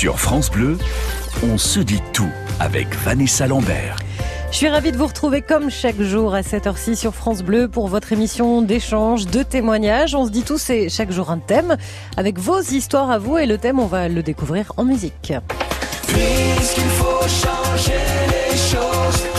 Sur 0.00 0.18
France 0.18 0.50
Bleu, 0.50 0.78
on 1.42 1.58
se 1.58 1.78
dit 1.78 2.00
tout 2.14 2.30
avec 2.58 2.88
Vanessa 3.04 3.46
Lambert. 3.46 3.96
Je 4.50 4.56
suis 4.56 4.68
ravie 4.70 4.92
de 4.92 4.96
vous 4.96 5.06
retrouver 5.06 5.42
comme 5.42 5.68
chaque 5.68 6.00
jour 6.00 6.34
à 6.34 6.42
cette 6.42 6.66
heure-ci 6.66 6.96
sur 6.96 7.14
France 7.14 7.42
Bleu 7.42 7.68
pour 7.68 7.86
votre 7.86 8.10
émission 8.14 8.62
d'échange, 8.62 9.26
de 9.26 9.42
témoignages. 9.42 10.14
On 10.14 10.24
se 10.24 10.30
dit 10.30 10.42
tout, 10.42 10.56
c'est 10.56 10.88
chaque 10.88 11.12
jour 11.12 11.30
un 11.30 11.36
thème 11.36 11.76
avec 12.16 12.38
vos 12.38 12.62
histoires 12.62 13.10
à 13.10 13.18
vous 13.18 13.36
et 13.36 13.44
le 13.44 13.58
thème, 13.58 13.78
on 13.78 13.84
va 13.84 14.08
le 14.08 14.22
découvrir 14.22 14.72
en 14.78 14.84
musique. 14.84 15.34
Puisqu'il 16.06 16.82
faut 16.82 17.28
changer 17.28 17.92
les 18.50 18.56
choses. 18.56 19.29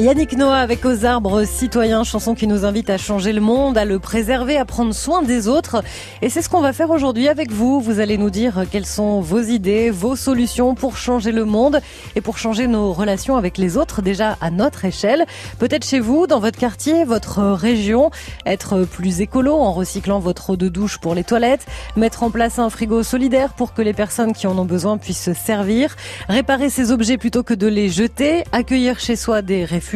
Yannick 0.00 0.34
Noah 0.34 0.56
avec 0.56 0.86
Aux 0.86 1.04
arbres 1.04 1.44
citoyens, 1.44 2.04
chanson 2.04 2.34
qui 2.34 2.46
nous 2.46 2.64
invite 2.64 2.88
à 2.88 2.96
changer 2.96 3.34
le 3.34 3.42
monde, 3.42 3.76
à 3.76 3.84
le 3.84 3.98
préserver, 3.98 4.56
à 4.56 4.64
prendre 4.64 4.94
soin 4.94 5.20
des 5.20 5.46
autres. 5.46 5.84
Et 6.22 6.30
c'est 6.30 6.40
ce 6.40 6.48
qu'on 6.48 6.62
va 6.62 6.72
faire 6.72 6.88
aujourd'hui 6.88 7.28
avec 7.28 7.52
vous. 7.52 7.82
Vous 7.82 8.00
allez 8.00 8.16
nous 8.16 8.30
dire 8.30 8.64
quelles 8.70 8.86
sont 8.86 9.20
vos 9.20 9.42
idées, 9.42 9.90
vos 9.90 10.16
solutions 10.16 10.74
pour 10.74 10.96
changer 10.96 11.32
le 11.32 11.44
monde 11.44 11.82
et 12.16 12.22
pour 12.22 12.38
changer 12.38 12.66
nos 12.66 12.94
relations 12.94 13.36
avec 13.36 13.58
les 13.58 13.76
autres, 13.76 14.00
déjà 14.00 14.38
à 14.40 14.50
notre 14.50 14.86
échelle. 14.86 15.26
Peut-être 15.58 15.84
chez 15.84 16.00
vous, 16.00 16.26
dans 16.26 16.40
votre 16.40 16.58
quartier, 16.58 17.04
votre 17.04 17.42
région, 17.52 18.10
être 18.46 18.84
plus 18.84 19.20
écolo 19.20 19.52
en 19.52 19.74
recyclant 19.74 20.18
votre 20.18 20.48
eau 20.48 20.56
de 20.56 20.68
douche 20.68 20.96
pour 20.96 21.14
les 21.14 21.24
toilettes, 21.24 21.66
mettre 21.96 22.22
en 22.22 22.30
place 22.30 22.58
un 22.58 22.70
frigo 22.70 23.02
solidaire 23.02 23.52
pour 23.52 23.74
que 23.74 23.82
les 23.82 23.92
personnes 23.92 24.32
qui 24.32 24.46
en 24.46 24.56
ont 24.56 24.64
besoin 24.64 24.96
puissent 24.96 25.24
se 25.24 25.34
servir, 25.34 25.94
réparer 26.26 26.70
ces 26.70 26.90
objets 26.90 27.18
plutôt 27.18 27.42
que 27.42 27.52
de 27.52 27.66
les 27.66 27.90
jeter, 27.90 28.44
accueillir 28.52 28.98
chez 28.98 29.14
soi 29.14 29.42
des 29.42 29.66
réfugiés, 29.66 29.89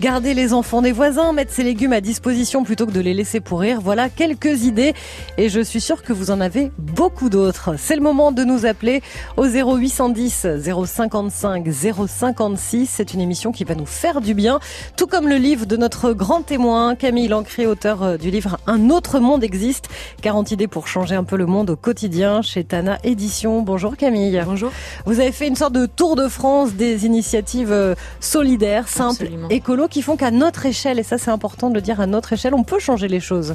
garder 0.00 0.34
les 0.34 0.52
enfants 0.52 0.82
des 0.82 0.92
voisins, 0.92 1.32
mettre 1.32 1.52
ses 1.52 1.62
légumes 1.62 1.92
à 1.92 2.00
disposition 2.00 2.64
plutôt 2.64 2.86
que 2.86 2.92
de 2.92 3.00
les 3.00 3.14
laisser 3.14 3.40
pourrir. 3.40 3.80
Voilà 3.80 4.08
quelques 4.08 4.64
idées 4.64 4.94
et 5.38 5.48
je 5.48 5.60
suis 5.60 5.80
sûre 5.80 6.02
que 6.02 6.12
vous 6.12 6.30
en 6.30 6.40
avez 6.40 6.70
beaucoup 6.78 7.28
d'autres. 7.28 7.74
C'est 7.78 7.96
le 7.96 8.02
moment 8.02 8.32
de 8.32 8.44
nous 8.44 8.66
appeler 8.66 9.02
au 9.36 9.46
0810 9.46 10.46
055 10.86 11.66
056. 11.72 12.88
C'est 12.90 13.14
une 13.14 13.20
émission 13.20 13.52
qui 13.52 13.64
va 13.64 13.74
nous 13.74 13.86
faire 13.86 14.20
du 14.20 14.34
bien, 14.34 14.60
tout 14.96 15.06
comme 15.06 15.28
le 15.28 15.36
livre 15.36 15.66
de 15.66 15.76
notre 15.76 16.12
grand 16.12 16.42
témoin 16.42 16.94
Camille 16.94 17.28
Lancré, 17.28 17.66
auteur 17.66 18.02
euh, 18.02 18.16
du 18.16 18.30
livre 18.30 18.58
Un 18.66 18.90
autre 18.90 19.18
monde 19.18 19.42
existe, 19.42 19.88
40 20.22 20.52
idées 20.52 20.68
pour 20.68 20.88
changer 20.88 21.14
un 21.14 21.24
peu 21.24 21.36
le 21.36 21.46
monde 21.46 21.70
au 21.70 21.76
quotidien 21.76 22.42
chez 22.42 22.64
Tana 22.64 22.98
Édition. 23.02 23.62
Bonjour 23.62 23.96
Camille. 23.96 24.40
Bonjour. 24.44 24.70
Vous 25.04 25.20
avez 25.20 25.32
fait 25.32 25.48
une 25.48 25.56
sorte 25.56 25.72
de 25.72 25.86
tour 25.86 26.16
de 26.16 26.28
France 26.28 26.74
des 26.74 27.06
initiatives 27.06 27.72
euh, 27.72 27.94
solidaires, 28.20 28.88
simples, 28.88 29.15
Absolument. 29.22 29.48
écolo, 29.48 29.88
qui 29.88 30.02
font 30.02 30.16
qu'à 30.16 30.30
notre 30.30 30.66
échelle, 30.66 30.98
et 30.98 31.02
ça 31.02 31.18
c'est 31.18 31.30
important 31.30 31.68
de 31.70 31.74
le 31.74 31.80
dire, 31.80 32.00
à 32.00 32.06
notre 32.06 32.32
échelle, 32.32 32.54
on 32.54 32.64
peut 32.64 32.78
changer 32.78 33.08
les 33.08 33.20
choses. 33.20 33.54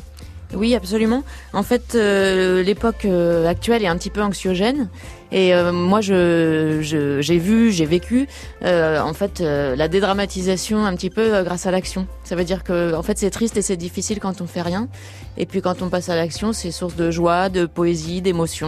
Oui, 0.53 0.75
absolument. 0.75 1.23
En 1.53 1.63
fait, 1.63 1.95
euh, 1.95 2.61
l'époque 2.61 3.05
euh, 3.05 3.47
actuelle 3.47 3.83
est 3.83 3.87
un 3.87 3.95
petit 3.95 4.09
peu 4.09 4.21
anxiogène. 4.21 4.89
Et 5.31 5.55
euh, 5.55 5.71
moi, 5.71 6.01
je, 6.01 6.79
je- 6.81 7.21
j'ai 7.21 7.37
vu, 7.37 7.71
j'ai 7.71 7.85
vécu, 7.85 8.27
en 8.65 9.13
fait, 9.13 9.39
la 9.39 9.87
dédramatisation 9.87 10.85
un 10.85 10.93
petit 10.97 11.09
peu 11.09 11.41
grâce 11.43 11.67
à 11.67 11.71
l'action. 11.71 12.05
Ça 12.25 12.35
veut 12.35 12.43
dire 12.43 12.65
que, 12.65 12.93
en 12.95 13.01
fait, 13.01 13.17
c'est 13.17 13.29
triste 13.29 13.55
et 13.55 13.61
c'est 13.61 13.77
difficile 13.77 14.19
quand 14.19 14.41
on 14.41 14.45
fait 14.45 14.61
rien. 14.61 14.89
Et 15.37 15.45
puis 15.45 15.61
quand 15.61 15.81
on 15.81 15.87
passe 15.87 16.09
à 16.09 16.17
l'action, 16.17 16.51
c'est 16.51 16.71
source 16.71 16.97
de 16.97 17.11
joie, 17.11 17.47
de 17.47 17.65
poésie, 17.65 18.21
d'émotion. 18.21 18.67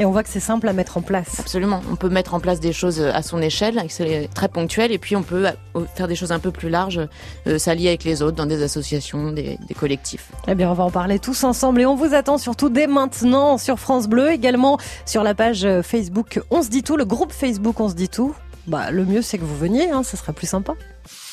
Euh, 0.00 0.02
Et 0.02 0.06
on 0.06 0.12
voit 0.12 0.22
que 0.22 0.28
c'est 0.28 0.40
simple 0.40 0.68
à 0.68 0.72
mettre 0.72 0.96
en 0.96 1.02
place. 1.02 1.40
absolument. 1.40 1.82
On 1.90 1.96
peut 1.96 2.08
mettre 2.08 2.34
en 2.34 2.40
place 2.40 2.60
des 2.60 2.72
choses 2.72 3.00
à 3.00 3.22
son 3.22 3.40
échelle, 3.42 3.82
c'est 3.88 4.28
très 4.34 4.48
ponctuel, 4.48 4.92
et 4.92 4.98
puis 4.98 5.16
on 5.16 5.22
peut 5.22 5.46
euh, 5.46 5.84
faire 5.94 6.08
des 6.08 6.16
choses 6.16 6.32
un 6.32 6.38
peu 6.38 6.50
plus 6.50 6.68
larges, 6.70 7.00
euh, 7.46 7.58
s'allier 7.58 7.88
avec 7.88 8.04
les 8.04 8.22
autres 8.22 8.36
dans 8.36 8.46
des 8.46 8.62
associations, 8.62 9.32
des, 9.32 9.58
des 9.66 9.74
collectifs. 9.74 10.30
Eh 10.48 10.54
bien, 10.54 10.70
on 10.70 10.74
va 10.74 10.84
en 10.84 10.90
parler 10.90 11.18
tous 11.18 11.44
ensemble 11.44 11.80
et 11.80 11.86
on 11.86 11.94
vous 11.94 12.14
attend 12.14 12.38
surtout 12.38 12.68
dès 12.68 12.86
maintenant 12.86 13.58
sur 13.58 13.78
France 13.78 14.08
Bleu, 14.08 14.30
également 14.30 14.78
sur 15.06 15.22
la 15.22 15.34
page 15.34 15.64
euh, 15.64 15.82
Facebook 15.82 16.40
On 16.50 16.62
se 16.62 16.68
dit 16.68 16.82
tout, 16.82 16.96
le 16.96 17.04
groupe 17.04 17.32
Facebook 17.32 17.80
On 17.80 17.88
se 17.88 17.94
dit 17.94 18.08
tout. 18.08 18.34
Bah, 18.66 18.90
le 18.90 19.04
mieux 19.04 19.22
c'est 19.22 19.38
que 19.38 19.44
vous 19.44 19.56
veniez, 19.56 19.90
hein, 19.90 20.02
ça 20.02 20.16
sera 20.16 20.32
plus 20.32 20.46
sympa. 20.46 20.74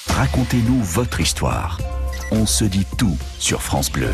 Racontez-nous 0.10 0.82
votre 0.82 1.20
histoire. 1.20 1.80
On 2.32 2.46
se 2.46 2.66
dit 2.66 2.86
tout 2.98 3.18
sur 3.40 3.62
France 3.62 3.92
Bleu. 3.92 4.10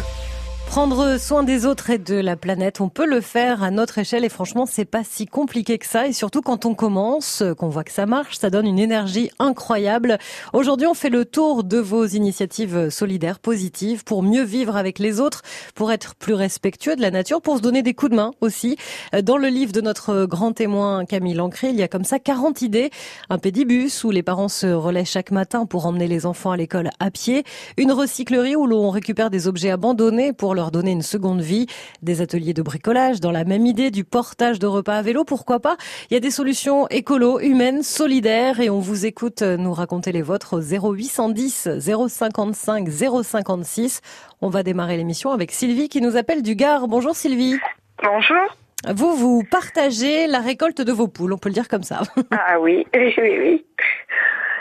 Prendre 0.74 1.20
soin 1.20 1.44
des 1.44 1.68
autres 1.68 1.92
et 1.92 2.00
de 2.00 2.16
la 2.16 2.36
planète, 2.36 2.82
on 2.82 2.90
peut 2.90 3.06
le 3.06 3.22
faire 3.22 3.62
à 3.62 3.70
notre 3.70 4.00
échelle 4.00 4.26
et 4.26 4.30
franchement, 4.30 4.66
c'est 4.66 4.86
pas 4.86 5.04
si 5.04 5.28
compliqué 5.28 5.78
que 5.78 5.86
ça. 5.86 6.08
Et 6.08 6.14
surtout 6.14 6.42
quand 6.42 6.66
on 6.66 6.74
commence, 6.74 7.44
qu'on 7.60 7.70
voit 7.70 7.84
que 7.84 7.92
ça 7.92 8.08
marche, 8.08 8.40
ça 8.40 8.50
donne 8.50 8.66
une 8.66 8.80
énergie 8.80 9.30
incroyable. 9.38 10.18
Aujourd'hui, 10.52 10.88
on 10.88 10.96
fait 10.96 11.12
le 11.12 11.26
tour 11.26 11.64
de 11.64 11.78
vos 11.78 12.08
initiatives 12.08 12.90
solidaires, 12.90 13.38
positives, 13.38 14.04
pour 14.04 14.24
mieux 14.24 14.42
vivre 14.42 14.76
avec 14.76 14.98
les 14.98 15.20
autres, 15.20 15.44
pour 15.76 15.92
être 15.92 16.16
plus 16.16 16.34
respectueux 16.34 16.96
de 16.96 17.04
la 17.04 17.12
nature, 17.12 17.40
pour 17.40 17.58
se 17.58 17.62
donner 17.62 17.84
des 17.84 17.94
coups 17.94 18.10
de 18.10 18.16
main 18.16 18.32
aussi. 18.42 18.76
Dans 19.22 19.38
le 19.38 19.50
livre 19.50 19.74
de 19.74 19.82
notre 19.82 20.26
grand 20.26 20.54
témoin 20.54 21.06
Camille 21.06 21.36
Lancré, 21.36 21.70
il 21.70 21.76
y 21.76 21.84
a 21.84 21.88
comme 21.88 22.04
ça 22.04 22.18
40 22.18 22.64
idées. 22.64 22.90
Un 23.30 23.38
pédibus 23.38 24.04
où 24.04 24.10
les 24.10 24.24
parents 24.24 24.50
se 24.50 24.66
relaient 24.66 25.06
chaque 25.06 25.30
matin 25.30 25.68
pour 25.68 25.86
emmener 25.86 26.08
les 26.08 26.26
enfants 26.26 26.50
à 26.50 26.58
l'école 26.58 26.90
à 27.00 27.12
pied. 27.12 27.44
Une 27.78 27.92
recyclerie 27.92 28.56
où 28.56 28.66
l'on 28.66 28.90
récupère 28.90 29.30
des 29.30 29.48
objets 29.48 29.70
abandonnés 29.70 30.34
pour 30.34 30.56
leur 30.56 30.63
donner 30.72 30.92
une 30.92 31.02
seconde 31.02 31.42
vie. 31.42 31.68
Des 32.02 32.22
ateliers 32.22 32.54
de 32.54 32.62
bricolage 32.62 33.20
dans 33.20 33.32
la 33.32 33.44
même 33.44 33.66
idée, 33.66 33.92
du 33.92 34.04
portage 34.04 34.60
de 34.60 34.68
repas 34.68 34.96
à 34.96 35.02
vélo, 35.02 35.24
pourquoi 35.24 35.60
pas. 35.60 35.78
Il 36.10 36.14
y 36.14 36.18
a 36.18 36.20
des 36.20 36.32
solutions 36.32 36.88
écolo, 36.90 37.40
humaines, 37.40 37.84
solidaires 37.84 38.60
et 38.60 38.70
on 38.70 38.80
vous 38.80 39.06
écoute 39.06 39.42
nous 39.42 39.74
raconter 39.74 40.12
les 40.12 40.22
vôtres 40.22 40.58
au 40.58 40.62
0810 40.62 41.80
055 42.08 42.90
056. 42.90 44.02
On 44.42 44.50
va 44.50 44.64
démarrer 44.64 44.98
l'émission 44.98 45.32
avec 45.32 45.52
Sylvie 45.52 45.90
qui 45.90 46.02
nous 46.02 46.18
appelle 46.18 46.42
du 46.42 46.56
Gard. 46.56 46.88
Bonjour 46.88 47.16
Sylvie. 47.16 47.58
Bonjour. 48.04 48.58
Vous, 48.94 49.16
vous 49.16 49.44
partagez 49.50 50.28
la 50.28 50.40
récolte 50.40 50.82
de 50.82 50.92
vos 50.92 51.08
poules, 51.08 51.34
on 51.34 51.38
peut 51.38 51.50
le 51.50 51.54
dire 51.54 51.70
comme 51.70 51.84
ça. 51.84 52.02
Ah 52.32 52.60
oui, 52.60 52.86
oui, 52.96 53.14
oui. 53.18 53.66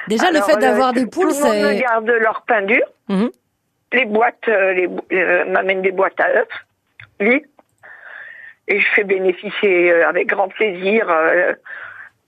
Déjà, 0.08 0.30
le 0.30 0.40
fait 0.40 0.56
d'avoir 0.56 0.90
euh, 0.90 0.92
des 0.92 1.06
poules, 1.06 1.28
Tout 1.28 1.38
le 1.38 1.44
monde 1.44 1.68
c'est... 1.70 1.80
garde 1.80 2.06
leur 2.06 2.42
pain 2.46 2.62
dur. 2.62 2.84
Mhm. 3.08 3.30
Les 3.92 4.04
boîtes, 4.06 4.48
euh, 4.48 4.72
les, 4.72 4.88
euh, 5.12 5.44
m'amènent 5.46 5.82
des 5.82 5.92
boîtes 5.92 6.20
à 6.20 6.28
œufs, 6.30 6.48
vides. 7.20 7.46
Et 8.68 8.80
je 8.80 8.86
fais 8.94 9.04
bénéficier 9.04 9.92
euh, 9.92 10.08
avec 10.08 10.28
grand 10.28 10.48
plaisir, 10.48 11.10
euh, 11.10 11.52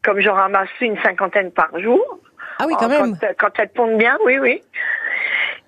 comme 0.03 0.21
j'en 0.21 0.35
ramasse 0.35 0.69
une 0.81 0.99
cinquantaine 1.03 1.53
par 1.53 1.79
jour. 1.79 2.19
Ah 2.59 2.65
oui, 2.67 2.75
quand 2.79 2.89
même. 2.89 3.17
Quand, 3.19 3.29
quand 3.39 3.59
elles 3.59 3.71
pondent 3.71 3.99
bien, 3.99 4.19
oui, 4.25 4.39
oui. 4.39 4.63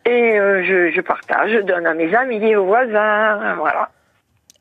Et 0.04 0.38
euh, 0.38 0.62
je, 0.64 0.90
je 0.92 1.00
partage, 1.00 1.50
je 1.50 1.58
donne 1.58 1.86
à 1.86 1.94
mes 1.94 2.14
amis, 2.14 2.54
aux 2.54 2.66
voisins, 2.66 3.54
voilà. 3.54 3.90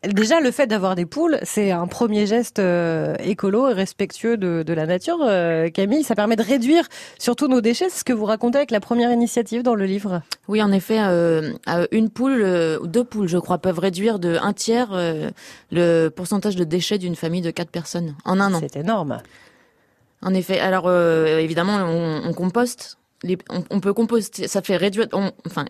Déjà, 0.08 0.40
le 0.40 0.52
fait 0.52 0.68
d'avoir 0.68 0.96
des 0.96 1.06
poules, 1.06 1.40
c'est 1.44 1.72
un 1.72 1.88
premier 1.88 2.28
geste 2.28 2.60
euh, 2.60 3.16
écolo 3.20 3.70
et 3.70 3.74
respectueux 3.74 4.38
de, 4.38 4.64
de 4.64 4.74
la 4.74 4.86
nature. 4.86 5.18
Euh, 5.22 5.70
Camille, 5.70 6.04
ça 6.04 6.16
permet 6.16 6.36
de 6.36 6.44
réduire 6.44 6.88
surtout 7.18 7.48
nos 7.48 7.62
déchets. 7.62 7.90
C'est 7.90 8.00
ce 8.00 8.04
que 8.04 8.14
vous 8.14 8.26
racontez 8.26 8.58
avec 8.58 8.72
la 8.72 8.80
première 8.80 9.12
initiative 9.12 9.64
dans 9.64 9.76
le 9.76 9.86
livre. 9.86 10.22
Oui, 10.48 10.62
en 10.62 10.72
effet, 10.72 11.00
euh, 11.00 11.54
une 11.92 12.10
poule 12.10 12.44
ou 12.82 12.88
deux 12.88 13.04
poules, 13.04 13.28
je 13.28 13.38
crois, 13.38 13.58
peuvent 13.58 13.80
réduire 13.80 14.20
de 14.20 14.38
un 14.42 14.54
tiers 14.54 14.92
le 15.72 16.10
pourcentage 16.10 16.56
de 16.56 16.64
déchets 16.64 16.98
d'une 16.98 17.16
famille 17.16 17.42
de 17.42 17.52
quatre 17.52 17.72
personnes 17.72 18.16
en 18.26 18.40
un 18.40 18.54
an. 18.54 18.60
C'est 18.60 18.78
énorme. 18.80 19.22
En 20.22 20.34
effet, 20.34 20.60
alors 20.60 20.92
évidemment, 20.92 21.78
on, 21.78 22.22
on 22.28 22.34
composte. 22.34 22.98
Les, 23.24 23.38
on, 23.50 23.64
on 23.72 23.80
peut 23.80 23.94
composter, 23.94 24.48
ça 24.48 24.62
fait 24.62 24.78
réduire. 24.78 25.08
On, 25.14 25.32
enfin, 25.48 25.66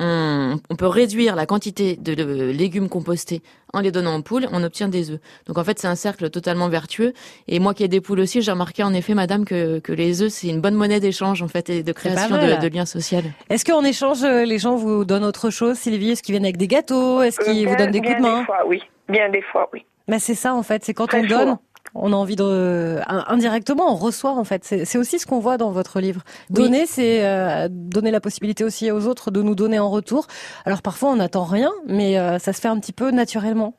on, 0.00 0.58
on 0.70 0.76
peut 0.76 0.86
réduire 0.86 1.34
la 1.36 1.46
quantité 1.46 1.96
de, 1.96 2.14
de 2.14 2.50
légumes 2.50 2.88
compostés 2.88 3.42
en 3.72 3.80
les 3.80 3.90
donnant 3.90 4.16
aux 4.16 4.22
poules. 4.22 4.46
On 4.52 4.62
obtient 4.62 4.88
des 4.88 5.10
œufs. 5.10 5.18
Donc 5.46 5.58
en 5.58 5.64
fait, 5.64 5.78
c'est 5.78 5.88
un 5.88 5.94
cercle 5.96 6.30
totalement 6.30 6.68
vertueux. 6.68 7.12
Et 7.48 7.58
moi 7.58 7.74
qui 7.74 7.84
ai 7.84 7.88
des 7.88 8.00
poules 8.00 8.20
aussi, 8.20 8.40
j'ai 8.42 8.50
remarqué 8.52 8.82
en 8.82 8.94
effet, 8.94 9.14
Madame, 9.14 9.44
que, 9.44 9.78
que 9.80 9.92
les 9.92 10.22
œufs 10.22 10.32
c'est 10.32 10.48
une 10.48 10.60
bonne 10.60 10.74
monnaie 10.74 11.00
d'échange 11.00 11.42
en 11.42 11.48
fait 11.48 11.68
et 11.70 11.82
de 11.82 11.92
création 11.92 12.36
mal. 12.36 12.58
de, 12.60 12.68
de 12.68 12.74
liens 12.74 12.86
sociaux. 12.86 13.18
Est-ce 13.50 13.64
qu'en 13.64 13.82
échange, 13.84 14.22
euh, 14.22 14.44
les 14.44 14.58
gens 14.58 14.76
vous 14.76 15.04
donnent 15.04 15.24
autre 15.24 15.50
chose, 15.50 15.76
Sylvie? 15.76 16.10
Est-ce 16.10 16.22
qu'ils 16.22 16.32
viennent 16.34 16.44
avec 16.44 16.56
des 16.58 16.68
gâteaux? 16.68 17.22
Est-ce 17.22 17.40
qu'ils 17.40 17.66
Euh, 17.66 17.70
vous 17.70 17.76
donnent 17.76 17.90
des 17.90 18.00
coups 18.00 18.16
de 18.16 18.22
main? 18.22 18.40
Des 18.40 18.44
fois, 18.46 18.58
oui. 18.66 18.82
Bien 19.08 19.28
des 19.30 19.42
fois, 19.42 19.68
oui. 19.72 19.84
Bah, 20.06 20.18
C'est 20.18 20.34
ça, 20.34 20.54
en 20.54 20.62
fait. 20.62 20.84
C'est 20.84 20.94
quand 20.94 21.06
Très 21.06 21.20
on 21.22 21.26
donne. 21.26 21.58
On 21.94 22.12
a 22.12 22.16
envie 22.16 22.36
de... 22.36 22.44
euh, 22.44 23.00
Indirectement, 23.06 23.92
on 23.92 23.96
reçoit, 23.96 24.32
en 24.32 24.44
fait. 24.44 24.64
C'est 24.64 24.98
aussi 24.98 25.18
ce 25.18 25.26
qu'on 25.26 25.38
voit 25.40 25.56
dans 25.56 25.70
votre 25.70 26.00
livre. 26.00 26.22
Oui. 26.50 26.56
Donner, 26.56 26.86
c'est 26.86 27.26
euh, 27.26 27.68
donner 27.70 28.10
la 28.10 28.20
possibilité 28.20 28.64
aussi 28.64 28.90
aux 28.90 29.06
autres 29.06 29.30
de 29.30 29.42
nous 29.42 29.54
donner 29.54 29.78
en 29.78 29.90
retour. 29.90 30.26
Alors 30.64 30.82
parfois, 30.82 31.10
on 31.10 31.16
n'attend 31.16 31.44
rien, 31.44 31.72
mais 31.86 32.18
euh, 32.18 32.38
ça 32.38 32.52
se 32.52 32.60
fait 32.60 32.68
un 32.68 32.78
petit 32.78 32.92
peu 32.92 33.10
naturellement. 33.10 33.74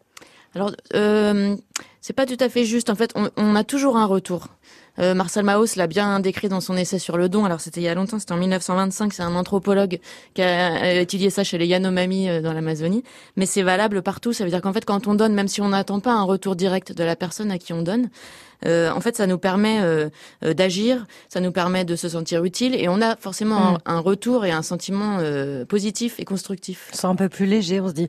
Alors, 0.55 0.71
euh, 0.95 1.55
c'est 2.01 2.13
pas 2.13 2.25
tout 2.25 2.37
à 2.39 2.49
fait 2.49 2.65
juste. 2.65 2.89
En 2.89 2.95
fait, 2.95 3.11
on, 3.15 3.29
on 3.37 3.55
a 3.55 3.63
toujours 3.63 3.97
un 3.97 4.05
retour. 4.05 4.47
Euh, 4.99 5.13
Marcel 5.13 5.45
Mauss 5.45 5.75
l'a 5.75 5.87
bien 5.87 6.19
décrit 6.19 6.49
dans 6.49 6.61
son 6.61 6.75
essai 6.77 6.99
sur 6.99 7.17
le 7.17 7.29
don. 7.29 7.45
Alors 7.45 7.61
c'était 7.61 7.81
il 7.81 7.85
y 7.85 7.87
a 7.87 7.95
longtemps, 7.95 8.19
c'était 8.19 8.33
en 8.33 8.37
1925. 8.37 9.13
C'est 9.13 9.23
un 9.23 9.35
anthropologue 9.35 9.99
qui 10.33 10.41
a 10.41 10.83
euh, 10.83 11.01
étudié 11.01 11.29
ça 11.29 11.43
chez 11.43 11.57
les 11.57 11.67
Yanomami 11.67 12.29
euh, 12.29 12.41
dans 12.41 12.53
l'Amazonie. 12.53 13.03
Mais 13.35 13.45
c'est 13.45 13.63
valable 13.63 14.01
partout. 14.01 14.33
Ça 14.33 14.43
veut 14.43 14.49
dire 14.49 14.61
qu'en 14.61 14.73
fait, 14.73 14.85
quand 14.85 15.07
on 15.07 15.15
donne, 15.15 15.33
même 15.33 15.47
si 15.47 15.61
on 15.61 15.69
n'attend 15.69 15.99
pas 15.99 16.13
un 16.13 16.23
retour 16.23 16.55
direct 16.55 16.91
de 16.91 17.03
la 17.03 17.15
personne 17.15 17.51
à 17.51 17.57
qui 17.57 17.73
on 17.73 17.81
donne, 17.81 18.09
euh, 18.65 18.91
en 18.91 18.99
fait, 18.99 19.15
ça 19.15 19.25
nous 19.25 19.37
permet 19.37 19.79
euh, 19.81 20.09
euh, 20.43 20.53
d'agir, 20.53 21.05
ça 21.29 21.39
nous 21.39 21.53
permet 21.53 21.85
de 21.85 21.95
se 21.95 22.09
sentir 22.09 22.43
utile, 22.43 22.75
et 22.75 22.89
on 22.89 23.01
a 23.01 23.15
forcément 23.15 23.55
Mm. 23.71 23.77
un, 23.85 23.95
un 23.95 23.99
retour 23.99 24.45
et 24.45 24.51
un 24.51 24.61
sentiment 24.61 25.19
positif 25.67 26.19
et 26.19 26.25
constructif. 26.25 26.89
C'est 26.91 27.07
un 27.07 27.15
peu 27.15 27.29
plus 27.29 27.45
léger, 27.45 27.79
on 27.79 27.87
se 27.87 27.93
dit, 27.93 28.07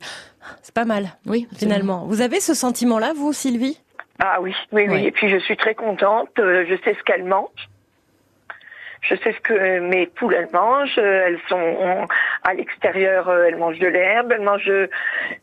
c'est 0.61 0.73
pas 0.73 0.83
mal, 0.85 1.17
Oui, 1.25 1.47
absolument. 1.51 1.57
finalement. 1.57 2.05
Vous 2.07 2.19
avez 2.21 2.41
ce 2.41 2.53
sentiment-là, 2.53 3.13
vous, 3.15 3.31
Sylvie? 3.31 3.77
Ah 4.19 4.39
oui, 4.41 4.55
oui, 4.71 4.87
oui. 4.89 5.05
Et 5.07 5.11
puis 5.11 5.29
je 5.29 5.37
suis 5.37 5.57
très 5.57 5.75
contente. 5.75 6.37
euh, 6.39 6.65
je 6.67 6.75
sais 6.83 6.93
ce 6.93 7.03
qu'elles 7.03 7.23
mangent. 7.23 7.69
Je 9.01 9.15
sais 9.15 9.31
ce 9.33 9.39
que 9.39 9.79
mes 9.79 10.05
poules 10.05 10.35
elles 10.35 10.49
mangent. 10.53 10.97
Elles 10.99 11.39
sont 11.47 12.07
à 12.43 12.53
l'extérieur, 12.53 13.29
euh, 13.29 13.45
elles 13.47 13.55
mangent 13.57 13.79
de 13.79 13.87
l'herbe. 13.87 14.31
Elles 14.31 14.41
mangent. 14.43 14.69
euh, 14.69 14.87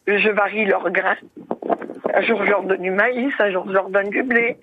Je 0.06 0.28
varie 0.30 0.64
leurs 0.64 0.90
grains. 0.90 1.16
Un 2.14 2.20
jour 2.22 2.44
je 2.44 2.50
leur 2.50 2.62
donne 2.62 2.80
du 2.82 2.90
maïs, 2.92 3.34
un 3.40 3.50
jour 3.50 3.64
je 3.66 3.72
leur 3.72 3.90
donne 3.90 4.10
du 4.10 4.22
blé, 4.22 4.56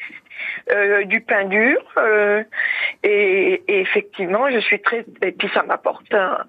euh, 0.71 1.03
du 1.03 1.19
pain 1.21 1.45
dur. 1.45 1.77
euh, 1.97 2.43
et, 3.03 3.61
et 3.67 3.81
effectivement, 3.81 4.49
je 4.49 4.59
suis 4.59 4.81
très. 4.81 5.05
Et 5.21 5.31
puis 5.33 5.49
ça 5.53 5.63
m'apporte. 5.63 6.13
un- 6.13 6.39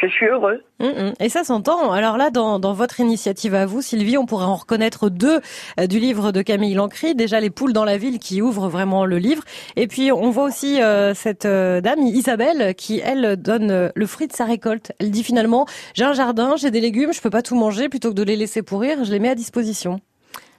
Je 0.00 0.06
suis 0.06 0.26
heureuse. 0.26 0.60
Hum, 0.78 0.92
hum. 0.96 1.12
Et 1.18 1.28
ça 1.28 1.42
s'entend. 1.42 1.90
Alors 1.90 2.16
là, 2.16 2.30
dans, 2.30 2.60
dans 2.60 2.72
votre 2.72 3.00
initiative 3.00 3.54
à 3.54 3.66
vous, 3.66 3.82
Sylvie, 3.82 4.16
on 4.16 4.26
pourrait 4.26 4.44
en 4.44 4.54
reconnaître 4.54 5.08
deux 5.08 5.40
euh, 5.80 5.86
du 5.88 5.98
livre 5.98 6.30
de 6.30 6.40
Camille 6.40 6.74
Lancry. 6.74 7.16
Déjà, 7.16 7.40
les 7.40 7.50
poules 7.50 7.72
dans 7.72 7.84
la 7.84 7.98
ville 7.98 8.20
qui 8.20 8.40
ouvrent 8.40 8.68
vraiment 8.68 9.04
le 9.04 9.18
livre. 9.18 9.42
Et 9.74 9.88
puis, 9.88 10.12
on 10.12 10.30
voit 10.30 10.44
aussi 10.44 10.80
euh, 10.80 11.14
cette 11.14 11.46
euh, 11.46 11.80
dame, 11.80 12.00
Isabelle, 12.00 12.74
qui, 12.76 13.00
elle, 13.00 13.36
donne 13.36 13.70
euh, 13.72 13.88
le 13.96 14.06
fruit 14.06 14.28
de 14.28 14.32
sa 14.32 14.44
récolte. 14.44 14.92
Elle 15.00 15.10
dit 15.10 15.24
finalement, 15.24 15.66
j'ai 15.94 16.04
un 16.04 16.12
jardin, 16.12 16.54
j'ai 16.56 16.70
des 16.70 16.80
légumes, 16.80 17.12
je 17.12 17.20
peux 17.20 17.30
pas 17.30 17.42
tout 17.42 17.56
manger. 17.56 17.88
Plutôt 17.88 18.10
que 18.10 18.14
de 18.14 18.22
les 18.22 18.36
laisser 18.36 18.62
pourrir, 18.62 19.04
je 19.04 19.10
les 19.10 19.18
mets 19.18 19.30
à 19.30 19.34
disposition. 19.34 20.00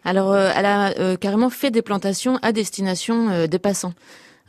Alors, 0.06 0.31
euh, 0.33 0.51
elle 0.56 0.65
a 0.65 0.97
euh, 1.00 1.15
carrément 1.18 1.50
fait 1.50 1.71
des 1.71 1.81
plantations 1.81 2.39
à 2.42 2.51
destination 2.51 3.30
euh, 3.30 3.47
des 3.47 3.59
passants. 3.59 3.94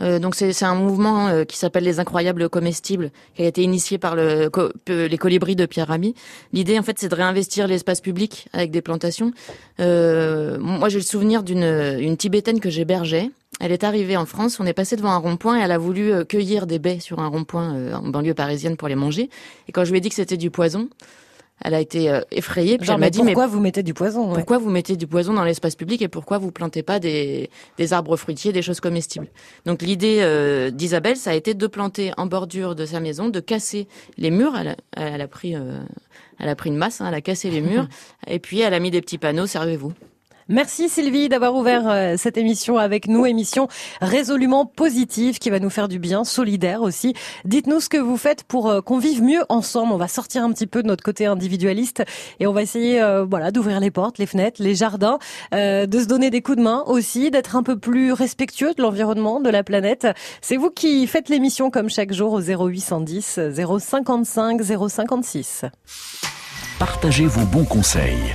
Euh, 0.00 0.19
donc 0.19 0.35
c'est 0.35 0.62
un 0.62 0.75
mouvement 0.75 1.29
euh, 1.29 1.44
qui 1.44 1.56
s'appelle 1.56 1.85
les 1.85 2.00
incroyables 2.00 2.49
comestibles, 2.49 3.11
qui 3.35 3.43
a 3.43 3.47
été 3.47 3.62
initié 3.62 3.99
par 3.99 4.17
le, 4.17 4.50
les 4.88 5.19
colibris 5.19 5.56
de 5.56 5.67
Pierre 5.67 5.88
Rabhi. 5.88 6.14
L'idée 6.52 6.79
en 6.79 6.82
fait 6.82 6.99
c'est 6.99 7.08
de 7.08 7.14
réinvestir 7.14 7.67
l'espace 7.67 8.00
public 8.00 8.49
avec 8.52 8.70
des 8.70 8.82
plantations. 8.82 9.32
Euh, 9.81 10.58
moi 10.61 10.88
j'ai 10.88 10.99
le 10.99 11.05
souvenir 11.05 11.43
d'une 11.43 11.61
une 12.00 12.17
tibétaine 12.17 12.61
que 12.61 12.70
j'hébergeais. 12.70 13.31
Elle 13.58 13.73
est 13.73 13.85
arrivée 13.85 14.17
en 14.17 14.25
France, 14.25 14.58
on 14.58 14.64
est 14.64 14.73
passé 14.73 14.97
devant 14.97 15.11
un 15.11 15.19
rond-point 15.19 15.58
et 15.58 15.62
elle 15.62 15.73
a 15.73 15.79
voulu 15.79 16.12
euh, 16.12 16.25
cueillir 16.25 16.67
des 16.67 16.79
baies 16.79 16.99
sur 16.99 17.19
un 17.19 17.26
rond-point 17.26 17.75
euh, 17.75 17.94
en 17.94 18.08
banlieue 18.08 18.32
parisienne 18.32 18.76
pour 18.76 18.88
les 18.88 18.94
manger. 18.94 19.29
Et 19.69 19.73
quand 19.73 19.85
je 19.85 19.91
lui 19.91 19.99
ai 19.99 20.00
dit 20.00 20.08
que 20.08 20.14
c'était 20.14 20.38
du 20.38 20.50
poison, 20.50 20.88
elle 21.65 21.75
a 21.75 21.81
été 21.81 22.11
euh, 22.11 22.21
effrayée. 22.31 22.79
Puis 22.79 22.87
Genre, 22.87 22.95
elle 22.95 23.01
m'a 23.01 23.11
dit 23.11 23.23
mais 23.23 23.33
pourquoi 23.33 23.47
vous 23.47 23.61
mettez 23.61 23.83
du 23.83 23.95
poison 23.95 24.29
ouais? 24.29 24.35
pourquoi 24.35 24.59
vous 24.59 24.71
mettez 24.71 24.97
du 24.97 25.07
poison 25.07 25.33
dans 25.33 25.45
l'espace 25.45 25.77
public 25.77 26.03
et 26.03 26.09
pourquoi 26.09 26.39
vous 26.39 26.51
plantez 26.51 26.83
pas 26.83 26.99
des, 26.99 27.51
des 27.77 27.93
arbres 27.93 28.17
fruitiers, 28.17 28.53
des 28.53 28.62
choses 28.62 28.81
comestibles? 28.81 29.29
Donc 29.67 29.83
l'idée 29.83 30.19
euh, 30.21 30.71
d'Isabelle, 30.71 31.17
ça 31.17 31.31
a 31.31 31.35
été 31.35 31.55
de 31.55 31.67
planter 31.67 32.12
en 32.17 32.27
bordure 32.27 32.75
de 32.75 32.87
sa 32.87 33.01
maison, 33.01 33.29
de 33.29 33.41
casser 33.41 33.87
les 34.17 34.31
murs. 34.31 34.55
Elle 34.59 34.69
a, 34.69 34.77
elle 34.97 35.21
a 35.21 35.29
pris, 35.29 35.55
euh, 35.55 35.79
elle 36.39 36.49
a 36.49 36.57
pris 36.57 36.71
une 36.71 36.77
masse, 36.77 37.01
hein, 37.01 37.07
elle 37.09 37.15
a 37.15 37.21
cassé 37.21 37.51
les 37.51 37.61
murs 37.61 37.89
et 38.27 38.39
puis 38.39 38.61
elle 38.61 38.75
a 38.75 38.81
mis 38.81 38.91
des 38.91 39.01
petits 39.01 39.19
panneaux. 39.19 39.47
Servez-vous. 39.47 39.93
Merci 40.50 40.88
Sylvie 40.88 41.29
d'avoir 41.29 41.55
ouvert 41.55 41.88
euh, 41.88 42.14
cette 42.19 42.37
émission 42.37 42.76
avec 42.76 43.06
nous, 43.06 43.25
émission 43.25 43.69
résolument 44.00 44.67
positive 44.67 45.38
qui 45.38 45.49
va 45.49 45.61
nous 45.61 45.70
faire 45.70 45.87
du 45.87 46.00
bien, 46.00 46.25
solidaire 46.25 46.82
aussi. 46.82 47.14
Dites-nous 47.44 47.79
ce 47.79 47.88
que 47.88 47.99
vous 47.99 48.17
faites 48.17 48.43
pour 48.43 48.69
euh, 48.69 48.81
qu'on 48.81 48.99
vive 48.99 49.23
mieux 49.23 49.44
ensemble. 49.49 49.93
On 49.93 49.97
va 49.97 50.08
sortir 50.08 50.43
un 50.43 50.50
petit 50.52 50.67
peu 50.67 50.82
de 50.82 50.88
notre 50.88 51.05
côté 51.05 51.26
individualiste 51.26 52.02
et 52.41 52.49
on 52.49 52.52
va 52.52 52.62
essayer 52.62 53.00
euh, 53.00 53.25
voilà 53.25 53.52
d'ouvrir 53.52 53.79
les 53.79 53.93
portes, 53.93 54.19
les 54.19 54.26
fenêtres, 54.26 54.61
les 54.61 54.75
jardins, 54.75 55.20
euh, 55.55 55.87
de 55.87 56.00
se 56.00 56.06
donner 56.06 56.31
des 56.31 56.43
coups 56.43 56.58
de 56.58 56.62
main 56.64 56.82
aussi, 56.88 57.31
d'être 57.31 57.55
un 57.55 57.62
peu 57.62 57.79
plus 57.79 58.12
respectueux 58.12 58.75
de 58.75 58.82
l'environnement, 58.82 59.41
de 59.41 59.50
la 59.50 59.62
planète. 59.62 60.08
C'est 60.41 60.56
vous 60.56 60.70
qui 60.70 61.06
faites 61.06 61.29
l'émission 61.29 61.70
comme 61.70 61.88
chaque 61.88 62.12
jour 62.12 62.32
au 62.32 62.41
0810 62.41 63.38
055 63.79 64.61
056. 64.88 65.67
Partagez 66.81 67.26
vos 67.26 67.47
bons 67.47 67.67
conseils. 67.67 68.35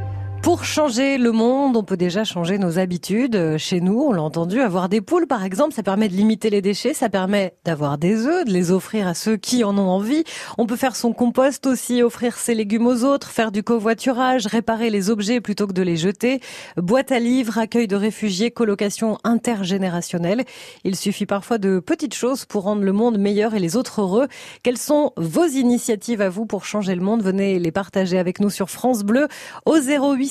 Pour 0.41 0.65
changer 0.65 1.19
le 1.19 1.31
monde, 1.31 1.77
on 1.77 1.83
peut 1.83 1.97
déjà 1.97 2.23
changer 2.23 2.57
nos 2.57 2.79
habitudes. 2.79 3.35
Euh, 3.35 3.57
Chez 3.59 3.79
nous, 3.79 4.01
on 4.01 4.11
l'a 4.11 4.23
entendu, 4.23 4.59
avoir 4.59 4.89
des 4.89 4.99
poules, 4.99 5.27
par 5.27 5.45
exemple, 5.45 5.73
ça 5.75 5.83
permet 5.83 6.09
de 6.09 6.15
limiter 6.15 6.49
les 6.49 6.63
déchets, 6.63 6.95
ça 6.95 7.09
permet 7.09 7.53
d'avoir 7.63 7.99
des 7.99 8.25
œufs, 8.25 8.43
de 8.45 8.51
les 8.51 8.71
offrir 8.71 9.07
à 9.07 9.13
ceux 9.13 9.37
qui 9.37 9.63
en 9.63 9.77
ont 9.77 9.87
envie. 9.87 10.23
On 10.57 10.65
peut 10.65 10.75
faire 10.75 10.95
son 10.95 11.13
compost 11.13 11.67
aussi, 11.67 12.01
offrir 12.01 12.37
ses 12.37 12.55
légumes 12.55 12.87
aux 12.87 13.03
autres, 13.03 13.29
faire 13.29 13.51
du 13.51 13.61
covoiturage, 13.61 14.47
réparer 14.47 14.89
les 14.89 15.11
objets 15.11 15.41
plutôt 15.41 15.67
que 15.67 15.73
de 15.73 15.83
les 15.83 15.95
jeter. 15.95 16.39
Boîte 16.75 17.11
à 17.11 17.19
livres, 17.19 17.59
accueil 17.59 17.87
de 17.87 17.95
réfugiés, 17.95 18.49
colocation 18.49 19.19
intergénérationnelle. 19.23 20.43
Il 20.83 20.95
suffit 20.95 21.27
parfois 21.27 21.59
de 21.59 21.79
petites 21.79 22.15
choses 22.15 22.45
pour 22.45 22.63
rendre 22.63 22.81
le 22.81 22.91
monde 22.93 23.19
meilleur 23.19 23.53
et 23.53 23.59
les 23.59 23.77
autres 23.77 24.01
heureux. 24.01 24.27
Quelles 24.63 24.79
sont 24.79 25.13
vos 25.17 25.45
initiatives 25.45 26.21
à 26.21 26.29
vous 26.29 26.47
pour 26.47 26.65
changer 26.65 26.95
le 26.95 27.01
monde? 27.01 27.21
Venez 27.21 27.59
les 27.59 27.71
partager 27.71 28.17
avec 28.17 28.39
nous 28.39 28.49
sur 28.49 28.71
France 28.71 29.03
Bleu 29.03 29.27
au 29.67 29.77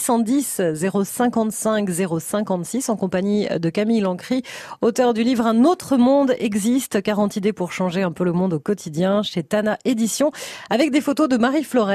0810 0.00 0.62
055 1.04 1.90
056 1.90 2.88
en 2.88 2.96
compagnie 2.96 3.46
de 3.48 3.70
Camille 3.70 4.00
Lancry, 4.00 4.42
auteur 4.80 5.14
du 5.14 5.22
livre 5.22 5.46
Un 5.46 5.64
autre 5.64 5.96
monde 5.96 6.34
existe, 6.38 7.02
40 7.02 7.36
idées 7.36 7.52
pour 7.52 7.72
changer 7.72 8.02
un 8.02 8.12
peu 8.12 8.24
le 8.24 8.32
monde 8.32 8.54
au 8.54 8.58
quotidien 8.58 9.22
chez 9.22 9.42
Tana 9.42 9.78
Édition 9.84 10.32
avec 10.70 10.90
des 10.90 11.00
photos 11.00 11.28
de 11.28 11.36
Marie 11.36 11.64
Flores. 11.64 11.90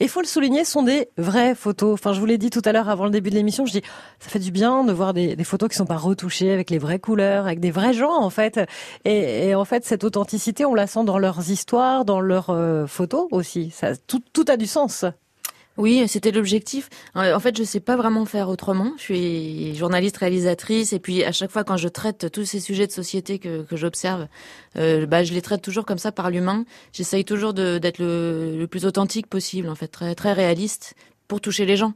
Et 0.00 0.08
faut 0.08 0.20
le 0.20 0.26
souligner, 0.26 0.64
sont 0.64 0.82
des 0.82 1.08
vraies 1.18 1.54
photos. 1.54 1.94
Enfin, 1.94 2.12
je 2.12 2.20
vous 2.20 2.26
l'ai 2.26 2.38
dit 2.38 2.50
tout 2.50 2.62
à 2.64 2.72
l'heure 2.72 2.88
avant 2.88 3.04
le 3.04 3.10
début 3.10 3.30
de 3.30 3.34
l'émission, 3.34 3.66
je 3.66 3.72
dis, 3.72 3.82
ça 4.20 4.28
fait 4.30 4.38
du 4.38 4.50
bien 4.50 4.84
de 4.84 4.92
voir 4.92 5.12
des, 5.12 5.36
photos 5.44 5.68
qui 5.68 5.76
sont 5.76 5.86
pas 5.86 5.96
retouchées 5.96 6.52
avec 6.52 6.70
les 6.70 6.78
vraies 6.78 6.98
couleurs, 6.98 7.46
avec 7.46 7.60
des 7.60 7.70
vrais 7.70 7.92
gens, 7.92 8.14
en 8.14 8.30
fait. 8.30 8.60
Et, 9.04 9.54
en 9.54 9.64
fait, 9.64 9.84
cette 9.84 10.04
authenticité, 10.04 10.64
on 10.64 10.74
la 10.74 10.86
sent 10.86 11.04
dans 11.04 11.18
leurs 11.18 11.50
histoires, 11.50 12.04
dans 12.04 12.20
leurs 12.20 12.50
euh, 12.50 12.86
photos 12.86 13.26
aussi. 13.30 13.70
Ça, 13.70 13.92
tout 14.06 14.44
a 14.48 14.56
du 14.56 14.66
sens. 14.66 15.04
Oui, 15.76 16.04
c'était 16.06 16.30
l'objectif. 16.30 16.88
Euh, 17.16 17.34
En 17.34 17.40
fait, 17.40 17.56
je 17.56 17.64
sais 17.64 17.80
pas 17.80 17.96
vraiment 17.96 18.24
faire 18.24 18.48
autrement. 18.48 18.92
Je 18.96 19.02
suis 19.02 19.74
journaliste, 19.74 20.16
réalisatrice, 20.18 20.92
et 20.92 21.00
puis 21.00 21.24
à 21.24 21.32
chaque 21.32 21.50
fois 21.50 21.64
quand 21.64 21.76
je 21.76 21.88
traite 21.88 22.30
tous 22.30 22.44
ces 22.44 22.60
sujets 22.60 22.86
de 22.86 22.92
société 22.92 23.40
que, 23.40 23.62
que 23.62 23.76
j'observe, 23.76 24.28
euh, 24.76 25.04
bah, 25.06 25.24
je 25.24 25.32
les 25.32 25.42
traite 25.42 25.62
toujours 25.62 25.84
comme 25.84 25.98
ça 25.98 26.12
par 26.12 26.30
l'humain. 26.30 26.64
J'essaye 26.92 27.24
toujours 27.24 27.54
d'être 27.54 27.98
le, 27.98 28.56
le 28.56 28.66
plus 28.68 28.84
authentique 28.86 29.26
possible, 29.26 29.68
en 29.68 29.74
fait, 29.74 29.88
très, 29.88 30.14
très 30.14 30.32
réaliste, 30.32 30.94
pour 31.26 31.40
toucher 31.40 31.66
les 31.66 31.76
gens. 31.76 31.92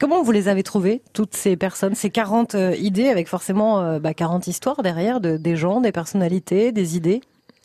Comment 0.00 0.24
vous 0.24 0.32
les 0.32 0.48
avez 0.48 0.64
trouvées, 0.64 1.00
toutes 1.12 1.36
ces 1.36 1.56
personnes, 1.56 1.94
ces 1.94 2.10
40 2.10 2.56
euh, 2.56 2.74
idées, 2.74 3.06
avec 3.08 3.28
forcément 3.28 3.80
euh, 3.82 3.98
bah, 4.00 4.14
40 4.14 4.48
histoires 4.48 4.82
derrière, 4.82 5.20
de, 5.20 5.36
des 5.36 5.54
gens, 5.54 5.80
des 5.80 5.92
personnalités, 5.92 6.72
des 6.72 6.96
idées? 6.96 7.20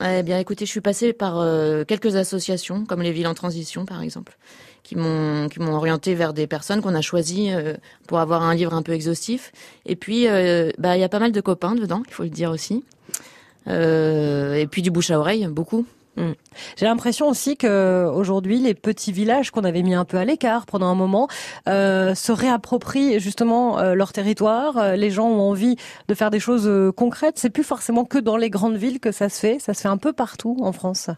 Eh 0.06 0.22
bien, 0.22 0.38
écoutez, 0.38 0.68
je 0.68 0.70
suis 0.70 0.82
passée 0.82 1.14
par 1.14 1.44
quelques 1.88 2.16
associations, 2.18 2.86
comme 2.86 3.02
les 3.02 3.12
villes 3.12 3.26
en 3.26 3.34
transition, 3.34 3.84
par 3.86 4.04
exemple, 4.04 4.38
qui 4.88 4.96
m'ont 4.96 5.50
qui 5.50 5.60
m'ont 5.60 5.76
orienté 5.76 6.16
vers 6.16 6.34
des 6.34 6.48
personnes 6.48 6.82
qu'on 6.82 6.96
a 6.96 7.02
choisies 7.02 7.52
euh, 7.52 7.74
pour 8.08 8.20
avoir 8.20 8.42
un 8.44 8.56
livre 8.56 8.74
un 8.74 8.82
peu 8.82 8.94
exhaustif. 8.94 9.52
Et 9.86 9.98
puis, 9.98 10.28
euh, 10.30 10.72
bah, 10.78 10.96
il 10.96 11.02
y 11.02 11.04
a 11.04 11.10
pas 11.10 11.20
mal 11.20 11.34
de 11.34 11.42
copains 11.42 11.76
dedans, 11.76 12.04
il 12.08 12.14
faut 12.14 12.24
le 12.24 12.30
dire 12.30 12.52
aussi. 12.52 12.86
Euh, 13.68 14.54
et 14.54 14.66
puis 14.66 14.82
du 14.82 14.90
bouche 14.90 15.12
à 15.12 15.20
oreille, 15.20 15.46
beaucoup. 15.48 15.86
J'ai 16.78 16.86
l'impression 16.86 17.28
aussi 17.30 17.58
que 17.58 18.10
aujourd'hui, 18.12 18.58
les 18.60 18.74
petits 18.74 19.12
villages 19.12 19.52
qu'on 19.52 19.64
avait 19.64 19.84
mis 19.84 19.94
un 19.94 20.06
peu 20.06 20.18
à 20.18 20.26
l'écart 20.26 20.66
pendant 20.66 20.88
un 20.88 20.96
moment 20.96 21.28
euh, 21.70 22.16
se 22.16 22.32
réapproprient 22.32 23.20
justement 23.20 23.78
euh, 23.78 23.94
leur 23.94 24.14
territoire. 24.14 24.78
Euh, 24.78 24.96
Les 24.96 25.12
gens 25.12 25.28
ont 25.28 25.42
envie 25.42 25.76
de 26.08 26.14
faire 26.16 26.32
des 26.32 26.40
choses 26.40 26.66
euh, 26.66 26.92
concrètes. 26.92 27.38
C'est 27.38 27.52
plus 27.52 27.64
forcément 27.64 28.04
que 28.04 28.18
dans 28.18 28.38
les 28.38 28.50
grandes 28.50 28.78
villes 28.78 29.00
que 29.00 29.12
ça 29.12 29.30
se 29.30 29.40
fait. 29.40 29.60
Ça 29.60 29.76
se 29.76 29.82
fait 29.82 29.90
un 29.90 29.98
peu 29.98 30.12
partout 30.12 30.58
en 30.62 30.72
France. 30.72 31.12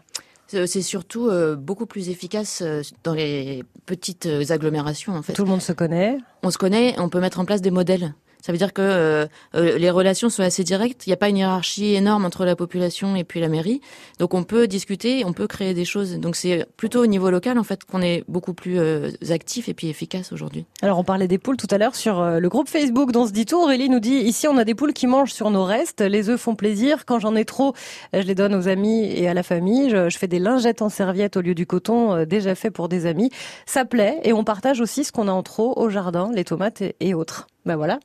C'est 0.50 0.66
c'est 0.66 0.82
surtout 0.82 1.28
euh, 1.28 1.54
beaucoup 1.54 1.86
plus 1.86 2.08
efficace 2.08 2.60
euh, 2.60 2.82
dans 3.04 3.14
les 3.14 3.62
petites 3.86 4.26
euh, 4.26 4.42
agglomérations, 4.50 5.14
en 5.14 5.22
fait. 5.22 5.32
Tout 5.32 5.44
le 5.44 5.50
monde 5.50 5.62
se 5.62 5.72
connaît. 5.72 6.18
on 6.42 6.50
se 6.50 6.58
connaît, 6.58 6.98
on 6.98 7.08
peut 7.08 7.20
mettre 7.20 7.38
en 7.38 7.44
place 7.44 7.60
des 7.60 7.70
modèles. 7.70 8.14
Ça 8.42 8.52
veut 8.52 8.58
dire 8.58 8.72
que 8.72 8.82
euh, 8.82 9.26
euh, 9.54 9.78
les 9.78 9.90
relations 9.90 10.28
sont 10.28 10.42
assez 10.42 10.64
directes. 10.64 11.06
Il 11.06 11.10
n'y 11.10 11.14
a 11.14 11.16
pas 11.16 11.28
une 11.28 11.36
hiérarchie 11.36 11.94
énorme 11.94 12.24
entre 12.24 12.44
la 12.44 12.56
population 12.56 13.16
et 13.16 13.24
puis 13.24 13.40
la 13.40 13.48
mairie. 13.48 13.80
Donc 14.18 14.34
on 14.34 14.44
peut 14.44 14.66
discuter, 14.66 15.24
on 15.24 15.32
peut 15.32 15.46
créer 15.46 15.74
des 15.74 15.84
choses. 15.84 16.18
Donc 16.18 16.36
c'est 16.36 16.66
plutôt 16.76 17.02
au 17.02 17.06
niveau 17.06 17.30
local 17.30 17.58
en 17.58 17.64
fait 17.64 17.84
qu'on 17.84 18.02
est 18.02 18.24
beaucoup 18.28 18.54
plus 18.54 18.78
euh, 18.78 19.10
actif 19.30 19.68
et 19.68 19.74
puis 19.74 19.88
efficace 19.88 20.32
aujourd'hui. 20.32 20.64
Alors 20.82 20.98
on 20.98 21.04
parlait 21.04 21.28
des 21.28 21.38
poules 21.38 21.56
tout 21.56 21.68
à 21.70 21.78
l'heure 21.78 21.94
sur 21.94 22.22
le 22.22 22.48
groupe 22.48 22.68
Facebook 22.68 23.12
dont 23.12 23.26
se 23.26 23.32
dit 23.32 23.46
tout. 23.46 23.60
Aurélie 23.60 23.88
nous 23.88 24.00
dit 24.00 24.16
ici 24.16 24.48
on 24.48 24.56
a 24.56 24.64
des 24.64 24.74
poules 24.74 24.92
qui 24.92 25.06
mangent 25.06 25.32
sur 25.32 25.50
nos 25.50 25.64
restes. 25.64 26.00
Les 26.00 26.28
œufs 26.28 26.40
font 26.40 26.54
plaisir. 26.54 27.04
Quand 27.04 27.18
j'en 27.18 27.36
ai 27.36 27.44
trop, 27.44 27.74
je 28.12 28.22
les 28.22 28.34
donne 28.34 28.54
aux 28.54 28.68
amis 28.68 29.04
et 29.04 29.28
à 29.28 29.34
la 29.34 29.42
famille. 29.42 29.90
Je, 29.90 30.16
fais 30.18 30.28
des 30.28 30.38
lingettes 30.38 30.82
en 30.82 30.88
serviette 30.88 31.36
au 31.36 31.40
lieu 31.40 31.54
du 31.54 31.66
coton 31.66 32.24
déjà 32.24 32.54
fait 32.54 32.70
pour 32.70 32.88
des 32.88 33.06
amis. 33.06 33.30
Ça 33.66 33.84
plaît 33.84 34.20
et 34.22 34.32
on 34.32 34.44
partage 34.44 34.80
aussi 34.80 35.04
ce 35.04 35.12
qu'on 35.12 35.28
a 35.28 35.32
en 35.32 35.42
trop 35.42 35.78
au 35.78 35.88
jardin, 35.88 36.30
les 36.34 36.44
tomates 36.44 36.82
et 37.00 37.14
autres. 37.14 37.46
Ben 37.66 37.76
voilà, 37.76 38.00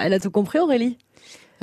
elle 0.00 0.12
a 0.12 0.20
tout 0.20 0.30
compris 0.30 0.58
Aurélie. 0.58 0.98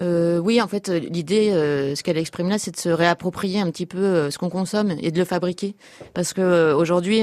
Euh, 0.02 0.40
oui, 0.40 0.62
en 0.62 0.68
fait, 0.68 0.90
euh, 0.90 1.00
l'idée, 1.00 1.52
euh, 1.52 1.96
ce 1.96 2.04
qu'elle 2.04 2.18
exprime 2.18 2.50
là, 2.50 2.58
c'est 2.58 2.72
de 2.72 2.80
se 2.80 2.90
réapproprier 2.90 3.60
un 3.60 3.70
petit 3.70 3.86
peu 3.86 4.32
ce 4.32 4.38
qu'on 4.38 4.50
consomme 4.50 4.92
et 5.02 5.12
de 5.12 5.20
le 5.20 5.26
fabriquer. 5.26 5.76
Parce 6.14 6.34
que 6.34 6.74
aujourd'hui, 6.74 7.22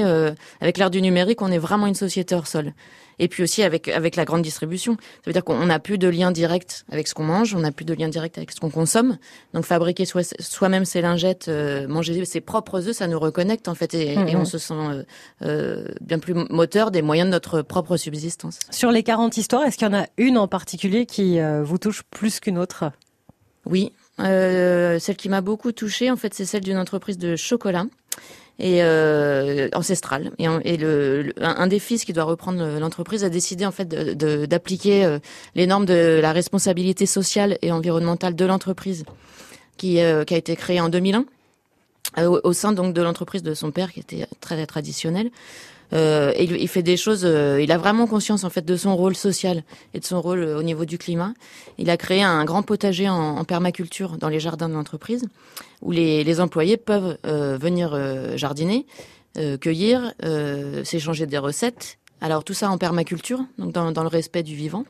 avec 0.61 0.77
l'ère 0.77 0.89
du 0.89 1.01
numérique, 1.01 1.41
on 1.41 1.51
est 1.51 1.57
vraiment 1.57 1.87
une 1.87 1.95
société 1.95 2.35
hors 2.35 2.47
sol. 2.47 2.73
Et 3.19 3.27
puis 3.27 3.43
aussi 3.43 3.63
avec 3.63 3.87
avec 3.89 4.15
la 4.15 4.25
grande 4.25 4.41
distribution, 4.41 4.93
ça 4.99 5.21
veut 5.27 5.33
dire 5.33 5.43
qu'on 5.43 5.65
n'a 5.65 5.79
plus 5.79 5.97
de 5.97 6.07
lien 6.07 6.31
direct 6.31 6.85
avec 6.91 7.07
ce 7.07 7.13
qu'on 7.13 7.23
mange, 7.23 7.53
on 7.53 7.59
n'a 7.59 7.71
plus 7.71 7.85
de 7.85 7.93
lien 7.93 8.07
direct 8.07 8.37
avec 8.37 8.51
ce 8.51 8.59
qu'on 8.59 8.69
consomme. 8.69 9.17
Donc 9.53 9.65
fabriquer 9.65 10.05
soi- 10.05 10.21
soi-même 10.39 10.85
ses 10.85 11.01
lingettes, 11.01 11.47
euh, 11.49 11.87
manger 11.87 12.23
ses 12.25 12.41
propres 12.41 12.87
œufs, 12.87 12.95
ça 12.95 13.07
nous 13.07 13.19
reconnecte 13.19 13.67
en 13.67 13.75
fait, 13.75 13.93
et, 13.93 14.13
et 14.13 14.17
Mhm. 14.17 14.35
on 14.41 14.45
se 14.45 14.57
sent 14.57 14.73
euh, 14.73 15.03
euh, 15.43 15.85
bien 16.01 16.19
plus 16.19 16.33
moteur 16.33 16.91
des 16.91 17.01
moyens 17.01 17.27
de 17.27 17.31
notre 17.31 17.61
propre 17.61 17.97
subsistance. 17.97 18.59
Sur 18.71 18.91
les 18.91 19.03
40 19.03 19.37
histoires, 19.37 19.63
est-ce 19.65 19.77
qu'il 19.77 19.87
y 19.87 19.91
en 19.91 19.99
a 19.99 20.05
une 20.17 20.37
en 20.37 20.47
particulier 20.47 21.05
qui 21.05 21.39
vous 21.63 21.77
touche 21.77 22.03
plus 22.09 22.39
qu'une 22.39 22.57
autre? 22.57 22.91
Oui, 23.65 23.91
celle 24.17 25.15
qui 25.17 25.29
m'a 25.29 25.41
beaucoup 25.41 25.71
touchée, 25.71 26.09
en 26.11 26.15
fait, 26.15 26.33
c'est 26.33 26.45
celle 26.45 26.63
d'une 26.63 26.77
entreprise 26.77 27.17
de 27.17 27.35
chocolat 27.35 27.85
et 28.59 28.83
euh, 28.83 29.69
ancestrale. 29.73 30.31
Et, 30.37 30.77
le, 30.77 31.33
un 31.39 31.67
des 31.67 31.79
fils 31.79 32.03
qui 32.03 32.13
doit 32.13 32.25
reprendre 32.25 32.79
l'entreprise 32.79 33.23
a 33.23 33.29
décidé 33.29 33.65
en 33.65 33.71
fait 33.71 33.87
d'appliquer 33.87 35.05
euh, 35.05 35.19
les 35.55 35.65
normes 35.65 35.85
de 35.85 36.19
la 36.21 36.33
responsabilité 36.33 37.05
sociale 37.05 37.57
et 37.61 37.71
environnementale 37.71 38.35
de 38.35 38.45
l'entreprise, 38.45 39.05
qui, 39.77 40.01
euh, 40.01 40.25
qui 40.25 40.33
a 40.33 40.37
été 40.37 40.55
créée 40.57 40.81
en 40.81 40.89
2001 40.89 41.25
euh, 42.17 42.25
au, 42.25 42.41
au 42.43 42.53
sein 42.53 42.73
donc 42.73 42.93
de 42.93 43.01
l'entreprise 43.01 43.43
de 43.43 43.53
son 43.53 43.71
père, 43.71 43.93
qui 43.93 44.01
était 44.01 44.27
très 44.41 44.65
traditionnelle. 44.65 45.31
Euh, 45.91 46.31
il, 46.37 46.51
il 46.55 46.67
fait 46.67 46.83
des 46.83 46.97
choses. 46.97 47.23
euh, 47.25 47.59
il 47.61 47.71
a 47.71 47.77
vraiment 47.77 48.05
conscience 48.05 48.43
en 48.43 48.49
fait 48.51 48.63
de 48.63 48.77
son 48.77 48.95
rôle 48.95 49.15
social 49.15 49.63
et 49.93 49.99
de 49.99 50.05
son 50.05 50.21
rôle 50.21 50.39
euh, 50.43 50.59
au 50.59 50.63
niveau 50.63 50.85
du 50.85 50.97
climat. 50.99 51.33
Il 51.79 51.89
a 51.89 51.97
créé 51.97 52.21
un 52.21 52.45
grand 52.45 52.61
potager 52.61 53.09
en, 53.09 53.37
en 53.37 53.43
permaculture 53.43 54.17
dans 54.17 54.29
les 54.29 54.39
jardins 54.39 54.69
de 54.69 54.75
l'entreprise, 54.75 55.25
où 55.81 55.91
les, 55.91 56.23
les 56.23 56.39
employés 56.41 56.77
peuvent 56.77 57.17
euh, 57.25 57.57
venir 57.59 57.91
euh, 57.93 58.37
jardiner, 58.37 58.85
euh, 59.37 59.57
cueillir, 59.57 60.13
euh, 60.23 60.83
s'échanger 60.83 61.25
des 61.25 61.37
recettes. 61.39 61.97
Alors 62.21 62.43
tout 62.43 62.53
ça 62.53 62.69
en 62.69 62.77
permaculture, 62.77 63.39
donc 63.57 63.71
dans, 63.71 63.91
dans 63.91 64.03
le 64.03 64.09
respect 64.09 64.43
du 64.43 64.53
vivant. 64.55 64.85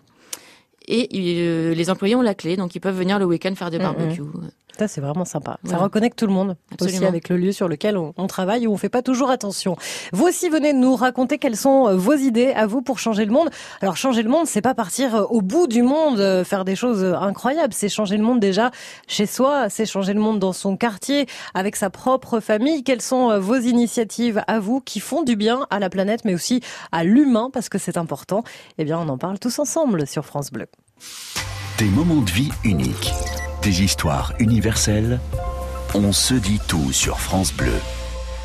Et 0.88 1.08
il- 1.16 1.38
euh, 1.48 1.74
les 1.76 1.90
employés 1.92 2.16
ont 2.16 2.22
la 2.24 2.34
clé, 2.34 2.58
donc 2.58 2.74
ils 2.76 2.80
peuvent 2.82 2.98
venir 2.98 3.20
le 3.20 3.26
week-end 3.26 3.54
faire 3.56 3.70
des 3.70 3.78
Mhm. 3.78 3.84
barbecues. 3.84 4.22
Ça, 4.80 4.88
c'est 4.88 5.02
vraiment 5.02 5.26
sympa. 5.26 5.58
Ça 5.66 5.76
reconnecte 5.76 6.18
tout 6.18 6.26
le 6.26 6.32
monde 6.32 6.56
aussi 6.80 7.04
avec 7.04 7.28
le 7.28 7.36
lieu 7.36 7.52
sur 7.52 7.68
lequel 7.68 7.98
on, 7.98 8.14
on 8.16 8.28
travaille 8.28 8.66
où 8.66 8.72
on 8.72 8.78
fait 8.78 8.88
pas 8.88 9.02
toujours 9.02 9.30
attention. 9.30 9.76
Vous 10.14 10.24
aussi 10.24 10.48
venez 10.48 10.72
nous 10.72 10.96
raconter 10.96 11.38
quelles 11.38 11.58
sont 11.58 11.90
euh, 11.90 11.96
vos 11.98 12.14
idées 12.14 12.54
à 12.56 12.66
vous 12.66 12.82
pour 12.82 12.98
changer 12.98 13.26
le 13.26 13.34
monde. 13.34 13.50
Alors 13.82 13.98
changer 13.98 14.24
le 14.24 14.30
monde, 14.30 14.48
c'est 14.48 14.62
pas 14.62 14.74
partir 14.74 15.16
euh, 15.16 15.24
au 15.24 15.42
bout 15.42 15.68
du 15.68 15.82
monde, 15.82 16.22
euh, 16.22 16.46
faire 16.46 16.64
des 16.64 16.78
choses 16.78 17.04
incroyables. 17.04 17.74
C'est 17.74 17.90
changer 17.90 18.16
le 18.16 18.24
monde 18.24 18.40
déjà 18.40 18.72
chez 19.06 19.26
soi. 19.26 19.70
C'est 19.70 19.86
changer 19.86 20.14
le 20.14 20.22
monde 20.22 20.40
dans 20.40 20.54
son 20.54 20.78
quartier, 20.78 21.28
avec 21.54 21.76
sa 21.76 21.90
propre 21.90 22.40
famille. 22.40 22.86
Quelles 22.86 23.02
sont 23.02 23.38
vos 23.38 23.58
initiatives 23.58 24.42
à 24.48 24.62
vous 24.62 24.80
qui 24.80 25.02
font 25.02 25.24
du 25.24 25.36
bien 25.36 25.68
à 25.72 25.80
la 25.80 25.90
planète, 25.90 26.22
mais 26.24 26.34
aussi 26.34 26.62
à 26.94 27.04
l'humain 27.04 27.50
parce 27.52 27.68
que 27.68 27.78
c'est 27.78 27.98
important? 27.98 28.46
Eh 28.78 28.86
bien, 28.86 28.98
on 28.98 29.10
en 29.10 29.18
parle 29.18 29.40
tous 29.40 29.60
ensemble 29.60 30.08
sur 30.08 30.24
France 30.24 30.52
Bleu. 30.52 30.68
Des 31.80 31.90
moments 31.90 32.22
de 32.22 32.32
vie 32.32 32.50
uniques, 32.64 33.12
des 33.62 33.84
histoires 33.84 34.34
universelles. 34.40 35.20
On 35.94 36.12
se 36.12 36.34
dit 36.34 36.60
tout 36.68 36.92
sur 36.92 37.20
France 37.20 37.54
Bleu. 37.54 37.80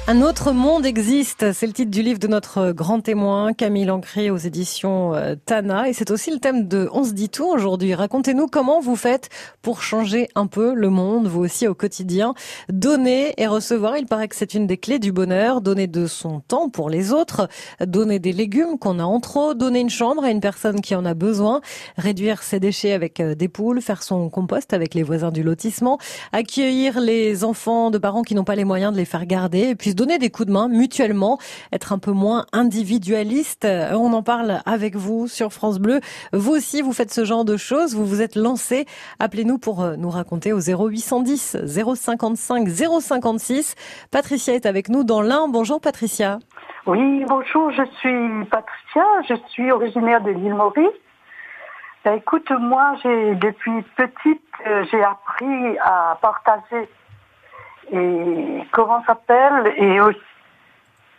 Un 0.06 0.20
autre 0.20 0.52
monde 0.52 0.84
existe, 0.84 1.52
c'est 1.54 1.66
le 1.66 1.73
titre 1.73 1.90
du 1.90 2.02
livre 2.02 2.18
de 2.18 2.26
notre 2.26 2.73
grand 2.73 3.00
témoin, 3.00 3.54
Camille 3.54 3.90
Ancré 3.90 4.28
aux 4.28 4.37
éditions 4.37 5.14
euh, 5.14 5.34
Tana. 5.46 5.88
Et 5.88 5.94
c'est 5.94 6.11
aussi 6.11 6.30
le 6.30 6.38
thème 6.38 6.68
de 6.68 6.90
On 6.92 7.04
se 7.04 7.12
dit 7.12 7.30
tout 7.30 7.46
aujourd'hui. 7.46 7.94
Racontez-nous 7.94 8.46
comment 8.46 8.80
vous 8.80 8.96
faites 8.96 9.30
pour 9.62 9.80
changer 9.80 10.28
un 10.34 10.46
peu 10.46 10.75
le 10.75 10.90
monde, 10.90 11.26
vous 11.26 11.40
aussi 11.40 11.66
au 11.66 11.75
quotidien. 11.75 12.34
Donner 12.68 13.32
et 13.38 13.46
recevoir, 13.46 13.96
il 13.96 14.04
paraît 14.04 14.28
que 14.28 14.37
c'est 14.37 14.52
une 14.52 14.66
des 14.66 14.76
clés 14.76 14.99
du 14.99 15.11
bonheur. 15.11 15.62
Donner 15.62 15.87
de 15.87 16.06
son 16.06 16.40
temps 16.40 16.68
pour 16.68 16.90
les 16.90 17.14
autres, 17.14 17.49
donner 17.80 18.18
des 18.18 18.34
légumes 18.34 18.78
qu'on 18.78 18.99
a 18.99 19.04
en 19.04 19.20
trop, 19.20 19.54
donner 19.54 19.80
une 19.80 19.88
chambre 19.88 20.23
à 20.23 20.30
une 20.30 20.40
personne 20.40 20.82
qui 20.82 20.94
en 20.94 21.06
a 21.06 21.14
besoin, 21.14 21.62
réduire 21.96 22.42
ses 22.42 22.61
déchets 22.61 22.92
avec 22.92 23.20
euh, 23.20 23.34
des 23.34 23.49
poules, 23.49 23.80
faire 23.80 24.02
son 24.02 24.28
compost 24.28 24.75
avec 24.75 24.92
les 24.92 25.02
voisins 25.02 25.32
du 25.32 25.42
lotissement, 25.42 25.99
accueillir 26.32 27.00
les 27.00 27.42
enfants 27.42 27.90
de 27.90 27.96
parents 27.96 28.23
qui 28.23 28.34
n'ont 28.34 28.44
pas 28.44 28.54
les 28.54 28.64
moyens 28.64 28.92
de 28.92 28.99
les 28.99 29.06
faire 29.06 29.25
garder 29.25 29.75
puis 29.75 29.94
donner 29.95 30.19
des 30.19 30.31
coups 30.31 30.49
de 30.49 30.53
main 30.53 30.69
mutuellement, 30.69 31.39
être 31.73 31.93
un 31.93 31.99
peu 31.99 32.13
moins 32.13 32.47
individualiste. 32.53 33.65
Euh, 33.65 33.93
On 33.95 34.13
en 34.13 34.23
parle 34.23 34.61
avec 34.67 34.97
vous 34.97 35.29
sur 35.29 35.53
France 35.53 35.79
Bleu. 35.79 36.01
Vous 36.33 36.53
aussi, 36.53 36.83
vous 36.83 36.93
faites 36.93 37.13
ce 37.13 37.25
genre 37.25 37.45
de 37.45 37.57
choses, 37.57 37.95
vous 37.95 38.05
vous 38.05 38.23
êtes 38.23 38.37
lancé. 38.37 38.87
Appelez-nous 39.19 39.59
pour 39.59 39.83
euh, 39.83 39.97
nous 39.97 40.11
raconter 40.11 40.53
au 40.53 40.61
0810 40.61 41.57
055 41.67 42.69
056. 42.69 43.75
Patricia 44.11 44.55
est 44.55 44.67
avec 44.67 44.89
nous 44.89 45.05
dans 45.05 45.23
l'Ain. 45.23 45.49
Bonjour 45.49 45.81
Patricia. 45.81 46.39
Oui, 46.87 47.25
bonjour, 47.27 47.71
je 47.71 47.83
suis 47.99 48.45
Patricia, 48.51 49.05
je 49.29 49.35
suis 49.49 49.73
originaire 49.73 50.21
de 50.21 50.31
l'île 50.31 50.55
Maurice. 50.55 50.87
Ben, 52.05 52.17
écoute, 52.17 52.51
moi, 52.51 52.97
j'ai 53.03 53.35
depuis 53.37 53.83
petite, 53.97 54.43
euh, 54.67 54.85
j'ai 54.91 55.03
appris 55.03 55.79
à 55.79 56.19
partager. 56.21 56.87
Et 57.93 58.64
comment 58.73 59.03
s'appelle 59.07 59.73
Et 59.76 60.00
aussi, 60.00 60.19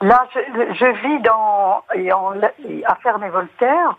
là, 0.02 0.28
je, 0.34 0.74
je 0.74 0.86
vis 1.08 1.20
dans 1.22 1.84
et 1.94 2.12
en, 2.12 2.34
et 2.68 2.86
à 2.86 2.96
Ferney-Voltaire 2.96 3.96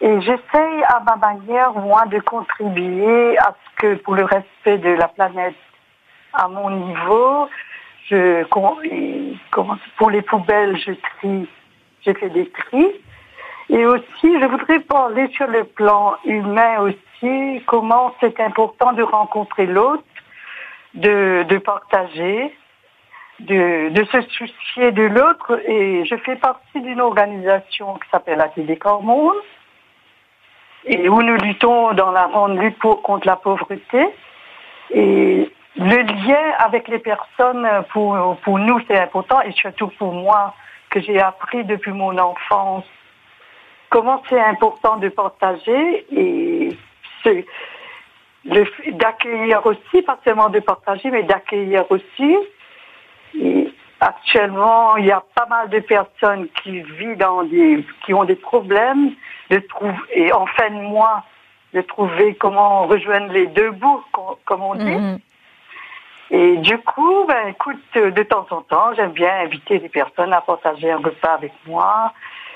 et 0.00 0.20
j'essaye 0.22 0.82
à 0.88 1.00
ma 1.00 1.16
manière, 1.16 1.72
moi, 1.74 2.06
de 2.06 2.20
contribuer 2.20 3.36
à 3.38 3.54
ce 3.54 3.76
que 3.76 3.94
pour 3.96 4.14
le 4.14 4.24
respect 4.24 4.78
de 4.78 4.90
la 4.90 5.08
planète 5.08 5.54
à 6.32 6.48
mon 6.48 6.70
niveau, 6.70 7.48
je, 8.08 8.44
pour 8.44 10.10
les 10.10 10.22
poubelles, 10.22 10.78
je 10.78 10.92
trie, 10.92 11.46
je 12.06 12.12
fais 12.12 12.30
des 12.30 12.48
tris. 12.50 12.88
Et 13.68 13.84
aussi, 13.84 14.40
je 14.40 14.46
voudrais 14.46 14.80
parler 14.80 15.28
sur 15.36 15.46
le 15.46 15.64
plan 15.64 16.14
humain 16.24 16.80
aussi, 16.80 17.62
comment 17.66 18.14
c'est 18.20 18.40
important 18.40 18.94
de 18.94 19.02
rencontrer 19.02 19.66
l'autre, 19.66 20.02
de, 20.94 21.44
de 21.48 21.58
partager, 21.58 22.54
de, 23.40 23.88
de 23.90 24.04
se 24.04 24.20
soucier 24.22 24.92
de 24.92 25.02
l'autre. 25.02 25.60
Et 25.66 26.04
je 26.04 26.16
fais 26.16 26.36
partie 26.36 26.80
d'une 26.80 27.00
organisation 27.00 27.94
qui 27.94 28.08
s'appelle 28.10 28.40
ATD 28.40 28.78
Hormones, 28.84 29.36
et 30.84 31.08
où 31.08 31.22
nous 31.22 31.36
luttons 31.36 31.92
dans 31.92 32.10
la 32.10 32.28
grande 32.28 32.58
lutte 32.58 32.78
pour- 32.78 33.02
contre 33.02 33.26
la 33.26 33.36
pauvreté. 33.36 34.08
Et 34.92 35.50
le 35.76 36.02
lien 36.26 36.54
avec 36.58 36.88
les 36.88 36.98
personnes, 36.98 37.68
pour, 37.92 38.36
pour 38.42 38.58
nous, 38.58 38.80
c'est 38.88 38.98
important, 38.98 39.40
et 39.42 39.52
surtout 39.52 39.88
pour 39.98 40.12
moi, 40.12 40.54
que 40.90 41.00
j'ai 41.00 41.20
appris 41.20 41.64
depuis 41.64 41.92
mon 41.92 42.18
enfance, 42.18 42.84
comment 43.90 44.22
c'est 44.28 44.40
important 44.40 44.96
de 44.96 45.08
partager 45.08 46.06
et 46.12 46.76
d'accueillir 48.44 49.64
aussi, 49.66 50.02
pas 50.02 50.18
seulement 50.24 50.48
de 50.48 50.60
partager, 50.60 51.10
mais 51.10 51.22
d'accueillir 51.22 51.84
aussi. 51.90 52.36
Et 53.38 53.72
actuellement, 54.00 54.96
il 54.96 55.06
y 55.06 55.12
a 55.12 55.22
pas 55.34 55.46
mal 55.46 55.68
de 55.68 55.80
personnes 55.80 56.48
qui 56.62 56.80
vivent 56.80 57.18
dans 57.18 57.42
des, 57.44 57.84
qui 58.04 58.14
ont 58.14 58.24
des 58.24 58.36
problèmes 58.36 59.12
de 59.50 59.58
trouver, 59.58 59.98
et 60.14 60.32
en 60.32 60.46
fin 60.46 60.70
de 60.70 60.80
mois, 60.80 61.22
de 61.74 61.82
trouver 61.82 62.34
comment 62.34 62.86
rejoindre 62.86 63.32
les 63.32 63.46
deux 63.46 63.70
bouts, 63.70 64.02
com- 64.12 64.36
comme 64.44 64.62
on 64.62 64.74
dit. 64.74 64.84
Mhm. 64.84 65.18
Et 66.32 66.56
du 66.58 66.78
coup, 66.78 67.24
ben, 67.26 67.48
écoute, 67.48 67.82
de 67.94 68.22
temps 68.22 68.46
en 68.50 68.62
temps, 68.62 68.94
j'aime 68.94 69.10
bien 69.10 69.40
inviter 69.40 69.78
des 69.80 69.88
personnes 69.88 70.32
à 70.32 70.40
partager 70.40 70.90
un 70.90 70.98
repas 70.98 71.34
avec 71.34 71.52
moi. 71.66 72.12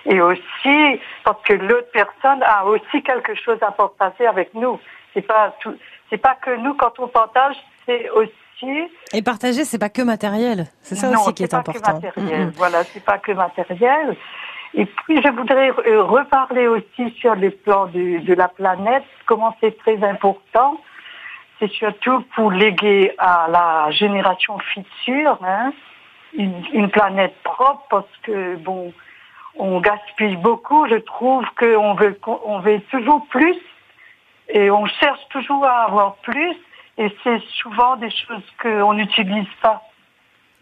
Et 0.07 0.21
aussi, 0.21 1.01
parce 1.25 1.43
que 1.45 1.55
l'autre 1.55 1.89
personne 1.93 2.43
a 2.43 2.65
aussi 2.67 3.03
quelque 3.03 3.35
chose 3.35 3.59
à 3.63 3.71
partager 3.71 4.27
avec 4.27 4.53
nous. 4.55 4.79
C'est 5.15 5.23
pas 5.27 5.55
tout, 5.61 5.75
c'est 6.11 6.19
pas 6.19 6.35
que 6.35 6.55
nous, 6.57 6.75
quand 6.75 6.99
on 6.99 7.09
partage, 7.09 7.57
c'est 7.87 8.11
aussi 8.11 8.91
Et 9.13 9.23
partager, 9.23 9.65
c'est 9.65 9.79
pas 9.79 9.89
que 9.89 10.03
matériel. 10.03 10.67
C'est 10.83 10.95
ça 10.95 11.09
non, 11.11 11.21
aussi 11.21 11.35
qui 11.35 11.43
c'est 11.43 11.45
est 11.45 11.51
pas 11.51 11.59
important. 11.59 12.01
Que 12.01 12.07
matériel. 12.07 12.41
Mhm. 12.47 12.53
Voilà, 12.57 12.85
c'est 12.85 13.05
pas 13.05 13.19
que 13.19 13.33
matériel. 13.33 14.17
Et 14.75 14.87
puis, 14.87 15.23
je 15.23 15.29
voudrais 15.29 15.71
euh, 15.87 16.03
reparler 16.03 16.67
aussi 16.67 17.11
sur 17.21 17.35
le 17.37 17.51
plan 17.51 17.87
du- 17.87 18.21
de 18.21 18.35
la 18.35 18.49
planète, 18.49 19.05
comment 19.27 19.57
c'est 19.61 19.79
très 19.79 20.03
important. 20.05 20.81
C'est 21.61 21.71
surtout 21.71 22.25
pour 22.35 22.51
léguer 22.51 23.15
à 23.19 23.47
la 23.49 23.91
génération 23.93 24.59
future 24.59 25.39
hein, 25.45 25.73
une, 26.37 26.63
une 26.73 26.91
planète 26.91 27.35
propre, 27.45 27.85
parce 27.89 28.17
que 28.25 28.57
bon, 28.57 28.93
on 29.59 29.81
gaspille 29.81 30.37
beaucoup. 30.37 30.87
Je 30.89 30.97
trouve 30.97 31.45
qu'on 31.59 31.95
veut, 31.95 32.19
on 32.45 32.61
veut 32.61 32.81
toujours 32.91 33.27
plus 33.29 33.57
et 34.49 34.71
on 34.71 34.87
cherche 34.87 35.21
toujours 35.31 35.65
à 35.65 35.85
avoir 35.85 36.17
plus. 36.17 36.55
Et 36.97 37.13
c'est 37.25 37.41
souvent 37.63 37.97
des 37.97 38.11
choses 38.11 38.45
qu'on 38.63 38.95
n'utilise 38.95 39.49
pas. 39.63 39.83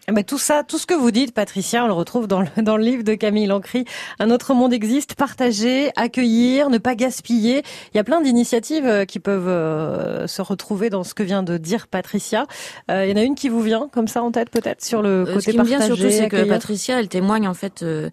Eh 0.09 0.13
ben, 0.13 0.25
tout 0.25 0.39
ça, 0.39 0.65
tout 0.65 0.79
ce 0.79 0.87
que 0.87 0.95
vous 0.95 1.13
dites, 1.13 1.33
Patricia, 1.33 1.85
on 1.85 1.87
le 1.87 1.93
retrouve 1.93 2.27
dans 2.27 2.41
le, 2.41 2.49
dans 2.63 2.77
le 2.77 2.83
livre 2.83 3.05
de 3.05 3.15
Camille 3.15 3.47
Lancry. 3.47 3.85
Un 4.19 4.31
autre 4.31 4.53
monde 4.53 4.73
existe, 4.73 5.15
partager, 5.15 5.91
accueillir, 5.95 6.71
ne 6.71 6.79
pas 6.79 6.97
gaspiller. 6.97 7.63
Il 7.95 7.97
y 7.97 8.01
a 8.01 8.05
plein 8.05 8.21
d'initiatives 8.21 8.87
euh, 8.87 9.05
qui 9.05 9.21
peuvent 9.21 9.47
euh, 9.47 10.27
se 10.27 10.43
retrouver 10.43 10.91
dans 10.91 11.05
ce 11.05 11.15
que 11.15 11.23
vient 11.23 11.45
de 11.45 11.57
dire 11.57 11.87
Patricia. 11.87 12.47
Euh, 12.91 13.07
il 13.07 13.11
y 13.11 13.13
en 13.13 13.17
a 13.17 13.23
une 13.23 13.37
qui 13.37 13.49
vous 13.49 13.61
vient 13.61 13.89
comme 13.93 14.09
ça 14.09 14.23
en 14.25 14.33
tête 14.33 14.51
peut-être 14.51 14.83
sur 14.83 15.03
le 15.03 15.23
Euh, 15.23 15.35
côté 15.35 15.41
Ce 15.41 15.51
qui 15.51 15.59
me 15.59 15.65
vient 15.65 15.81
surtout, 15.81 16.11
c'est 16.11 16.29
que 16.29 16.49
Patricia, 16.49 16.99
elle 16.99 17.09
témoigne 17.09 17.49
en 17.49 17.55
fait 17.55 17.83
euh, 17.83 17.87
euh, 18.07 18.11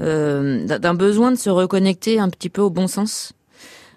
d'un 0.00 0.78
d'un 0.78 0.94
besoin 0.94 1.30
de 1.30 1.36
se 1.36 1.50
reconnecter 1.50 2.18
un 2.18 2.28
petit 2.30 2.48
peu 2.48 2.62
au 2.62 2.70
bon 2.70 2.86
sens. 2.88 3.32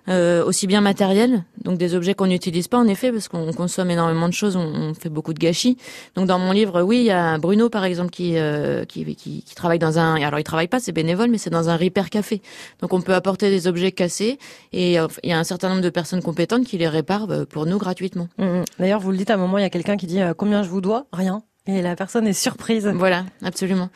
Euh, 0.10 0.44
aussi 0.44 0.68
bien 0.68 0.82
matériel, 0.82 1.46
donc 1.64 1.78
des 1.78 1.96
objets 1.96 2.14
qu'on 2.14 2.28
n'utilise 2.28 2.68
pas 2.68 2.78
en 2.78 2.88
effet, 2.88 3.10
parce 3.10 3.30
qu'on 3.30 3.54
consomme 3.54 3.90
énormément 3.90 4.28
de 4.28 4.34
choses, 4.34 4.58
on, 4.58 4.66
on 4.66 4.94
fait 4.94 5.08
beaucoup 5.08 5.34
de 5.34 5.40
gâchis. 5.40 5.78
Donc 6.16 6.28
dans 6.28 6.40
mon 6.40 6.52
livre, 6.52 6.82
oui, 6.82 6.98
il 6.98 7.06
y 7.06 7.12
a 7.12 7.38
Bruno 7.38 7.70
par 7.70 7.86
exemple 7.86 8.10
qui, 8.10 8.34
euh, 8.36 8.84
qui, 8.84 9.16
qui, 9.16 9.44
qui 9.44 9.56
travaille 9.56 9.80
dans 9.80 10.00
un, 10.00 10.16
alors 10.22 10.42
il 10.42 10.44
travaille 10.44 10.68
pas, 10.68 10.82
c'est 10.82 10.92
bénévole, 10.92 11.30
mais 11.30 11.38
c'est 11.38 11.52
dans 11.52 11.70
un 11.70 11.78
repair 11.78 12.10
café. 12.10 12.42
Donc 12.82 12.92
on 12.92 13.00
peut 13.00 13.14
apporter 13.14 13.50
des 13.50 13.66
objets 13.66 13.94
cassés 13.94 14.40
et 14.74 15.00
euh, 15.00 15.08
il 15.24 15.30
y 15.30 15.34
a 15.34 15.40
un 15.40 15.46
certain 15.46 15.70
nombre 15.70 15.82
de 15.82 15.90
personnes 15.90 16.22
compétentes 16.22 16.66
qui 16.66 16.78
les 16.78 16.90
réparent 16.90 17.32
euh, 17.32 17.46
pour 17.46 17.66
nous 17.66 17.78
gratuitement. 17.78 18.28
Mhm. 18.40 18.66
D'ailleurs, 18.80 19.00
vous 19.00 19.12
le 19.12 19.18
dites 19.18 19.30
à 19.30 19.36
un 19.36 19.38
moment, 19.38 19.58
il 19.58 19.62
y 19.62 19.66
a 19.66 19.70
quelqu'un 19.70 19.96
qui 19.96 20.08
dit 20.08 20.22
euh, 20.22 20.34
combien 20.34 20.64
je 20.64 20.70
vous 20.70 20.82
dois? 20.82 21.06
Rien. 21.14 21.44
Et 21.66 21.82
la 21.82 21.96
personne 21.96 22.28
est 22.28 22.34
surprise. 22.34 22.92
Voilà, 22.94 23.24
absolument. 23.42 23.90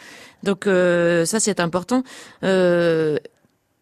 Donc 0.43 0.67
euh, 0.67 1.25
ça 1.25 1.39
c'est 1.39 1.59
important. 1.59 2.03
Euh, 2.43 3.17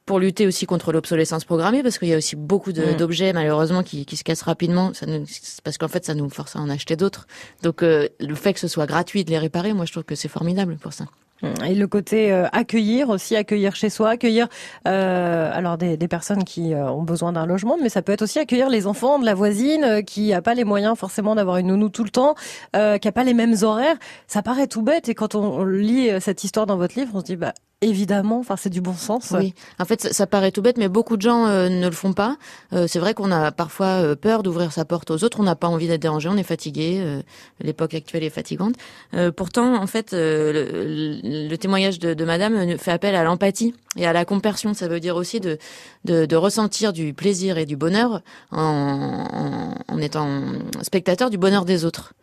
pour 0.05 0.19
lutter 0.19 0.45
aussi 0.45 0.67
contre 0.67 0.91
l'obsolescence 0.91 1.45
programmée, 1.45 1.81
parce 1.81 1.97
qu'il 1.97 2.09
y 2.09 2.13
a 2.13 2.17
aussi 2.17 2.35
beaucoup 2.35 2.71
Mm. 2.71 2.95
d'objets 2.97 3.33
malheureusement 3.33 3.81
qui, 3.81 4.05
qui 4.05 4.17
se 4.17 4.23
cassent 4.23 4.43
rapidement, 4.43 4.93
ça 4.93 5.07
nous, 5.07 5.25
parce 5.63 5.79
qu'en 5.79 5.87
fait 5.87 6.05
ça 6.05 6.13
nous 6.13 6.29
force 6.29 6.55
à 6.55 6.59
en 6.59 6.69
acheter 6.69 6.95
d'autres. 6.95 7.25
Donc 7.63 7.81
euh, 7.81 8.07
le 8.19 8.35
fait 8.35 8.53
que 8.53 8.59
ce 8.59 8.67
soit 8.67 8.85
gratuit 8.85 9.25
de 9.25 9.31
les 9.31 9.39
réparer, 9.39 9.73
moi 9.73 9.85
je 9.85 9.91
trouve 9.91 10.03
que 10.03 10.13
c'est 10.15 10.27
formidable 10.27 10.77
pour 10.77 10.93
ça. 10.93 11.05
Et 11.65 11.75
le 11.75 11.87
côté 11.87 12.31
euh, 12.31 12.47
accueillir 12.53 13.09
aussi, 13.09 13.35
accueillir 13.35 13.75
chez 13.75 13.89
soi, 13.89 14.11
accueillir 14.11 14.47
euh, 14.87 15.51
alors 15.53 15.77
des, 15.77 15.97
des 15.97 16.07
personnes 16.07 16.45
qui 16.45 16.73
euh, 16.73 16.89
ont 16.89 17.03
besoin 17.03 17.33
d'un 17.33 17.45
logement, 17.45 17.77
mais 17.81 17.89
ça 17.89 18.01
peut 18.01 18.13
être 18.13 18.21
aussi 18.21 18.39
accueillir 18.39 18.69
les 18.69 18.87
enfants 18.87 19.19
de 19.19 19.25
la 19.25 19.33
voisine 19.33 19.83
euh, 19.83 20.01
qui 20.01 20.33
a 20.33 20.41
pas 20.41 20.53
les 20.53 20.63
moyens 20.63 20.97
forcément 20.97 21.35
d'avoir 21.35 21.57
une 21.57 21.67
nounou 21.67 21.89
tout 21.89 22.05
le 22.05 22.09
temps, 22.09 22.35
euh, 22.75 22.97
qui 22.97 23.09
a 23.09 23.11
pas 23.11 23.25
les 23.25 23.33
mêmes 23.33 23.55
horaires. 23.61 23.97
Ça 24.27 24.41
paraît 24.43 24.67
tout 24.67 24.81
bête 24.81 25.09
et 25.09 25.13
quand 25.13 25.35
on, 25.35 25.65
lit 25.65 26.09
euh, 26.09 26.21
cette 26.21 26.45
histoire 26.45 26.65
dans 26.67 26.77
votre 26.77 26.97
livre, 26.97 27.11
on 27.13 27.19
se 27.19 27.25
dit 27.25 27.35
bah 27.35 27.53
évidemment, 27.81 28.39
enfin 28.39 28.55
c'est 28.57 28.69
du 28.69 28.81
bon 28.81 28.93
sens. 28.93 29.31
Oui, 29.37 29.53
en 29.79 29.85
fait 29.85 30.01
ça, 30.13 30.25
paraît 30.27 30.51
tout 30.51 30.61
bête, 30.61 30.77
mais 30.77 30.87
beaucoup 30.89 31.17
de 31.17 31.21
gens 31.21 31.45
euh, 31.47 31.69
ne 31.69 31.85
le 31.85 31.91
font 31.91 32.13
pas. 32.13 32.37
Euh, 32.73 32.87
c'est 32.87 32.99
vrai 32.99 33.13
qu'on 33.13 33.31
a 33.31 33.51
parfois 33.51 33.87
euh, 34.01 34.15
peur 34.15 34.43
d'ouvrir 34.43 34.71
sa 34.71 34.85
porte 34.85 35.11
aux 35.11 35.23
autres, 35.23 35.39
on 35.39 35.43
n'a 35.43 35.55
pas 35.55 35.67
envie 35.67 35.87
d'être 35.87 36.01
dérangé, 36.01 36.29
on 36.29 36.37
est 36.37 36.43
fatigué. 36.43 37.01
euh, 37.03 37.21
L'époque 37.61 37.93
actuelle 37.93 38.23
est 38.23 38.29
fatigante. 38.29 38.75
Pourtant, 39.35 39.75
en 39.81 39.87
fait, 39.87 40.11
le, 40.11 41.19
le 41.23 41.55
témoignage 41.57 41.99
de, 41.99 42.25
Madame 42.25 42.77
fait 42.77 42.91
appel 42.91 43.15
à 43.15 43.23
l'empathie 43.23 43.73
et 43.97 44.05
à 44.05 44.13
la 44.13 44.25
compersion. 44.25 44.73
Ça 44.73 44.87
veut 44.87 44.99
dire 44.99 45.15
aussi 45.15 45.39
de, 45.39 45.57
de, 46.03 46.25
de 46.25 46.35
ressentir 46.35 46.91
du 46.93 47.13
plaisir 47.13 47.57
et 47.57 47.65
du 47.65 47.75
bonheur 47.77 48.21
en, 48.51 49.73
en 49.87 49.97
étant 49.99 50.41
spectateur 50.81 51.29
du 51.29 51.37
bonheur 51.37 51.65
des 51.65 51.85
autres. 51.85 52.13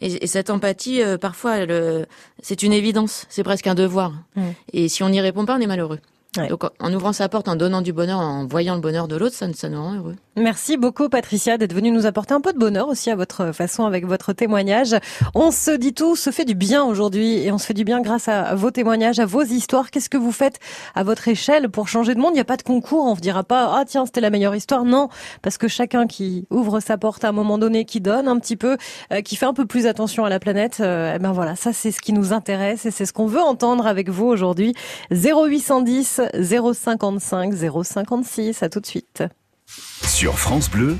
Et, 0.00 0.24
et 0.24 0.26
cette 0.26 0.50
empathie, 0.50 1.02
euh, 1.02 1.18
parfois, 1.18 1.52
euh, 1.52 2.04
c'est 2.42 2.62
une 2.62 2.72
évidence, 2.72 3.26
c'est 3.28 3.44
presque 3.44 3.66
un 3.66 3.74
devoir. 3.74 4.12
Mm. 4.36 4.42
Et 4.72 4.88
si 4.88 5.02
on 5.02 5.08
n'y 5.08 5.20
répond 5.20 5.44
pas, 5.44 5.56
on 5.56 5.60
est 5.60 5.66
malheureux. 5.66 6.00
Donc 6.48 6.64
en- 6.80 6.92
ouvrant 6.94 7.12
sa 7.12 7.28
porte, 7.28 7.48
en 7.48 7.56
donnant 7.56 7.82
du 7.82 7.92
bonheur, 7.92 8.18
en 8.18 8.46
voyant 8.46 8.74
le 8.74 8.80
bonheur 8.80 9.08
de 9.08 9.16
l'autre, 9.16 9.34
ça, 9.34 9.46
ça 9.54 9.68
nous 9.68 9.82
rend 9.82 9.94
heureux. 9.94 10.16
Merci 10.36 10.76
beaucoup 10.76 11.08
Patricia 11.08 11.58
d'être 11.58 11.72
venue 11.72 11.90
nous 11.92 12.06
apporter 12.06 12.34
un 12.34 12.40
peu 12.40 12.52
de 12.52 12.58
bonheur 12.58 12.88
aussi 12.88 13.08
à 13.10 13.14
votre 13.16 13.52
façon 13.52 13.84
avec 13.84 14.04
votre 14.04 14.32
témoignage. 14.32 14.96
On 15.34 15.50
se 15.52 15.70
dit 15.70 15.94
tout, 15.94 16.16
se 16.16 16.30
fait 16.30 16.44
du 16.44 16.54
bien 16.56 16.82
aujourd'hui 16.84 17.38
et 17.44 17.52
on 17.52 17.58
se 17.58 17.66
fait 17.66 17.74
du 17.74 17.84
bien 17.84 18.00
grâce 18.00 18.26
à 18.28 18.54
vos 18.56 18.70
témoignages, 18.72 19.20
à 19.20 19.26
vos 19.26 19.42
histoires. 19.44 19.90
Qu'est-ce 19.92 20.10
que 20.10 20.16
vous 20.16 20.32
faites 20.32 20.58
à 20.96 21.04
votre 21.04 21.28
échelle 21.28 21.68
pour 21.68 21.86
changer 21.88 22.14
de 22.14 22.20
monde? 22.20 22.30
Il 22.32 22.34
n'y 22.34 22.40
a 22.40 22.44
pas 22.44 22.56
de 22.56 22.62
concours, 22.62 23.04
on 23.06 23.14
ne 23.14 23.20
dira 23.20 23.44
pas 23.44 23.72
ah 23.76 23.84
tiens 23.86 24.06
c'était 24.06 24.20
la 24.20 24.30
meilleure 24.30 24.56
histoire. 24.56 24.84
Non, 24.84 25.08
parce 25.42 25.56
que 25.56 25.68
chacun 25.68 26.06
qui 26.08 26.46
ouvre 26.50 26.80
sa 26.80 26.98
porte 26.98 27.24
à 27.24 27.28
un 27.28 27.32
moment 27.32 27.56
donné, 27.58 27.84
qui 27.84 28.00
donne 28.00 28.26
un 28.26 28.38
petit 28.40 28.56
peu, 28.56 28.76
euh, 29.12 29.20
qui 29.20 29.36
fait 29.36 29.46
un 29.46 29.54
peu 29.54 29.66
plus 29.66 29.86
attention 29.86 30.24
à 30.24 30.28
la 30.28 30.40
planète, 30.40 30.78
euh, 30.80 31.12
eh 31.14 31.18
ben 31.20 31.30
voilà, 31.32 31.54
ça 31.54 31.72
c'est 31.72 31.92
ce 31.92 32.00
qui 32.00 32.12
nous 32.12 32.32
intéresse 32.32 32.86
et 32.86 32.90
c'est 32.90 33.06
ce 33.06 33.12
qu'on 33.12 33.26
veut 33.26 33.40
entendre 33.40 33.86
avec 33.86 34.08
vous 34.08 34.26
aujourd'hui. 34.26 34.74
0810 35.12 36.22
055 36.32 37.54
056. 37.54 38.62
À 38.62 38.68
tout 38.68 38.80
de 38.80 38.86
suite. 38.86 39.24
Sur 39.66 40.38
France 40.38 40.70
Bleu, 40.70 40.96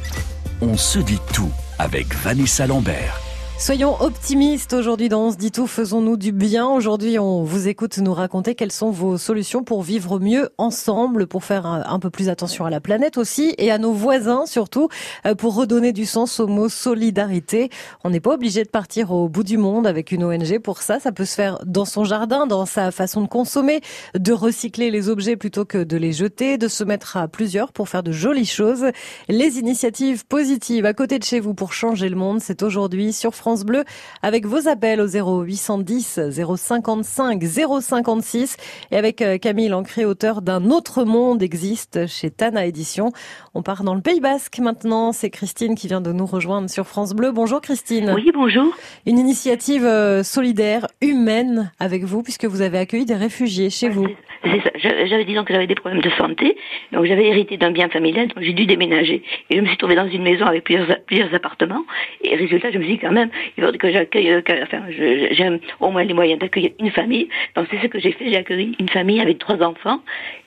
on 0.61 0.77
se 0.77 0.99
dit 0.99 1.21
tout 1.33 1.53
avec 1.79 2.15
Vanessa 2.15 2.67
Lambert. 2.67 3.24
Soyons 3.57 3.97
optimistes 4.01 4.73
aujourd'hui 4.73 5.09
dans 5.09 5.27
On 5.27 5.31
se 5.31 5.37
dit 5.37 5.53
tout, 5.53 5.69
faisons-nous 5.69 6.17
du 6.17 6.33
bien. 6.33 6.67
Aujourd'hui, 6.67 7.21
on 7.21 7.45
vous 7.45 7.69
écoute 7.69 7.99
nous 7.99 8.13
raconter 8.13 8.57
quelles 8.57 8.73
sont 8.73 8.91
vos 8.91 9.17
solutions 9.17 9.63
pour 9.63 9.83
vivre 9.83 10.19
mieux 10.19 10.51
ensemble, 10.59 11.29
pour 11.29 11.45
faire 11.45 11.65
un, 11.65 11.99
peu 12.01 12.11
plus 12.11 12.29
attention 12.29 12.67
à 12.67 12.71
la 12.71 12.81
planète 12.81 13.17
aussi 13.17 13.55
et 13.57 13.71
à 13.71 13.79
nos 13.79 13.93
voisins 13.93 14.45
surtout, 14.45 14.89
euh, 15.25 15.37
pour 15.37 15.55
redonner 15.55 15.93
du 15.93 16.05
sens 16.05 16.41
au 16.41 16.49
mot 16.49 16.69
solidarité. 16.69 17.71
On 18.03 18.11
n'est 18.11 18.21
pas 18.21 18.35
obligé 18.35 18.65
de 18.65 18.69
partir 18.69 19.13
au 19.13 19.29
bout 19.29 19.45
du 19.45 19.57
monde 19.57 19.87
avec 19.87 20.11
une 20.11 20.25
ONG 20.25 20.59
pour 20.59 20.83
ça. 20.83 20.99
Ça 20.99 21.13
peut 21.13 21.25
se 21.25 21.37
faire 21.37 21.59
dans 21.65 21.85
son 21.85 22.05
jardin, 22.05 22.47
dans 22.47 22.67
sa 22.67 22.91
façon 22.91 23.23
de 23.23 23.29
consommer, 23.29 23.81
de 24.19 24.33
recycler 24.33 24.91
les 24.91 25.09
objets 25.09 25.37
plutôt 25.37 25.65
que 25.65 25.85
de 25.85 25.97
les 25.97 26.13
jeter, 26.13 26.59
de 26.59 26.69
se 26.69 26.83
mettre 26.83 27.17
à 27.17 27.29
plusieurs 27.29 27.73
pour 27.73 27.89
faire 27.89 28.03
de 28.03 28.13
jolies 28.13 28.47
choses. 28.47 28.87
Les 29.29 29.59
initiatives 29.59 30.27
positives 30.27 30.85
à 30.85 30.93
côté 30.93 31.21
de 31.21 31.25
chez 31.25 31.39
vous 31.39 31.55
pour 31.55 31.73
changer 31.73 32.09
le 32.09 32.17
monde, 32.17 32.41
c'est 32.43 32.63
aujourd'hui 32.63 33.13
sur 33.13 33.35
France 33.35 33.44
Bleu 33.65 33.85
avec 34.23 34.47
vos 34.47 34.69
appels 34.69 35.01
au 35.01 35.07
0810 35.07 36.31
055 36.31 37.43
056 37.43 38.57
et 38.91 38.97
avec 38.97 39.21
euh, 39.21 39.39
Camille 39.39 39.69
Lancré, 39.69 40.05
auteur 40.05 40.41
d'un 40.41 40.71
autre 40.71 41.05
monde 41.05 41.43
existe 41.43 42.07
chez 42.07 42.31
Tana 42.31 42.65
Édition. 42.67 43.11
On 43.55 43.63
part 43.63 43.85
dans 43.85 43.95
le 43.95 44.01
Pays 44.01 44.21
Basque 44.21 44.59
maintenant. 44.59 45.13
C'est 45.13 45.31
Christine 45.31 45.75
qui 45.75 45.89
vient 45.89 46.01
de 46.01 46.13
nous 46.13 46.27
rejoindre 46.27 46.71
sur 46.71 46.87
France 46.87 47.13
Bleu. 47.13 47.33
Bonjour 47.33 47.61
Christine. 47.61 48.13
Oui, 48.15 48.31
bonjour. 48.33 48.75
Une 49.07 49.19
initiative 49.19 49.85
euh, 49.85 50.23
solidaire, 50.23 50.87
humaine 51.03 51.71
avec 51.79 52.05
vous 52.05 52.23
puisque 52.23 52.47
vous 52.47 52.63
avez 52.63 52.79
accueilli 52.79 53.05
des 53.05 53.15
réfugiés 53.15 53.69
chez 53.69 53.91
vous. 53.91 54.07
C'est 54.43 54.61
ça. 54.61 54.71
J'avais 54.77 55.07
j'avais 55.07 55.25
disons 55.25 55.45
que 55.45 55.53
j'avais 55.53 55.67
des 55.67 55.75
problèmes 55.75 56.03
de 56.03 56.11
santé, 56.11 56.57
donc 56.93 57.05
j'avais 57.07 57.27
hérité 57.27 57.57
d'un 57.57 57.71
bien 57.71 57.89
familial, 57.89 58.29
donc 58.29 58.43
j'ai 58.43 58.53
dû 58.53 58.67
déménager. 58.67 59.23
Et 59.51 59.57
je 59.57 59.61
me 59.61 59.67
suis 59.67 59.77
trouvée 59.77 59.95
dans 59.95 60.09
une 60.09 60.23
maison 60.23 60.47
avec 60.47 60.65
plusieurs, 60.65 60.87
plusieurs 61.07 61.35
appartements. 61.35 61.85
Et 62.23 62.35
résultat, 62.37 62.71
je 62.71 62.79
me 62.79 62.85
suis 62.85 62.95
dit 62.95 62.99
quand 62.99 63.13
même, 63.13 63.31
il 63.57 63.63
faudrait 63.63 63.79
que 63.79 63.91
j'accueille, 63.91 64.31
euh, 64.31 64.41
enfin, 64.63 64.83
j'ai 64.89 65.59
au 65.81 65.91
moins 65.91 66.05
les 66.05 66.15
moyens 66.15 66.39
d'accueillir 66.41 66.71
une 66.81 66.91
famille. 66.91 67.29
Donc 67.57 67.67
c'est 67.71 67.79
ce 67.81 67.87
que 67.87 67.99
j'ai 67.99 68.13
fait. 68.13 68.31
J'ai 68.31 68.37
accueilli 68.37 68.75
une 68.79 68.89
famille 68.89 69.21
avec 69.21 69.39
trois 69.39 69.63
enfants 69.63 70.01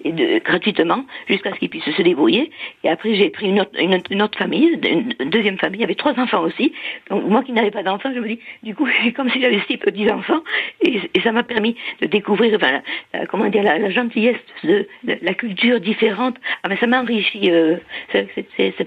et 0.04 0.12
de, 0.12 0.40
gratuitement 0.40 1.06
jusqu'à 1.28 1.54
ce 1.54 1.60
qu'ils 1.60 1.70
puissent 1.70 1.84
se 1.84 2.02
débrouiller. 2.02 2.52
Et 2.84 2.90
après, 2.90 3.16
j'ai 3.16 3.30
pris 3.30 3.48
une 3.48 3.62
autre, 3.62 3.72
une, 3.80 4.22
autre- 4.22 4.38
famille, 4.38 4.80
une, 4.88 5.30
deuxième 5.30 5.58
famille 5.58 5.84
avec 5.84 5.98
trois 5.98 6.18
enfants 6.20 6.42
aussi. 6.44 6.74
Donc 7.10 7.24
moi 7.26 7.44
qui 7.44 7.52
n'avais 7.54 7.72
pas 7.72 7.84
d'enfants, 7.84 8.12
je 8.14 8.20
me 8.20 8.28
dis, 8.28 8.40
du 8.64 8.76
coup, 8.76 8.88
c'est 9.04 9.12
comme 9.14 9.30
si 9.30 9.42
j'avais 9.42 9.60
six 9.68 9.78
petits 9.78 10.10
enfants. 10.12 10.42
Et, 10.82 11.00
ça 11.24 11.32
m'a 11.32 11.44
permis 11.44 11.76
de 12.02 12.08
découvrir, 12.08 12.56
enfin, 12.56 12.82
la- 13.14 13.26
comment 13.26 13.48
dire, 13.50 13.64
la, 13.64 13.90
gentillesse 13.90 14.38
de, 14.64 14.88
la 15.04 15.34
culture 15.34 15.80
différente. 15.80 16.36
Ah, 16.64 16.70
mais 16.70 16.78
ça 16.78 16.88
m'a 16.88 17.02
enrichi. 17.02 17.52
euh, 17.52 17.78
c'est- 18.12 18.28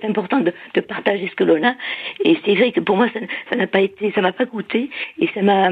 important 0.05 0.41
de, 0.41 0.53
de 0.75 0.81
partager 0.81 1.29
ce 1.29 1.35
que 1.35 1.45
l'on 1.45 1.63
a. 1.63 1.75
Et 2.25 2.37
c'est 2.45 2.55
vrai 2.55 2.73
que 2.73 2.81
pour 2.81 2.97
moi, 2.97 3.09
ça 3.51 3.57
n'a 3.57 3.67
pas 3.67 3.81
été, 3.81 3.89
ça 4.14 4.20
m'a 4.20 4.33
pas 4.33 4.46
coûté. 4.46 4.90
Et 5.20 5.29
ça 5.35 5.42
m'a, 5.42 5.68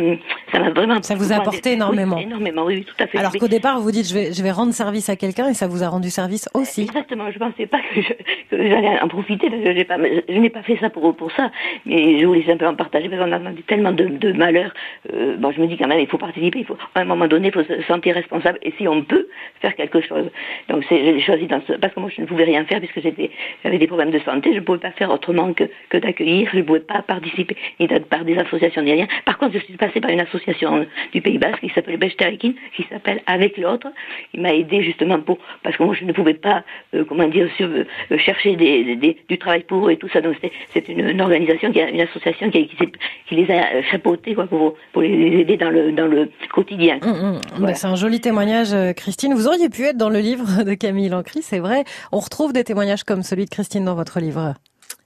ça 0.52 0.58
m'a 0.60 0.70
vraiment. 0.70 1.02
Ça 1.02 1.14
vous 1.14 1.32
a 1.32 1.36
apporté 1.36 1.70
Oui, 1.70 1.76
énormément. 1.76 2.18
énormément, 2.18 2.64
oui, 2.64 2.84
tout 2.84 2.94
à 3.02 3.06
fait. 3.06 3.18
Alors 3.18 3.32
Oui. 3.32 3.38
qu'au 3.38 3.48
départ, 3.48 3.80
vous 3.80 3.90
dites 3.90 4.08
je 4.08 4.14
vais, 4.14 4.32
je 4.32 4.42
vais 4.42 4.50
rendre 4.50 4.72
service 4.72 5.08
à 5.08 5.16
quelqu'un 5.16 5.48
et 5.48 5.54
ça 5.54 5.66
vous 5.66 5.82
a 5.82 5.88
rendu 5.88 6.10
service 6.10 6.48
aussi. 6.54 6.82
Exactement, 6.82 7.30
je 7.30 7.38
pensais 7.38 7.66
pas 7.66 7.78
que 7.94 8.00
je- 8.02 8.12
que 8.50 8.68
j'allais 8.68 9.00
en 9.00 9.08
profiter 9.08 9.50
parce 9.50 9.62
que 9.62 9.74
j'ai 9.74 9.84
pas, 9.84 9.96
je 10.28 10.38
n'ai 10.38 10.50
pas 10.50 10.62
fait 10.62 10.76
ça 10.80 10.90
pour, 10.90 11.14
pour 11.16 11.30
ça, 11.32 11.50
mais 11.86 12.20
je 12.20 12.26
voulais 12.26 12.44
simplement 12.44 12.74
partager 12.74 13.08
parce 13.08 13.22
qu'on 13.22 13.32
a 13.32 13.38
demandé 13.38 13.62
tellement 13.62 13.92
de, 13.92 14.04
de 14.06 14.32
malheurs. 14.32 14.72
Euh, 15.12 15.36
bon, 15.36 15.50
je 15.52 15.60
me 15.60 15.66
dis 15.66 15.76
quand 15.76 15.88
même, 15.88 16.00
il 16.00 16.06
faut 16.06 16.18
participer, 16.18 16.60
il 16.60 16.64
faut, 16.64 16.76
à 16.94 17.00
un 17.00 17.04
moment 17.04 17.26
donné, 17.26 17.48
il 17.48 17.52
faut 17.54 17.64
se 17.64 17.82
sentir 17.82 18.14
responsable 18.14 18.58
et 18.62 18.72
si 18.78 18.86
on 18.88 19.02
peut 19.02 19.26
faire 19.60 19.74
quelque 19.74 20.00
chose. 20.00 20.30
Donc 20.68 20.84
j'ai 20.88 21.20
choisi 21.20 21.46
dans 21.46 21.60
ce, 21.66 21.72
parce 21.74 21.92
que 21.94 22.00
moi 22.00 22.10
je 22.14 22.20
ne 22.22 22.26
pouvais 22.26 22.44
rien 22.44 22.64
faire 22.64 22.78
puisque 22.80 23.00
j'étais, 23.00 23.30
j'avais 23.64 23.78
des 23.78 23.86
problèmes 23.86 24.10
de 24.10 24.18
santé, 24.20 24.50
je 24.52 24.58
ne 24.58 24.64
pouvais 24.64 24.78
pas 24.78 24.90
faire 24.92 25.10
autrement 25.10 25.52
que, 25.52 25.64
que 25.90 25.96
d'accueillir, 25.98 26.48
je 26.52 26.58
ne 26.58 26.62
pouvais 26.62 26.80
pas 26.80 27.02
participer 27.02 27.56
ni 27.80 27.86
par 28.08 28.24
des 28.24 28.36
associations 28.38 28.82
ni 28.82 28.92
rien. 28.92 29.06
Par 29.24 29.38
contre, 29.38 29.54
je 29.54 29.58
suis 29.64 29.76
passée 29.76 30.00
par 30.00 30.10
une 30.10 30.20
association 30.20 30.86
du 31.12 31.20
Pays 31.20 31.38
Basque 31.38 31.60
qui 31.60 31.70
s'appelle 31.70 31.96
Bechtarikin, 31.96 32.52
qui 32.76 32.84
s'appelle 32.90 33.20
Avec 33.26 33.56
l'autre. 33.56 33.88
Il 34.34 34.40
m'a 34.42 34.52
aidé 34.54 34.82
justement 34.82 35.18
pour, 35.20 35.38
parce 35.62 35.76
que 35.76 35.82
moi 35.82 35.94
je 35.98 36.04
ne 36.04 36.12
pouvais 36.12 36.34
pas, 36.34 36.64
euh, 36.94 37.04
comment 37.08 37.28
dire, 37.28 37.48
sur- 37.56 37.68
euh, 37.68 38.18
chercher 38.18 38.56
des, 38.56 38.84
des- 38.84 38.96
des- 38.96 39.16
du 39.28 39.38
travail 39.38 39.62
pour 39.64 39.88
eux 39.88 39.92
et 39.92 39.96
tout 39.96 40.08
ça. 40.08 40.20
Donc 40.20 40.36
c'est, 40.72 40.88
une, 40.88 41.08
une 41.08 41.20
organisation, 41.20 41.72
qui 41.72 41.80
a, 41.80 41.88
une 41.90 42.00
association 42.00 42.50
qui, 42.50 42.66
qui, 42.68 42.76
s'est- 42.76 42.92
qui 43.28 43.34
les 43.36 43.50
a 43.52 43.74
euh, 43.74 43.82
chapeautés 43.90 44.34
quoi, 44.34 44.46
pour, 44.46 44.74
pour 44.92 45.02
les 45.02 45.40
aider 45.40 45.56
dans 45.56 45.70
le, 45.70 45.92
dans 45.92 46.06
le 46.06 46.30
quotidien. 46.52 46.98
Voilà. 47.02 47.38
Bah, 47.60 47.74
c'est 47.74 47.86
un 47.86 47.96
joli 47.96 48.20
témoignage, 48.20 48.72
euh, 48.72 48.92
Christine. 48.92 49.34
Vous 49.34 49.46
auriez 49.46 49.68
pu 49.68 49.82
être 49.84 49.96
dans 49.96 50.10
le 50.10 50.18
livre 50.20 50.64
de 50.64 50.74
Camille 50.74 51.08
Lancry, 51.08 51.42
c'est 51.42 51.58
vrai. 51.58 51.84
On 52.12 52.18
retrouve 52.18 52.52
des 52.52 52.64
témoignages 52.64 53.04
comme 53.04 53.22
celui 53.22 53.44
de 53.44 53.50
Christine 53.50 53.84
dans 53.84 53.94
votre 53.94 54.20
livre. 54.20 54.54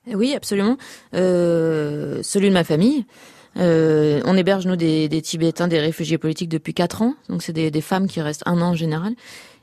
Oui, 0.07 0.35
absolument. 0.35 0.77
Euh, 1.15 2.21
celui 2.23 2.49
de 2.49 2.55
ma 2.55 2.65
famille. 2.65 3.05
Euh, 3.59 4.21
on 4.25 4.37
héberge 4.37 4.67
nous 4.67 4.77
des, 4.77 5.23
Tibétains, 5.23 5.69
des 5.69 5.79
réfugiés 5.79 6.19
politiques 6.19 6.49
depuis 6.49 6.75
quatre 6.75 7.03
ans. 7.03 7.15
Donc 7.29 7.43
c'est 7.43 7.53
des 7.53 7.81
femmes 7.81 8.09
qui 8.09 8.21
restent 8.21 8.43
un 8.47 8.61
an 8.61 8.71
en 8.71 8.75
général. 8.75 9.15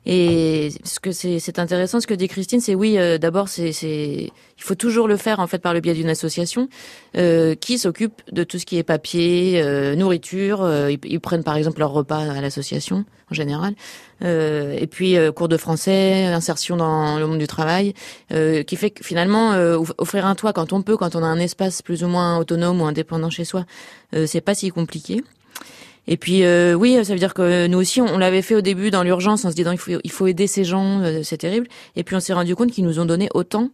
Et 0.05 0.71
ce 0.83 0.99
que 0.99 1.11
c'est 1.11 1.59
intéressant, 1.59 1.99
ce 1.99 2.07
que 2.07 2.13
dit 2.13 2.27
Christine, 2.27 2.61
c'est 2.61 2.73
oui, 2.73 2.97
euh, 2.97 3.17
d'abord, 3.17 3.49
c'est 3.49 3.71
il 3.71 4.63
faut 4.63 4.75
toujours 4.75 5.07
le 5.07 5.17
faire 5.17 5.39
en 5.39 5.47
fait 5.47 5.59
par 5.59 5.73
le 5.73 5.81
biais 5.81 5.93
d'une 5.93 6.09
association 6.09 6.67
euh, 7.15 7.53
qui 7.55 7.77
s'occupe 7.77 8.21
de 8.31 8.43
tout 8.43 8.59
ce 8.59 8.65
qui 8.65 8.77
est 8.77 8.83
papier, 8.83 9.61
euh, 9.61 9.95
nourriture. 9.95 10.67
ils, 10.89 10.99
ils 11.03 11.19
prennent 11.19 11.43
par 11.43 11.55
exemple 11.55 11.79
leur 11.79 11.91
repas 11.91 12.19
à 12.19 12.41
l'association 12.41 13.05
en 13.29 13.35
général. 13.35 13.75
Et 14.21 14.87
puis 14.89 15.15
cours 15.35 15.47
de 15.47 15.57
français, 15.57 16.25
insertion 16.25 16.75
dans 16.75 17.19
le 17.19 17.27
monde 17.27 17.39
du 17.39 17.47
travail, 17.47 17.93
qui 18.29 18.75
fait 18.75 18.89
que 18.89 19.03
finalement 19.03 19.51
off- 19.77 19.93
offrir 19.97 20.25
un 20.25 20.35
toit 20.35 20.51
quand 20.51 20.73
on 20.73 20.81
peut, 20.81 20.97
quand 20.97 21.15
on 21.15 21.23
a 21.23 21.27
un 21.27 21.39
espace 21.39 21.81
plus 21.81 22.03
ou 22.03 22.07
moins 22.07 22.37
autonome 22.37 22.81
ou 22.81 22.85
indépendant 22.85 23.29
chez 23.29 23.45
soi, 23.45 23.65
c'est 24.25 24.41
pas 24.41 24.55
si 24.55 24.69
compliqué. 24.71 25.23
Et 26.11 26.17
puis 26.17 26.43
euh, 26.43 26.73
oui, 26.73 27.05
ça 27.05 27.13
veut 27.13 27.19
dire 27.19 27.35
que 27.35 27.67
nous 27.67 27.77
aussi, 27.77 28.01
on, 28.01 28.17
l'avait 28.17 28.41
fait 28.41 28.55
au 28.55 28.61
début 28.61 28.89
dans 28.89 29.03
l'urgence 29.03 29.45
en 29.45 29.51
se 29.51 29.55
disant 29.55 29.71
il 29.71 29.77
faut, 29.77 29.91
il 30.03 30.11
faut 30.11 30.25
aider 30.25 30.47
ces 30.47 30.63
gens, 30.63 31.01
euh, 31.01 31.21
c'est 31.21 31.37
terrible. 31.37 31.67
Et 31.95 32.03
puis 32.03 32.15
on 32.15 32.19
s'est 32.19 32.33
rendu 32.33 32.55
compte 32.55 32.71
qu'ils 32.71 32.83
nous 32.83 32.99
ont 32.99 33.05
donné 33.05 33.29
autant 33.35 33.69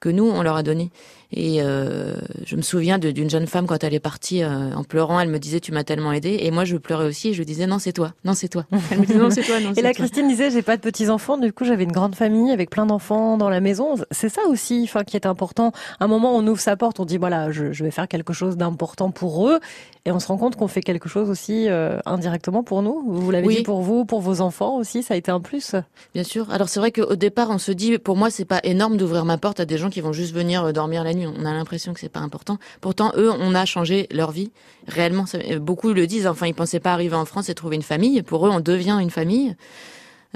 que 0.00 0.08
nous 0.08 0.24
on 0.28 0.42
leur 0.42 0.56
a 0.56 0.62
donné. 0.62 0.90
Et 1.32 1.62
euh, 1.62 2.16
je 2.44 2.56
me 2.56 2.62
souviens 2.62 2.98
d'une 2.98 3.30
jeune 3.30 3.46
femme 3.46 3.68
quand 3.68 3.84
elle 3.84 3.94
est 3.94 4.00
partie 4.00 4.42
euh, 4.42 4.74
en 4.74 4.82
pleurant, 4.82 5.20
elle 5.20 5.28
me 5.28 5.38
disait 5.38 5.60
tu 5.60 5.70
m'as 5.70 5.84
tellement 5.84 6.12
aidé. 6.12 6.38
Et 6.40 6.50
moi 6.50 6.64
je 6.64 6.76
pleurais 6.76 7.06
aussi 7.06 7.28
et 7.28 7.34
je 7.34 7.42
disais 7.44 7.68
non 7.68 7.78
c'est 7.78 7.92
toi, 7.92 8.14
non 8.24 8.34
c'est 8.34 8.48
toi. 8.48 8.64
Elle 8.90 8.98
me 8.98 9.06
disait 9.06 9.18
non 9.20 9.30
c'est 9.30 9.42
toi, 9.42 9.60
non 9.60 9.72
Et 9.76 9.82
là, 9.82 9.90
toi. 9.90 9.94
Christine 10.04 10.26
disait, 10.26 10.50
j'ai 10.50 10.62
pas 10.62 10.76
de 10.76 10.82
petits 10.82 11.08
enfants. 11.08 11.36
Du 11.38 11.52
coup, 11.52 11.64
j'avais 11.64 11.84
une 11.84 11.92
grande 11.92 12.16
famille 12.16 12.50
avec 12.50 12.68
plein 12.68 12.84
d'enfants 12.84 13.36
dans 13.36 13.48
la 13.48 13.60
maison. 13.60 13.94
C'est 14.10 14.28
ça 14.28 14.40
aussi, 14.48 14.80
enfin, 14.84 15.04
qui 15.04 15.16
est 15.16 15.24
important. 15.26 15.70
À 16.00 16.06
un 16.06 16.08
moment, 16.08 16.34
on 16.36 16.44
ouvre 16.48 16.58
sa 16.60 16.76
porte, 16.76 16.98
on 16.98 17.04
dit 17.04 17.16
voilà, 17.16 17.52
je, 17.52 17.70
je 17.72 17.84
vais 17.84 17.92
faire 17.92 18.08
quelque 18.08 18.32
chose 18.32 18.56
d'important 18.56 19.10
pour 19.12 19.48
eux, 19.48 19.60
et 20.06 20.10
on 20.12 20.18
se 20.18 20.26
rend 20.26 20.36
compte 20.38 20.56
qu'on 20.56 20.66
fait 20.68 20.80
quelque 20.80 21.08
chose 21.08 21.30
aussi 21.30 21.68
euh, 21.68 21.98
indirectement 22.06 22.64
pour 22.64 22.82
nous. 22.82 23.04
Vous 23.06 23.30
l'avez 23.30 23.46
Oui. 23.46 23.56
dit 23.58 23.62
pour 23.62 23.82
vous, 23.82 24.04
pour 24.04 24.20
vos 24.20 24.40
enfants 24.40 24.76
aussi, 24.78 25.02
ça 25.04 25.14
a 25.14 25.16
été 25.16 25.30
un 25.30 25.40
plus. 25.40 25.76
Bien 26.14 26.24
sûr. 26.24 26.50
Alors 26.50 26.68
c'est 26.68 26.80
vrai 26.80 26.90
qu'au 26.90 27.14
départ, 27.16 27.50
on 27.50 27.58
se 27.58 27.70
dit, 27.70 27.98
pour 27.98 28.16
moi, 28.16 28.30
c'est 28.30 28.44
pas 28.46 28.60
énorme 28.64 28.96
d'ouvrir 28.96 29.24
ma 29.24 29.38
porte 29.38 29.60
à 29.60 29.64
des 29.64 29.78
gens 29.78 29.89
qui 29.90 30.00
vont 30.00 30.12
juste 30.12 30.32
venir 30.34 30.64
euh, 30.64 30.72
dormir 30.72 31.04
la 31.04 31.14
nuit. 31.14 31.26
On 31.26 31.44
a 31.44 31.52
l'impression 31.52 31.92
que 31.92 32.00
c'est 32.00 32.08
pas 32.08 32.20
important. 32.20 32.58
Pourtant, 32.80 33.12
eux, 33.16 33.30
on 33.30 33.54
a 33.54 33.64
changé 33.64 34.06
leur 34.10 34.30
vie 34.30 34.50
réellement. 34.88 35.24
Euh, 35.34 35.58
Beaucoup 35.58 35.92
le 35.92 36.06
disent. 36.06 36.26
Enfin, 36.26 36.46
ils 36.46 36.54
pensaient 36.54 36.80
pas 36.80 36.92
arriver 36.92 37.16
en 37.16 37.24
France 37.24 37.48
et 37.48 37.54
trouver 37.54 37.76
une 37.76 37.82
famille. 37.82 38.22
Pour 38.22 38.46
eux, 38.46 38.50
on 38.50 38.60
devient 38.60 38.98
une 39.00 39.10
famille. 39.10 39.54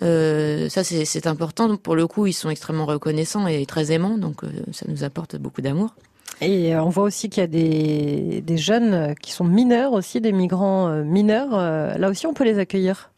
Euh, 0.02 0.68
ça, 0.68 0.82
c'est 0.84 1.26
important. 1.26 1.76
Pour 1.76 1.94
le 1.94 2.06
coup, 2.06 2.26
ils 2.26 2.32
sont 2.32 2.50
extrêmement 2.50 2.86
reconnaissants 2.86 3.46
et 3.46 3.64
très 3.64 3.92
aimants. 3.92 4.18
Donc, 4.18 4.42
ça 4.72 4.86
nous 4.88 5.04
apporte 5.04 5.36
beaucoup 5.36 5.62
d'amour. 5.62 5.94
Et 6.40 6.74
on 6.76 6.88
voit 6.88 7.04
aussi 7.04 7.30
qu'il 7.30 7.40
y 7.40 7.44
a 7.44 7.46
des, 7.46 8.56
jeunes 8.56 9.14
qui 9.22 9.30
sont 9.30 9.44
mineurs 9.44 9.92
aussi, 9.92 10.20
des 10.20 10.32
migrants 10.32 10.88
mineurs. 11.04 11.50
Là 11.96 12.10
aussi, 12.10 12.26
on 12.26 12.34
peut 12.34 12.44
les 12.44 12.58
accueillir. 12.58 13.10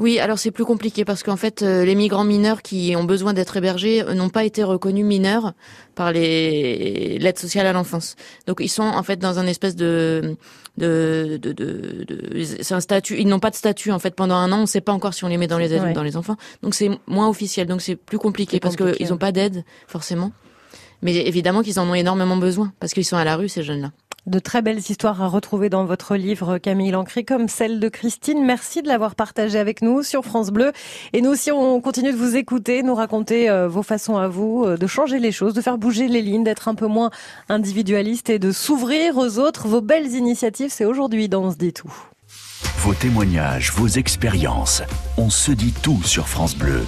Oui, 0.00 0.18
alors 0.18 0.38
c'est 0.40 0.50
plus 0.50 0.64
compliqué 0.64 1.04
parce 1.04 1.22
qu'en 1.22 1.36
fait, 1.36 1.62
euh, 1.62 1.84
les 1.84 1.94
migrants 1.94 2.24
mineurs 2.24 2.62
qui 2.62 2.94
ont 2.96 3.04
besoin 3.04 3.32
d'être 3.32 3.56
hébergés 3.56 4.02
euh, 4.02 4.14
n'ont 4.14 4.28
pas 4.28 4.44
été 4.44 4.64
reconnus 4.64 5.04
mineurs 5.04 5.52
par 5.94 6.10
les 6.12 7.16
l'aide 7.20 7.38
sociale 7.38 7.66
à 7.66 7.72
l'enfance. 7.72 8.16
Donc 8.48 8.58
ils 8.60 8.68
sont 8.68 8.82
en 8.82 9.02
fait 9.04 9.18
dans 9.18 9.38
un 9.38 9.46
espèce 9.46 9.76
de 9.76 10.36
de 10.78 11.38
de, 11.40 11.52
de, 11.52 12.04
de- 12.08 12.42
c'est 12.60 12.74
un 12.74 12.80
statut. 12.80 13.16
Ils 13.20 13.28
n'ont 13.28 13.38
pas 13.38 13.50
de 13.50 13.54
statut 13.56 13.92
en 13.92 14.00
fait 14.00 14.14
pendant 14.16 14.34
un 14.34 14.50
an. 14.50 14.58
On 14.58 14.62
ne 14.62 14.66
sait 14.66 14.80
pas 14.80 14.92
encore 14.92 15.14
si 15.14 15.22
on 15.24 15.28
les 15.28 15.36
met 15.38 15.46
dans 15.46 15.58
les 15.58 15.66
adultes, 15.72 15.84
Ouais. 15.84 15.92
dans 15.92 16.02
les 16.02 16.16
enfants. 16.16 16.36
Donc 16.64 16.74
c'est 16.74 16.90
moins 17.06 17.28
officiel. 17.28 17.68
Donc 17.68 17.80
c'est 17.80 17.94
plus 17.94 18.18
compliqué 18.18 18.58
parce 18.58 18.74
qu'ils 18.76 19.08
n'ont 19.10 19.16
pas 19.16 19.30
d'aide 19.30 19.64
forcément. 19.86 20.32
Mais 21.02 21.14
évidemment 21.14 21.62
qu'ils 21.62 21.78
en 21.78 21.88
ont 21.88 21.94
énormément 21.94 22.36
besoin 22.36 22.72
parce 22.80 22.94
qu'ils 22.94 23.04
sont 23.04 23.16
à 23.16 23.24
la 23.24 23.36
rue 23.36 23.48
ces 23.48 23.62
jeunes-là. 23.62 23.92
De 24.26 24.38
très 24.38 24.62
belles 24.62 24.78
histoires 24.78 25.20
à 25.20 25.28
retrouver 25.28 25.68
dans 25.68 25.84
votre 25.84 26.16
livre, 26.16 26.56
Camille 26.56 26.90
Lancry, 26.90 27.26
comme 27.26 27.46
celle 27.46 27.78
de 27.78 27.88
Christine. 27.90 28.42
Merci 28.42 28.80
de 28.80 28.88
l'avoir 28.88 29.16
partagée 29.16 29.58
avec 29.58 29.82
nous 29.82 30.02
sur 30.02 30.24
France 30.24 30.50
Bleu. 30.50 30.72
Et 31.12 31.20
nous 31.20 31.30
aussi, 31.30 31.52
on 31.52 31.80
continue 31.82 32.10
de 32.10 32.16
vous 32.16 32.34
écouter, 32.34 32.82
nous 32.82 32.94
raconter 32.94 33.50
euh, 33.50 33.68
vos 33.68 33.82
façons 33.82 34.16
à 34.16 34.26
vous 34.26 34.64
euh, 34.64 34.78
de 34.78 34.86
changer 34.86 35.18
les 35.18 35.30
choses, 35.30 35.52
de 35.52 35.60
faire 35.60 35.76
bouger 35.76 36.08
les 36.08 36.22
lignes, 36.22 36.42
d'être 36.42 36.68
un 36.68 36.74
peu 36.74 36.86
moins 36.86 37.10
individualiste 37.50 38.30
et 38.30 38.38
de 38.38 38.50
s'ouvrir 38.50 39.18
aux 39.18 39.38
autres. 39.38 39.68
Vos 39.68 39.82
belles 39.82 40.12
initiatives, 40.14 40.70
c'est 40.72 40.86
aujourd'hui 40.86 41.28
dans 41.28 41.44
On 41.44 41.50
se 41.50 41.58
dit 41.58 41.74
tout. 41.74 41.92
Vos 42.78 42.94
témoignages, 42.94 43.72
vos 43.72 43.88
expériences. 43.88 44.82
On 45.18 45.28
se 45.28 45.52
dit 45.52 45.74
tout 45.82 46.02
sur 46.02 46.26
France 46.28 46.56
Bleu. 46.56 46.80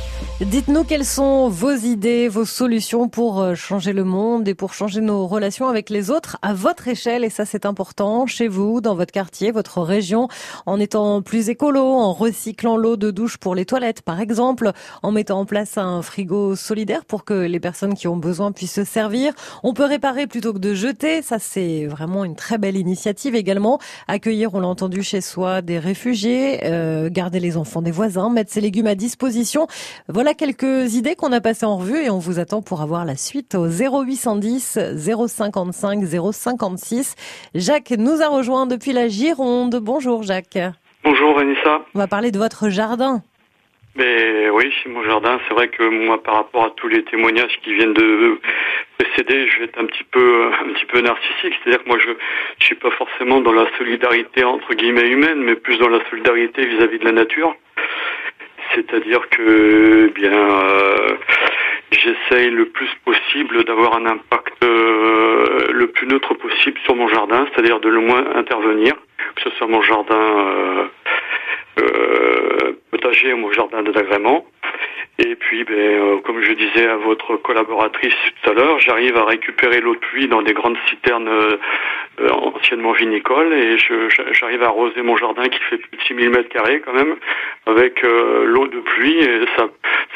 Dites-nous 0.42 0.84
quelles 0.84 1.06
sont 1.06 1.48
vos 1.48 1.72
idées, 1.72 2.28
vos 2.28 2.44
solutions 2.44 3.08
pour 3.08 3.40
euh, 3.40 3.54
changer 3.54 3.94
le 3.94 4.04
monde 4.04 4.46
et 4.46 4.54
pour 4.54 4.74
changer 4.74 5.00
nos 5.00 5.26
relations 5.26 5.66
avec 5.66 5.88
les 5.88 6.10
autres 6.10 6.36
à 6.42 6.52
votre 6.52 6.88
échelle. 6.88 7.24
Et 7.24 7.30
ça, 7.30 7.46
c'est 7.46 7.64
important 7.64 8.26
chez 8.26 8.46
vous, 8.46 8.82
dans 8.82 8.94
votre 8.94 9.12
quartier, 9.12 9.50
votre 9.50 9.80
région, 9.80 10.28
en 10.66 10.78
étant 10.78 11.22
plus 11.22 11.48
écolo, 11.48 11.80
en 11.80 12.12
recyclant 12.12 12.76
l'eau 12.76 12.98
de 12.98 13.10
douche 13.10 13.38
pour 13.38 13.54
les 13.54 13.64
toilettes, 13.64 14.02
par 14.02 14.20
exemple, 14.20 14.72
en 15.02 15.10
mettant 15.10 15.40
en 15.40 15.46
place 15.46 15.78
un 15.78 16.02
frigo 16.02 16.54
solidaire 16.54 17.06
pour 17.06 17.24
que 17.24 17.32
les 17.32 17.58
personnes 17.58 17.94
qui 17.94 18.06
ont 18.06 18.18
besoin 18.18 18.52
puissent 18.52 18.74
se 18.74 18.84
servir. 18.84 19.32
On 19.62 19.72
peut 19.72 19.86
réparer 19.86 20.26
plutôt 20.26 20.52
que 20.52 20.58
de 20.58 20.74
jeter. 20.74 21.22
Ça, 21.22 21.38
c'est 21.38 21.86
vraiment 21.86 22.24
une 22.26 22.36
très 22.36 22.58
belle 22.58 22.76
initiative 22.76 23.34
également. 23.34 23.78
Accueillir, 24.06 24.52
on 24.52 24.60
l'a 24.60 24.68
entendu 24.68 25.02
chez 25.02 25.22
soi, 25.22 25.62
des 25.62 25.78
réfugiés, 25.78 26.60
euh, 26.64 27.08
garder 27.10 27.40
les 27.40 27.56
enfants 27.56 27.80
des 27.80 27.90
voisins, 27.90 28.28
mettre 28.28 28.52
ses 28.52 28.60
légumes 28.60 28.86
à 28.86 28.94
disposition. 28.94 29.66
Quelques 30.34 30.94
idées 30.94 31.14
qu'on 31.14 31.32
a 31.32 31.40
passées 31.40 31.66
en 31.66 31.76
revue 31.76 31.98
et 31.98 32.10
on 32.10 32.18
vous 32.18 32.38
attend 32.38 32.62
pour 32.62 32.80
avoir 32.80 33.04
la 33.04 33.16
suite 33.16 33.54
au 33.54 33.66
0810 33.66 34.78
055 34.96 36.00
056. 36.32 37.14
Jacques 37.54 37.94
nous 37.96 38.22
a 38.22 38.28
rejoint 38.28 38.66
depuis 38.66 38.92
la 38.92 39.08
Gironde. 39.08 39.78
Bonjour 39.80 40.22
Jacques. 40.22 40.58
Bonjour 41.04 41.34
Vanessa. 41.34 41.82
On 41.94 41.98
va 41.98 42.06
parler 42.06 42.30
de 42.30 42.38
votre 42.38 42.68
jardin. 42.68 43.22
Mais 43.96 44.50
oui, 44.50 44.72
c'est 44.82 44.90
mon 44.90 45.02
jardin. 45.04 45.38
C'est 45.48 45.54
vrai 45.54 45.68
que 45.68 45.82
moi, 45.82 46.22
par 46.22 46.34
rapport 46.34 46.64
à 46.64 46.70
tous 46.76 46.88
les 46.88 47.02
témoignages 47.04 47.58
qui 47.62 47.72
viennent 47.74 47.94
de 47.94 48.38
précéder, 48.98 49.48
je 49.48 49.58
vais 49.58 49.64
être 49.64 49.80
un 49.80 49.86
petit 49.86 50.04
peu, 50.04 50.50
un 50.52 50.72
petit 50.74 50.84
peu 50.86 51.00
narcissique. 51.00 51.54
C'est-à-dire 51.62 51.82
que 51.82 51.88
moi, 51.88 51.98
je, 51.98 52.10
je 52.58 52.64
suis 52.64 52.74
pas 52.74 52.90
forcément 52.90 53.40
dans 53.40 53.52
la 53.52 53.66
solidarité 53.78 54.44
entre 54.44 54.74
guillemets 54.74 55.08
humaine, 55.08 55.38
mais 55.38 55.54
plus 55.54 55.78
dans 55.78 55.88
la 55.88 56.00
solidarité 56.10 56.66
vis-à-vis 56.66 56.98
de 56.98 57.04
la 57.04 57.12
nature. 57.12 57.56
C'est-à-dire 58.76 59.26
que, 59.30 60.08
eh 60.08 60.10
bien, 60.10 60.32
euh, 60.32 61.16
j'essaye 61.90 62.50
le 62.50 62.66
plus 62.66 62.90
possible 63.06 63.64
d'avoir 63.64 63.96
un 63.96 64.04
impact 64.04 64.62
euh, 64.62 65.68
le 65.72 65.86
plus 65.88 66.06
neutre 66.06 66.34
possible 66.34 66.78
sur 66.84 66.94
mon 66.94 67.08
jardin, 67.08 67.46
c'est-à-dire 67.50 67.80
de 67.80 67.88
le 67.88 68.00
moins 68.00 68.24
intervenir, 68.34 68.92
que 69.34 69.42
ce 69.44 69.50
soit 69.56 69.66
mon 69.66 69.80
jardin 69.80 70.90
euh, 71.80 72.72
potager 72.90 73.32
ou 73.32 73.38
mon 73.38 73.52
jardin 73.52 73.82
d'agrément. 73.82 74.44
Et 75.18 75.34
puis, 75.36 75.64
ben, 75.64 76.20
comme 76.20 76.42
je 76.42 76.52
disais 76.52 76.86
à 76.86 76.96
votre 76.96 77.36
collaboratrice 77.36 78.14
tout 78.42 78.50
à 78.50 78.52
l'heure, 78.52 78.78
j'arrive 78.80 79.16
à 79.16 79.24
récupérer 79.24 79.80
l'eau 79.80 79.94
de 79.94 80.00
pluie 80.00 80.28
dans 80.28 80.42
des 80.42 80.52
grandes 80.52 80.76
citernes 80.90 81.30
anciennement 82.32 82.92
vinicoles 82.92 83.52
et 83.52 83.76
j'arrive 84.32 84.62
à 84.62 84.66
arroser 84.66 85.02
mon 85.02 85.16
jardin 85.16 85.44
qui 85.48 85.58
fait 85.70 85.78
plus 85.78 85.96
de 85.96 86.02
6000 86.02 86.30
mètres 86.30 86.48
carrés 86.48 86.80
quand 86.84 86.92
même 86.92 87.14
avec 87.66 88.02
euh, 88.04 88.44
l'eau 88.44 88.66
de 88.68 88.80
pluie 88.80 89.18
et 89.18 89.44
ça, 89.56 89.64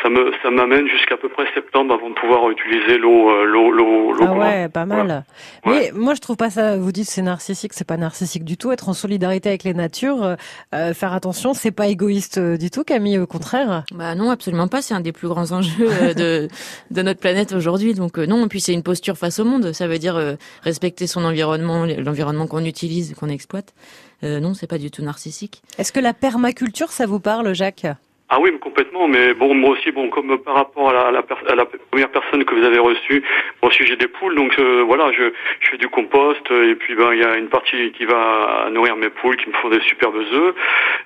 ça 0.02 0.08
me, 0.08 0.32
ça 0.42 0.50
m'amène 0.50 0.88
jusqu'à 0.88 1.16
peu 1.16 1.28
près 1.28 1.44
septembre 1.54 1.94
avant 1.94 2.10
de 2.10 2.14
pouvoir 2.14 2.48
utiliser 2.50 2.96
l'eau, 2.98 3.30
euh, 3.30 3.44
l'eau, 3.44 3.70
l'eau, 3.70 4.12
l'eau 4.12 4.24
Ah 4.26 4.32
ouais, 4.32 4.68
pas 4.68 4.86
mal. 4.86 5.24
Mais 5.66 5.90
moi, 5.94 6.14
je 6.14 6.20
trouve 6.20 6.36
pas 6.36 6.50
ça. 6.50 6.76
Vous 6.76 6.92
dites 6.92 7.06
c'est 7.06 7.22
narcissique, 7.22 7.72
c'est 7.74 7.86
pas 7.86 7.96
narcissique 7.96 8.44
du 8.44 8.56
tout. 8.56 8.72
Être 8.72 8.88
en 8.88 8.94
solidarité 8.94 9.48
avec 9.48 9.64
les 9.64 9.74
natures, 9.74 10.22
euh, 10.22 10.34
euh, 10.74 10.94
faire 10.94 11.12
attention, 11.12 11.54
c'est 11.54 11.70
pas 11.72 11.88
égoïste 11.88 12.38
euh, 12.38 12.56
du 12.56 12.70
tout, 12.70 12.84
Camille. 12.84 13.18
Au 13.18 13.26
contraire. 13.26 13.84
Bah 13.92 14.14
non, 14.14 14.30
absolument 14.30 14.68
pas. 14.68 14.82
C'est 14.82 14.94
un 14.94 15.00
des 15.00 15.12
plus 15.12 15.28
grands 15.28 15.52
enjeux 15.52 15.88
euh, 15.88 16.14
de, 16.14 16.48
de 16.90 17.02
notre 17.02 17.20
planète 17.20 17.52
aujourd'hui. 17.52 17.94
Donc 17.94 18.18
euh, 18.18 18.26
non, 18.26 18.44
et 18.44 18.48
puis 18.48 18.60
c'est 18.60 18.72
une 18.72 18.82
posture 18.82 19.16
face 19.16 19.38
au 19.38 19.44
monde. 19.44 19.72
Ça 19.72 19.86
veut 19.86 19.98
dire 19.98 20.16
euh, 20.16 20.34
respecter 20.62 21.06
son 21.06 21.24
environnement, 21.24 21.84
l'environnement 21.96 22.46
qu'on 22.46 22.64
utilise, 22.64 23.14
qu'on 23.14 23.28
exploite. 23.28 23.74
Euh, 24.22 24.40
non, 24.40 24.54
c'est 24.54 24.66
pas 24.66 24.78
du 24.78 24.90
tout 24.90 25.02
narcissique. 25.02 25.62
Est-ce 25.78 25.92
que 25.92 26.00
la 26.00 26.14
permaculture, 26.14 26.92
ça 26.92 27.06
vous 27.06 27.20
parle, 27.20 27.54
Jacques? 27.54 27.86
Ah 28.32 28.38
oui, 28.40 28.50
mais 28.52 28.58
complètement. 28.58 29.08
Mais 29.08 29.34
bon, 29.34 29.54
moi 29.54 29.70
aussi, 29.70 29.90
bon, 29.90 30.08
comme 30.08 30.38
par 30.38 30.54
rapport 30.54 30.90
à 30.90 30.92
la, 30.92 31.00
à 31.08 31.10
la, 31.10 31.24
à 31.48 31.54
la 31.56 31.66
première 31.66 32.10
personne 32.10 32.44
que 32.44 32.54
vous 32.54 32.64
avez 32.64 32.78
reçue, 32.78 33.24
moi 33.60 33.72
aussi 33.72 33.84
j'ai 33.84 33.96
des 33.96 34.06
poules, 34.06 34.36
donc 34.36 34.56
euh, 34.60 34.84
voilà, 34.86 35.10
je, 35.10 35.32
je 35.58 35.70
fais 35.70 35.78
du 35.78 35.88
compost 35.88 36.48
et 36.48 36.76
puis 36.76 36.94
ben 36.94 37.12
il 37.12 37.18
y 37.18 37.24
a 37.24 37.36
une 37.36 37.48
partie 37.48 37.90
qui 37.90 38.04
va 38.04 38.68
nourrir 38.70 38.94
mes 38.94 39.10
poules, 39.10 39.36
qui 39.36 39.48
me 39.48 39.54
font 39.54 39.68
des 39.68 39.80
superbes 39.80 40.22
œufs. 40.32 40.54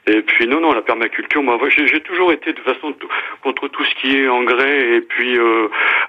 Et 0.06 0.20
puis 0.20 0.46
non, 0.46 0.60
non, 0.60 0.74
la 0.74 0.82
permaculture, 0.82 1.42
moi, 1.42 1.58
j'ai 1.70 2.00
toujours 2.00 2.30
été 2.30 2.52
de 2.52 2.60
façon 2.60 2.94
contre 3.42 3.68
tout 3.68 3.84
ce 3.84 3.94
qui 3.94 4.18
est 4.18 4.28
engrais 4.28 4.96
et 4.96 5.00
puis 5.00 5.38
euh, 5.38 5.68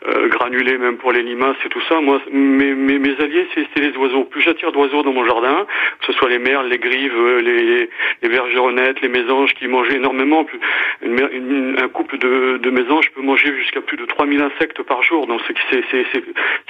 euh, 0.09 0.27
granulé 0.27 0.77
même 0.77 0.97
pour 0.97 1.13
les 1.13 1.23
limaces 1.23 1.55
et 1.65 1.69
tout 1.69 1.81
ça. 1.87 2.01
Moi, 2.01 2.19
mes, 2.29 2.73
mes, 2.73 3.15
alliés, 3.21 3.47
c'est 3.53 3.65
c'est 3.73 3.81
les 3.81 3.95
oiseaux. 3.95 4.25
Plus 4.25 4.41
j'attire 4.41 4.73
d'oiseaux 4.73 5.01
dans 5.01 5.13
mon 5.13 5.25
jardin, 5.25 5.65
que 6.01 6.07
ce 6.07 6.13
soit 6.13 6.27
les 6.27 6.39
merles, 6.39 6.67
les 6.67 6.77
grives, 6.77 7.15
euh, 7.15 7.39
les, 7.39 7.89
les 8.21 8.29
bergeronnettes, 8.29 8.99
les 8.99 9.07
mésanges 9.07 9.53
qui 9.53 9.69
mangent 9.69 9.93
énormément, 9.93 10.43
plus 10.43 10.59
une, 11.05 11.29
une- 11.31 11.79
un 11.79 11.87
couple 11.89 12.17
de, 12.17 12.57
de 12.57 12.69
mésanges 12.69 13.11
peut 13.13 13.21
manger 13.21 13.53
jusqu'à 13.61 13.81
plus 13.81 13.97
de 13.97 14.05
3000 14.05 14.41
insectes 14.41 14.81
par 14.83 15.03
jour. 15.03 15.27
Donc 15.27 15.41
c'est 15.47 15.53
c'est 15.69 15.83
c'est 15.91 16.05
c'est 16.13 16.23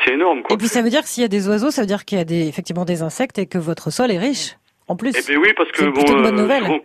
c'est 0.06 0.14
énorme 0.14 0.42
quoi. 0.44 0.54
Et 0.54 0.58
puis 0.58 0.68
ça 0.68 0.82
veut 0.82 0.90
dire 0.90 1.02
que 1.02 1.08
s'il 1.08 1.22
y 1.22 1.26
a 1.26 1.30
des 1.30 1.48
oiseaux, 1.48 1.72
ça 1.72 1.82
veut 1.82 1.88
dire 1.88 2.06
qu'il 2.06 2.18
y 2.18 2.22
a 2.22 2.26
des, 2.26 2.48
effectivement 2.48 2.86
des 2.86 3.02
insectes 3.02 3.40
et 3.40 3.46
que 3.48 3.58
votre 3.58 3.90
sol 3.92 4.12
est 4.12 4.20
riche. 4.20 4.56
En 4.88 4.96
plus. 4.96 5.14
Eh 5.18 5.32
bien 5.32 5.40
oui, 5.42 5.50
parce 5.58 5.72
que 5.72 5.80
C'est 5.80 5.90
bon, 5.90 6.02
une 6.06 6.22
bonne 6.22 6.38
euh, 6.38 6.42
nouvelle. 6.44 6.64
souvent, 6.64 6.80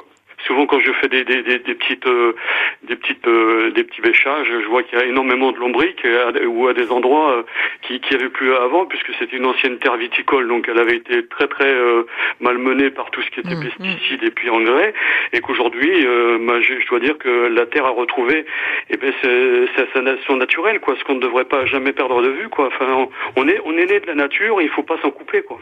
souvent 0.46 0.66
quand 0.66 0.81
je 0.81 0.92
fais 0.92 1.09
des 1.09 1.24
des 1.24 1.42
des, 1.42 1.59
des 1.59 1.74
petites 1.74 2.07
euh, 2.07 2.35
des 2.83 2.96
petites 2.96 3.26
euh, 3.26 3.70
des 3.70 3.85
petits 3.85 4.00
bêchages, 4.00 4.46
je 4.48 4.66
vois 4.66 4.83
qu'il 4.83 4.98
y 4.98 5.03
a 5.03 5.05
énormément 5.07 5.53
de 5.53 5.59
lombriques 5.59 6.05
euh, 6.05 6.46
ou 6.46 6.68
à 6.68 6.74
des 6.74 6.90
endroits 6.90 7.33
euh, 7.33 7.42
qui 7.83 8.00
qui 8.00 8.14
avaient 8.14 8.29
plus 8.29 8.55
avant, 8.55 8.87
puisque 8.87 9.12
c'était 9.18 9.37
une 9.37 9.46
ancienne 9.46 9.79
terre 9.79 9.96
viticole, 9.96 10.48
donc 10.48 10.68
elle 10.68 10.79
avait 10.79 10.96
été 10.96 11.26
très 11.26 11.48
très 11.48 11.68
euh, 11.72 12.05
malmenée 12.40 12.90
par 12.90 13.11
tout 13.11 13.22
ce 13.22 13.31
qui 13.31 13.40
était 13.40 13.55
Mm, 13.55 13.62
pesticides 13.64 14.22
et 14.22 14.31
puis 14.31 14.48
engrais, 14.50 14.94
et 15.33 15.40
qu'aujourd'hui, 15.40 16.07
euh, 16.07 16.38
bah, 16.46 16.61
je, 16.61 16.81
je 16.81 16.87
dois 16.87 17.00
dire 17.00 17.18
que 17.18 17.48
la 17.48 17.66
terre 17.66 17.85
a 17.87 17.90
retrouvé, 17.90 18.44
eh 18.90 18.96
ben 18.96 19.12
c'est 19.22 19.66
c'est 19.76 19.92
sa 19.92 20.00
nation 20.00 20.37
naturelle, 20.37 20.81
quoi, 20.81 20.96
ce 20.98 21.05
qu'on 21.05 21.14
ne 21.14 21.20
devrait 21.20 21.44
pas 21.44 21.64
jamais 21.66 21.92
perdre 21.92 22.22
de 22.22 22.29
vue, 22.31 22.48
quoi. 22.48 22.66
Enfin, 22.68 22.87
on, 22.92 23.11
on 23.37 23.48
est 23.48 23.61
on 23.64 23.76
est 23.76 23.87
né 23.87 24.00
de 24.00 24.07
la 24.07 24.14
nature, 24.14 24.61
et 24.61 24.64
il 24.64 24.70
faut 24.70 24.83
pas 24.83 24.98
s'en 25.03 25.11
couper, 25.11 25.42
quoi. 25.42 25.59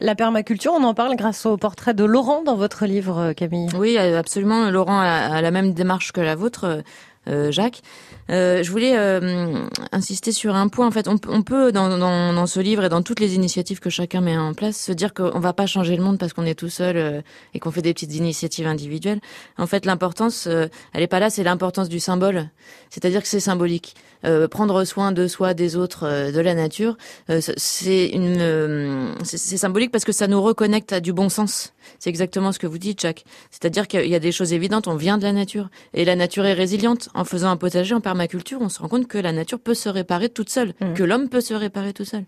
La 0.00 0.14
permaculture, 0.14 0.72
on 0.74 0.84
en 0.84 0.92
parle 0.92 1.16
grâce 1.16 1.46
au 1.46 1.56
portrait 1.56 1.94
de 1.94 2.04
Laurent 2.04 2.42
dans 2.42 2.56
votre 2.56 2.84
livre, 2.84 3.18
euh, 3.18 3.32
Camille. 3.32 3.68
Oui, 3.78 3.96
euh, 3.98 4.18
absolument. 4.18 4.70
Laurent 4.70 5.00
a, 5.00 5.40
la 5.40 5.50
même 5.50 5.72
démarche 5.72 6.12
que 6.12 6.20
la 6.20 6.34
vôtre, 6.34 6.82
euh, 7.28 7.50
Jacques. 7.50 7.80
Euh, 8.28 8.62
je 8.62 8.70
voulais 8.70 8.96
euh, 8.96 9.66
insister 9.92 10.32
sur 10.32 10.54
un 10.56 10.68
point. 10.68 10.86
En 10.86 10.90
fait, 10.90 11.06
on, 11.08 11.16
peut- 11.18 11.30
on 11.32 11.42
peut 11.42 11.70
dans, 11.72 11.88
dans, 11.96 12.32
dans 12.32 12.46
ce 12.46 12.58
livre 12.60 12.84
et 12.84 12.88
dans 12.88 13.02
toutes 13.02 13.20
les 13.20 13.34
initiatives 13.34 13.78
que 13.78 13.90
chacun 13.90 14.20
met 14.20 14.36
en 14.36 14.52
place 14.54 14.76
se 14.76 14.92
dire 14.92 15.14
qu'on 15.14 15.38
va 15.38 15.52
pas 15.52 15.66
changer 15.66 15.96
le 15.96 16.02
monde 16.02 16.18
parce 16.18 16.32
qu'on 16.32 16.44
est 16.44 16.54
tout 16.56 16.68
seul 16.68 16.96
euh, 16.96 17.20
et 17.54 17.60
qu'on 17.60 17.70
fait 17.70 17.82
des 17.82 17.94
petites 17.94 18.14
initiatives 18.14 18.66
individuelles. 18.66 19.20
En 19.58 19.66
fait, 19.66 19.86
l'importance, 19.86 20.46
euh, 20.48 20.66
elle 20.92 21.02
est 21.02 21.06
pas 21.06 21.20
là. 21.20 21.30
C'est 21.30 21.44
l'importance 21.44 21.88
du 21.88 22.00
symbole. 22.00 22.48
C'est-à-dire 22.90 23.22
que 23.22 23.28
c'est 23.28 23.40
symbolique. 23.40 23.94
Euh, 24.24 24.48
prendre 24.48 24.82
soin 24.84 25.12
de 25.12 25.28
soi, 25.28 25.54
des 25.54 25.76
autres, 25.76 26.32
de 26.32 26.40
la 26.40 26.54
nature, 26.54 26.96
c'est 27.38 28.10
c'est 29.22 29.56
symbolique 29.56 29.92
parce 29.92 30.04
que 30.04 30.12
ça 30.12 30.26
nous 30.26 30.42
reconnecte 30.42 30.92
à 30.92 31.00
du 31.00 31.12
bon 31.12 31.28
sens. 31.28 31.72
C'est 31.98 32.10
exactement 32.10 32.52
ce 32.52 32.58
que 32.58 32.66
vous 32.66 32.78
dites, 32.78 33.00
Jacques. 33.00 33.24
C'est-à-dire 33.50 33.86
qu'il 33.88 34.06
y 34.06 34.14
a 34.14 34.18
des 34.20 34.32
choses 34.32 34.52
évidentes. 34.52 34.88
On 34.88 34.96
vient 34.96 35.18
de 35.18 35.22
la 35.22 35.32
nature 35.32 35.68
et 35.94 36.04
la 36.04 36.16
nature 36.16 36.44
est 36.46 36.52
résiliente. 36.52 37.08
En 37.14 37.24
faisant 37.24 37.50
un 37.50 37.56
potager 37.56 37.94
en 37.94 38.00
permaculture, 38.00 38.58
on 38.60 38.68
se 38.68 38.80
rend 38.80 38.88
compte 38.88 39.06
que 39.08 39.18
la 39.18 39.32
nature 39.32 39.58
peut 39.60 39.74
se 39.74 39.88
réparer 39.88 40.28
toute 40.28 40.50
seule, 40.50 40.74
Mm. 40.80 40.94
que 40.94 41.02
l'homme 41.04 41.28
peut 41.28 41.40
se 41.40 41.54
réparer 41.54 41.92
tout 41.92 42.04
seul. 42.04 42.24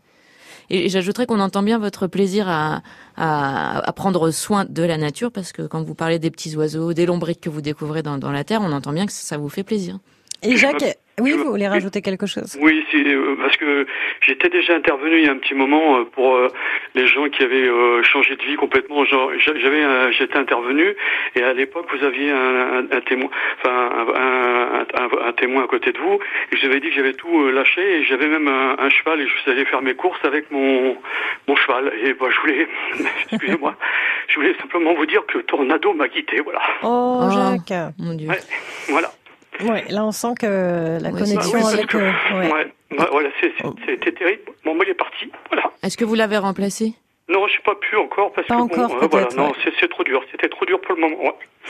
Et 0.70 0.86
et 0.86 0.88
j'ajouterais 0.90 1.24
qu'on 1.26 1.40
entend 1.40 1.62
bien 1.62 1.78
votre 1.78 2.06
plaisir 2.06 2.46
à, 2.48 2.82
à, 3.16 3.78
à 3.78 3.92
prendre 3.92 4.30
soin 4.30 4.66
de 4.68 4.82
la 4.82 4.98
nature 4.98 5.32
parce 5.32 5.52
que 5.52 5.62
quand 5.62 5.82
vous 5.82 5.94
parlez 5.94 6.18
des 6.18 6.30
petits 6.30 6.54
oiseaux, 6.56 6.92
des 6.92 7.06
lombriques 7.06 7.40
que 7.40 7.48
vous 7.50 7.62
découvrez 7.62 8.02
dans, 8.02 8.18
dans 8.18 8.30
la 8.32 8.44
terre, 8.44 8.60
on 8.62 8.72
entend 8.72 8.92
bien 8.92 9.06
que 9.06 9.12
ça 9.12 9.38
vous 9.38 9.48
fait 9.48 9.62
plaisir. 9.64 9.98
Et 10.42 10.56
Jacques, 10.56 10.98
oui, 11.20 11.32
vous 11.32 11.50
voulez 11.50 11.68
rajouter 11.68 12.02
quelque 12.02 12.26
chose? 12.26 12.56
Oui, 12.60 12.84
c'est 12.90 13.04
euh, 13.06 13.36
parce 13.40 13.56
que 13.56 13.86
j'étais 14.20 14.48
déjà 14.48 14.74
intervenu 14.74 15.18
il 15.18 15.24
y 15.24 15.28
a 15.28 15.32
un 15.32 15.36
petit 15.38 15.54
moment 15.54 15.98
euh, 15.98 16.04
pour 16.04 16.36
euh, 16.36 16.48
les 16.94 17.06
gens 17.06 17.28
qui 17.28 17.42
avaient 17.42 17.68
changé 18.04 18.36
de 18.36 18.42
vie 18.42 18.56
complètement. 18.56 19.04
J'avais, 19.04 20.12
j'étais 20.12 20.36
intervenu 20.38 20.94
et 21.34 21.42
à 21.42 21.52
l'époque 21.52 21.86
vous 21.96 22.04
aviez 22.04 22.30
un, 22.30 22.36
un- 22.36 22.86
un 22.90 23.00
témoin, 23.00 23.30
enfin 23.58 23.90
un, 24.14 24.20
un- 24.20 25.02
un- 25.04 25.28
un 25.28 25.32
témoin 25.32 25.64
à 25.64 25.66
côté 25.66 25.92
de 25.92 25.98
vous 25.98 26.18
et 26.52 26.56
je 26.56 26.60
vous 26.60 26.66
avais 26.70 26.80
dit 26.80 26.88
que 26.88 26.94
j'avais 26.94 27.12
tout 27.14 27.48
lâché 27.50 27.80
et 28.00 28.04
j'avais 28.04 28.28
même 28.28 28.48
un, 28.48 28.76
un 28.78 28.90
cheval 28.90 29.20
et 29.20 29.26
je 29.26 29.36
suis 29.38 29.50
allé 29.50 29.64
faire 29.64 29.82
mes 29.82 29.94
courses 29.94 30.24
avec 30.24 30.50
mon 30.50 30.96
mon 31.46 31.56
cheval 31.56 31.92
et 32.02 32.12
bah, 32.14 32.26
je 32.30 32.40
voulais, 32.40 32.68
excusez-moi, 33.32 33.74
je 34.28 34.34
voulais 34.36 34.54
simplement 34.60 34.94
vous 34.94 35.06
dire 35.06 35.24
que 35.26 35.38
Tornado 35.38 35.92
m'a 35.94 36.08
quitté, 36.08 36.40
voilà, 36.40 36.60
Oh, 36.82 37.20
Oh. 37.22 37.30
Jacques. 37.30 37.92
Mon 37.98 38.14
Dieu. 38.14 38.28
Voilà. 38.88 39.10
Ouais, 39.64 39.84
là 39.88 40.04
on 40.04 40.12
sent 40.12 40.34
que 40.40 40.98
la 41.02 41.10
Ouais, 41.10 41.18
connexion 41.20 41.58
Bah 41.60 41.66
oui, 41.66 41.74
avec. 41.74 41.86
que- 41.88 41.96
euh, 41.98 42.10
ouais. 42.38 42.52
ouais, 42.52 42.72
bah, 42.96 43.08
voilà, 43.10 43.28
c'est- 43.40 43.52
c'était 43.86 44.12
terrible. 44.12 44.42
Bon, 44.64 44.74
moi 44.74 44.84
il 44.86 44.90
est 44.90 44.94
parti, 44.94 45.30
voilà. 45.50 45.70
Est-ce 45.82 45.96
que 45.96 46.04
vous 46.04 46.14
l'avez 46.14 46.36
remplacé? 46.38 46.94
Non, 47.28 47.46
je 47.46 47.54
n'ai 47.54 47.62
pas 47.64 47.74
pu 47.74 47.96
encore 47.96 48.32
parce 48.32 48.46
Pas 48.46 48.56
que 48.56 48.60
encore, 48.60 48.88
bon, 48.88 48.94
euh, 49.02 49.06
voilà, 49.10 49.26
peut-être, 49.26 49.36
non, 49.36 49.48
ouais. 49.48 49.72
c'est 49.80 49.88
trop 49.90 50.02
dur. 50.04 50.22
C'était 50.30 50.48
trop 50.48 50.64
dur 50.64 50.80
pour 50.80 50.94
le 50.94 51.00
moment. 51.02 51.18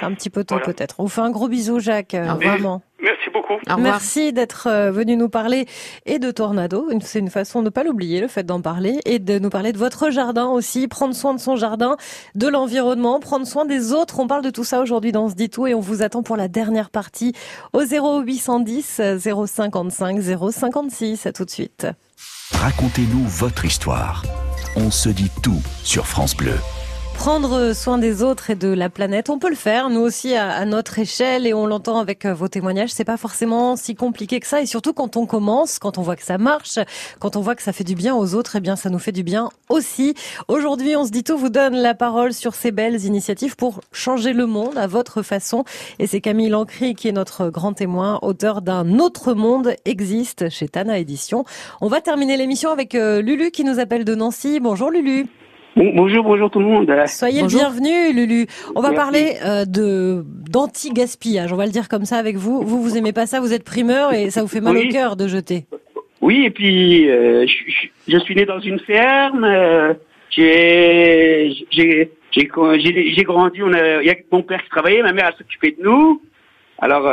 Un 0.07 0.15
petit 0.15 0.31
peu 0.31 0.45
tôt 0.45 0.57
Voilà. 0.57 0.67
peut-être. 0.73 0.97
On 0.99 1.05
vous 1.05 1.09
fait 1.09 1.21
un 1.21 1.31
gros 1.31 1.49
bisou, 1.49 1.79
Jacques. 1.81 2.15
euh, 2.15 2.33
vraiment. 2.35 2.83
Merci 3.01 3.31
beaucoup. 3.33 3.55
Merci 3.81 4.33
d'être 4.33 4.67
euh, 4.69 4.91
venu 4.91 5.17
nous 5.17 5.29
parler 5.29 5.67
et 6.05 6.19
de 6.19 6.31
Tornado. 6.33 6.89
C'est 7.01 7.21
une 7.21 7.31
façon 7.31 7.61
de 7.61 7.67
ne 7.67 7.71
pas 7.71 7.85
l'oublier, 7.85 8.21
le 8.21 8.27
fait 8.29 8.43
d'en 8.45 8.61
parler, 8.61 8.99
et 9.05 9.19
de 9.21 9.39
nous 9.39 9.51
parler 9.51 9.73
de 9.73 9.79
votre 9.79 10.11
jardin 10.11 10.47
aussi, 10.47 10.89
prendre 10.89 11.15
soin 11.15 11.33
de 11.33 11.39
son 11.39 11.55
jardin, 11.57 11.97
de 12.35 12.49
l'environnement, 12.49 13.21
prendre 13.21 13.47
soin 13.47 13.67
des 13.67 13.93
autres. 13.93 14.19
On 14.19 14.27
parle 14.27 14.43
de 14.43 14.51
tout 14.51 14.65
ça 14.65 14.81
aujourd'hui 14.81 15.13
dans 15.13 15.29
Ce 15.29 15.35
dit 15.35 15.49
tout 15.49 15.67
et 15.67 15.75
on 15.75 15.81
vous 15.81 16.03
attend 16.03 16.23
pour 16.23 16.37
la 16.37 16.49
dernière 16.49 16.91
partie 16.91 17.35
au 17.73 17.83
0810 17.85 19.01
055 19.21 20.21
056. 20.51 21.27
À 21.27 21.33
tout 21.33 21.45
de 21.45 21.51
suite. 21.51 21.87
Racontez-nous 22.53 23.25
votre 23.27 23.65
histoire. 23.65 24.25
On 24.77 24.91
se 24.91 25.09
dit 25.09 25.31
tout 25.43 25.63
sur 25.85 26.07
France 26.07 26.35
Bleu. 26.37 26.55
Prendre 27.29 27.75
soin 27.75 27.99
des 27.99 28.23
autres 28.23 28.49
et 28.49 28.55
de 28.55 28.69
la 28.69 28.89
planète, 28.89 29.29
on 29.29 29.39
peut 29.39 29.51
le 29.51 29.55
faire, 29.55 29.91
nous 29.91 30.01
aussi 30.01 30.35
à, 30.35 30.65
notre 30.65 30.99
échelle, 30.99 31.47
et 31.47 31.53
on 31.53 31.67
l'entend 31.67 31.99
avec 31.99 32.25
euh, 32.25 32.33
vos 32.33 32.49
témoignages. 32.49 32.89
C'est 32.89 33.05
pas 33.05 33.19
forcément 33.19 33.77
si 33.77 33.95
compliqué 33.95 34.41
que 34.41 34.47
ça, 34.47 34.63
et 34.63 34.67
surtout 34.67 34.95
quand 34.95 35.15
on 35.19 35.27
commence, 35.27 35.79
quand 35.79 35.99
on 35.99 36.03
voit 36.03 36.17
que 36.17 36.23
ça 36.25 36.39
marche, 36.39 36.79
quand 37.19 37.37
on 37.37 37.43
voit 37.43 37.55
que 37.55 37.63
ça 37.63 37.75
fait 37.75 37.85
du 37.85 37.95
bien 37.95 38.17
aux 38.17 38.35
autres, 38.35 38.57
eh 38.57 38.61
bien 38.61 38.77
ça 38.77 38.89
nous 38.89 38.99
fait 38.99 39.13
du 39.13 39.25
bien 39.25 39.51
aussi. 39.69 40.15
Aujourd'hui, 40.49 40.97
on 40.97 41.05
se 41.05 41.11
dit 41.11 41.23
tout 41.23 41.37
vous 41.37 41.51
donne 41.51 41.77
la 41.77 41.95
parole 41.95 42.33
sur 42.33 42.55
ces 42.55 42.71
belles 42.71 43.05
initiatives 43.05 43.57
pour 43.57 43.83
changer 43.93 44.33
le 44.33 44.47
monde 44.47 44.79
à 44.79 44.87
votre 44.87 45.21
façon. 45.21 45.65
Et 45.99 46.07
c'est 46.07 46.23
Camille 46.23 46.49
Lancry 46.49 46.95
qui 46.95 47.09
est 47.09 47.13
notre 47.13 47.51
grand 47.51 47.75
témoin, 47.75 48.19
auteur 48.23 48.63
d'un 48.63 48.99
autre 49.01 49.35
monde 49.35 49.75
existe 49.85 50.49
chez 50.49 50.67
Tana 50.67 50.97
Édition. 50.99 51.45
On 51.83 51.89
va 51.89 52.01
terminer 52.01 52.39
l'émission 52.39 52.71
avec 52.71 52.95
euh, 52.95 53.21
Lulu 53.21 53.51
qui 53.51 53.65
nous 53.65 53.81
appelle 53.81 54.07
de 54.07 54.15
Nancy. 54.15 54.61
Bonjour 54.61 54.91
Lulu. 54.91 55.27
Bon- 55.79 55.93
bonjour, 55.95 56.25
bonjour 56.25 56.51
tout 56.51 56.59
le 56.59 56.65
monde. 56.67 56.93
Soyez 57.07 57.43
Bonjour. 57.43 57.61
le 57.61 57.67
bienvenu, 57.69 58.13
Lulu. 58.13 58.47
On 58.75 58.81
va 58.81 58.91
Merci. 58.91 58.97
parler 58.97 59.37
euh, 59.45 59.65
de 59.65 60.25
d'anti-gaspillage. 60.51 61.53
On 61.53 61.57
va 61.57 61.67
le 61.67 61.71
dire 61.73 61.89
comme 61.89 62.05
ça 62.05 62.17
avec 62.17 62.37
vous. 62.37 62.63
Vous, 62.63 62.83
vous 62.83 62.97
aimez 62.97 63.13
pas 63.13 63.27
ça, 63.27 63.39
vous 63.41 63.53
êtes 63.53 63.63
primeur 63.63 64.13
et 64.13 64.31
ça 64.31 64.43
vous 64.43 64.49
fait 64.49 64.61
mal 64.61 64.75
Oui. 64.77 64.89
au 64.89 64.93
cœur 64.93 65.15
de 65.15 65.29
jeter. 65.29 65.67
Oui, 66.21 66.43
et 66.45 66.51
puis 66.51 67.09
euh, 67.09 67.47
je, 67.47 67.55
je- 67.71 68.13
je 68.13 68.19
suis 68.19 68.35
né 68.35 68.45
dans 68.45 68.59
une 68.59 68.81
ferme. 68.81 69.45
euh, 69.45 69.95
j'ai 70.31 71.55
j'ai 71.71 72.11
grandi. 73.25 73.63
On 73.63 73.73
a, 73.73 74.03
il 74.03 74.07
y 74.07 74.11
a 74.11 74.17
mon 74.33 74.43
père 74.43 74.63
qui 74.65 74.69
travaillait, 74.71 75.03
ma 75.03 75.13
mère 75.13 75.33
s'occupait 75.39 75.77
de 75.79 75.83
nous. 75.85 76.21
Alors 76.81 77.05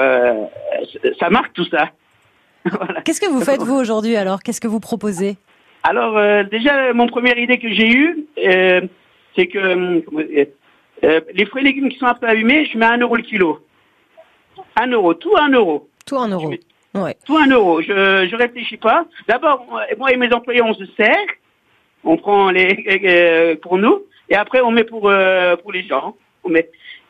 ça 1.20 1.30
marque 1.30 1.54
tout 1.54 1.66
ça. 1.66 1.92
voilà. 2.66 3.02
Qu'est-ce 3.04 3.22
que 3.22 3.30
vous 3.30 3.42
faites 3.42 3.62
vous 3.62 3.76
aujourd'hui 3.76 4.16
alors? 4.16 4.42
Qu'est-ce 4.42 4.60
que 4.62 4.68
vous 4.68 4.80
proposez? 4.80 5.38
Alors 5.88 6.18
euh, 6.18 6.44
déjà 6.44 6.94
mon 6.94 7.06
première 7.06 7.38
idée 7.38 7.60
que 7.60 7.72
j'ai 7.72 7.88
eue, 7.88 8.26
euh, 8.44 8.82
c'est 9.36 9.46
que 9.46 9.60
euh, 9.60 11.22
les 11.32 11.46
fruits 11.46 11.62
et 11.62 11.66
légumes 11.66 11.90
qui 11.90 12.00
sont 12.00 12.08
un 12.08 12.16
peu 12.16 12.28
abîmés, 12.28 12.66
je 12.66 12.76
mets 12.76 12.88
un 12.88 12.98
euro 12.98 13.16
le 13.16 13.22
kilo. 13.22 13.60
Un 14.76 14.88
euro, 14.88 15.14
tout 15.14 15.36
un 15.38 15.50
euro. 15.50 15.88
Tout 16.08 16.18
un 16.18 16.30
euro. 16.30 16.52
Ouais. 16.96 17.16
Tout 17.28 17.38
un 17.38 17.48
euro. 17.52 17.84
Je 17.84 18.28
je 18.28 18.36
réfléchis 18.36 18.78
pas. 18.78 19.06
D'abord, 19.28 19.68
moi 20.00 20.12
et 20.12 20.18
mes 20.18 20.34
employés, 20.34 20.64
on 20.64 20.74
se 20.74 20.88
sert. 20.98 21.28
On 22.04 22.18
prend 22.18 22.50
les 22.50 22.84
euh, 23.06 23.56
pour 23.62 23.78
nous 23.78 24.06
et 24.30 24.36
après 24.36 24.62
on 24.62 24.72
met 24.72 24.86
pour 24.86 25.08
euh, 25.08 25.56
pour 25.56 25.72
les 25.72 25.84
gens. 25.84 26.16
On 26.44 26.50
met. 26.50 26.68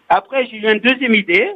Après, 0.10 0.48
j'ai 0.48 0.58
eu 0.58 0.70
une 0.70 0.80
deuxième 0.80 1.16
idée. 1.16 1.50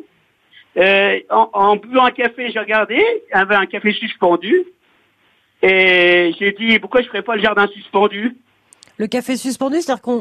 Euh, 0.78 1.20
en, 1.30 1.50
en 1.52 1.76
buvant 1.76 2.06
un 2.06 2.12
café, 2.12 2.50
j'ai 2.50 2.60
regardé, 2.60 2.96
il 2.96 3.38
y 3.38 3.38
avait 3.38 3.56
un 3.56 3.66
café 3.66 3.92
suspendu. 3.92 4.66
Et 5.62 6.34
j'ai 6.39 6.52
dit, 6.54 6.80
pourquoi 6.80 7.02
je 7.02 7.08
ferais 7.08 7.22
pas 7.22 7.36
le 7.36 7.41
jardin 7.41 7.67
suspendu? 7.67 8.36
Le 8.98 9.08
café 9.08 9.36
suspendu, 9.38 9.78
c'est-à-dire 9.82 10.02
qu'on 10.02 10.19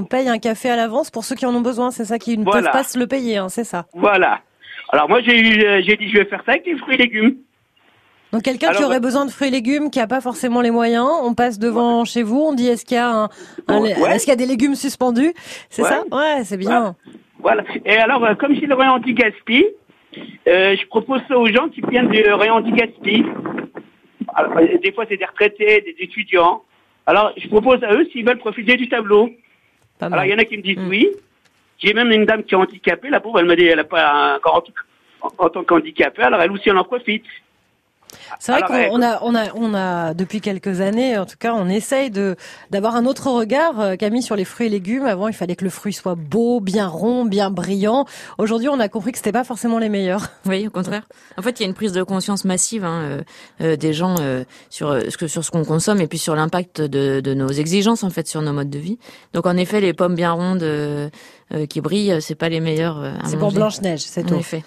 on 0.00 0.04
paye 0.04 0.28
un 0.28 0.38
café 0.38 0.68
à 0.70 0.76
l'avance 0.76 1.10
pour 1.10 1.24
ceux 1.24 1.34
qui 1.34 1.46
en 1.46 1.54
ont 1.54 1.60
besoin. 1.60 1.90
C'est 1.90 2.04
ça 2.04 2.18
qui 2.18 2.36
ne 2.36 2.44
Voilà. 2.44 2.62
peuvent 2.62 2.72
pas 2.72 2.84
se 2.84 2.98
le 2.98 3.06
payer, 3.06 3.38
hein, 3.38 3.48
c'est 3.48 3.64
ça. 3.64 3.86
Voilà. 3.94 4.40
Alors 4.90 5.08
moi, 5.08 5.20
j'ai 5.22 5.66
euh, 5.66 5.82
j'ai 5.84 5.96
dit, 5.96 6.08
je 6.10 6.18
vais 6.18 6.24
faire 6.26 6.42
ça 6.44 6.52
avec 6.52 6.66
les 6.66 6.76
fruits 6.76 6.94
et 6.94 6.98
légumes. 6.98 7.36
Donc 8.32 8.42
quelqu'un 8.42 8.72
qui 8.72 8.82
aurait 8.84 9.00
besoin 9.00 9.24
de 9.26 9.30
fruits 9.30 9.48
et 9.48 9.50
légumes, 9.50 9.90
qui 9.90 10.00
a 10.00 10.06
pas 10.06 10.20
forcément 10.20 10.60
les 10.60 10.70
moyens, 10.72 11.06
on 11.22 11.34
passe 11.34 11.58
devant 11.58 12.04
chez 12.04 12.22
vous, 12.24 12.40
on 12.40 12.52
dit 12.52 12.66
est-ce 12.66 12.84
qu'il 12.84 12.96
y 12.96 13.00
a 13.00 13.08
un, 13.08 13.28
un- 13.68 13.80
Ouais. 13.80 13.92
est-ce 14.10 14.24
qu'il 14.24 14.32
y 14.32 14.32
a 14.32 14.36
des 14.36 14.46
légumes 14.46 14.74
suspendus? 14.74 15.32
C'est 15.70 15.82
Ouais. 15.82 15.88
ça? 15.88 16.02
Ouais, 16.10 16.42
c'est 16.44 16.56
bien. 16.56 16.96
Voilà. 17.38 17.62
Et 17.84 17.96
alors, 17.96 18.24
euh, 18.24 18.34
comme 18.34 18.54
c'est 18.58 18.66
le 18.66 18.74
rayon 18.74 18.92
anti-gaspi, 18.94 19.64
euh, 20.48 20.76
je 20.76 20.86
propose 20.88 21.20
ça 21.28 21.38
aux 21.38 21.46
gens 21.46 21.68
qui 21.68 21.80
viennent 21.88 22.08
du 22.08 22.22
rayon 22.22 22.54
anti-gaspi. 22.54 23.24
Alors, 24.34 24.56
euh, 24.58 24.78
des 24.82 24.92
fois, 24.92 25.04
c'est 25.08 25.16
des 25.16 25.24
retraités, 25.24 25.80
des 25.80 25.96
étudiants. 25.98 26.62
Alors, 27.06 27.32
je 27.36 27.46
propose 27.48 27.82
à 27.84 27.92
eux 27.94 28.06
s'ils 28.10 28.24
veulent 28.26 28.38
profiter 28.38 28.76
du 28.76 28.88
tableau. 28.88 29.30
Alors, 30.00 30.24
il 30.24 30.30
y 30.30 30.34
en 30.34 30.38
a 30.38 30.44
qui 30.44 30.56
me 30.56 30.62
disent 30.62 30.78
Mm. 30.78 30.88
oui. 30.88 31.08
J'ai 31.78 31.92
même 31.92 32.10
une 32.12 32.24
dame 32.24 32.44
qui 32.44 32.54
est 32.54 32.56
handicapée. 32.56 33.10
La 33.10 33.20
pauvre, 33.20 33.40
elle 33.40 33.46
m'a 33.46 33.56
dit, 33.56 33.64
elle 33.64 33.76
n'a 33.76 33.84
pas 33.84 34.36
encore 34.36 34.64
en, 35.20 35.28
en 35.38 35.48
tant 35.48 35.64
qu'handicapée. 35.64 36.22
Alors, 36.22 36.40
elle 36.40 36.52
aussi, 36.52 36.68
elle 36.68 36.78
en 36.78 36.84
profite. 36.84 37.24
C'est 38.38 38.52
vrai 38.52 38.62
qu'on 38.62 39.02
a, 39.02 39.18
on 39.22 39.34
a, 39.34 39.52
on 39.54 39.74
a 39.74 40.14
depuis 40.14 40.40
quelques 40.40 40.80
années, 40.80 41.16
en 41.18 41.26
tout 41.26 41.36
cas, 41.38 41.54
on 41.54 41.68
essaye 41.68 42.10
de 42.10 42.36
d'avoir 42.70 42.96
un 42.96 43.06
autre 43.06 43.30
regard, 43.30 43.80
euh, 43.80 43.96
Camille, 43.96 44.22
sur 44.22 44.36
les 44.36 44.44
fruits 44.44 44.66
et 44.66 44.70
légumes. 44.70 45.04
Avant, 45.06 45.28
il 45.28 45.34
fallait 45.34 45.56
que 45.56 45.64
le 45.64 45.70
fruit 45.70 45.92
soit 45.92 46.14
beau, 46.14 46.60
bien 46.60 46.86
rond, 46.88 47.24
bien 47.24 47.50
brillant. 47.50 48.04
Aujourd'hui, 48.38 48.68
on 48.68 48.80
a 48.80 48.88
compris 48.88 49.12
que 49.12 49.18
c'était 49.18 49.32
pas 49.32 49.44
forcément 49.44 49.78
les 49.78 49.88
meilleurs. 49.88 50.22
Oui, 50.46 50.66
au 50.66 50.70
contraire. 50.70 51.02
En 51.38 51.42
fait, 51.42 51.58
il 51.58 51.62
y 51.62 51.66
a 51.66 51.68
une 51.68 51.74
prise 51.74 51.92
de 51.92 52.02
conscience 52.02 52.44
massive 52.44 52.84
hein, 52.84 53.00
euh, 53.02 53.22
euh, 53.62 53.76
des 53.76 53.92
gens 53.94 54.16
euh, 54.20 54.44
sur 54.70 54.90
euh, 54.90 55.00
ce 55.08 55.16
que 55.16 55.26
sur 55.26 55.44
ce 55.44 55.50
qu'on 55.50 55.64
consomme 55.64 56.00
et 56.00 56.06
puis 56.06 56.18
sur 56.18 56.34
l'impact 56.36 56.80
de, 56.80 57.20
de 57.20 57.34
nos 57.34 57.48
exigences 57.48 58.04
en 58.04 58.10
fait 58.10 58.28
sur 58.28 58.42
nos 58.42 58.52
modes 58.52 58.70
de 58.70 58.78
vie. 58.78 58.98
Donc 59.32 59.46
en 59.46 59.56
effet, 59.56 59.80
les 59.80 59.92
pommes 59.94 60.14
bien 60.14 60.32
rondes 60.32 60.62
euh, 60.62 61.08
euh, 61.52 61.66
qui 61.66 61.80
brillent, 61.80 62.20
c'est 62.20 62.34
pas 62.34 62.48
les 62.48 62.60
meilleures. 62.60 62.98
euh, 63.00 63.12
à 63.22 63.26
C'est 63.28 63.36
pour 63.36 63.44
manger. 63.48 63.56
Blanche 63.56 63.80
Neige, 63.80 64.00
c'est 64.00 64.24
En 64.24 64.28
tout. 64.28 64.34
effet. 64.36 64.62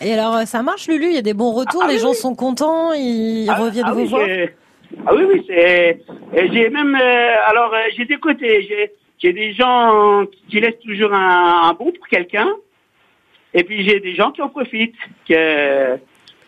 Et 0.00 0.12
alors, 0.14 0.36
euh, 0.36 0.44
ça 0.44 0.62
marche, 0.62 0.88
Lulu? 0.88 1.06
Il 1.06 1.14
y 1.14 1.18
a 1.18 1.22
des 1.22 1.34
bons 1.34 1.52
retours, 1.52 1.82
Ah, 1.84 1.88
les 1.88 1.94
oui, 1.96 2.00
gens 2.00 2.10
oui. 2.10 2.16
sont 2.16 2.34
contents, 2.34 2.92
ils 2.94 3.46
Ah, 3.50 3.54
reviennent 3.54 3.84
ah 3.88 3.92
vous 3.92 4.00
oui, 4.02 4.08
voir? 4.08 4.22
Ah 5.06 5.14
oui, 5.14 5.24
oui, 5.28 5.44
c'est. 5.46 6.00
J'ai 6.52 6.68
même. 6.70 6.94
euh, 7.00 7.34
alors, 7.46 7.72
euh, 7.74 7.78
j'ai 7.96 8.04
des 8.06 8.16
côtés. 8.16 8.62
J'ai 8.68 8.92
j'ai 9.18 9.32
des 9.34 9.52
gens 9.52 10.24
qui 10.48 10.60
laissent 10.60 10.80
toujours 10.84 11.12
un, 11.12 11.68
un 11.68 11.72
bon 11.74 11.92
pour 11.92 12.08
quelqu'un. 12.08 12.48
Et 13.52 13.62
puis, 13.64 13.86
j'ai 13.86 14.00
des 14.00 14.14
gens 14.14 14.30
qui 14.30 14.40
en 14.40 14.48
profitent. 14.48 14.94
Que... 15.28 15.96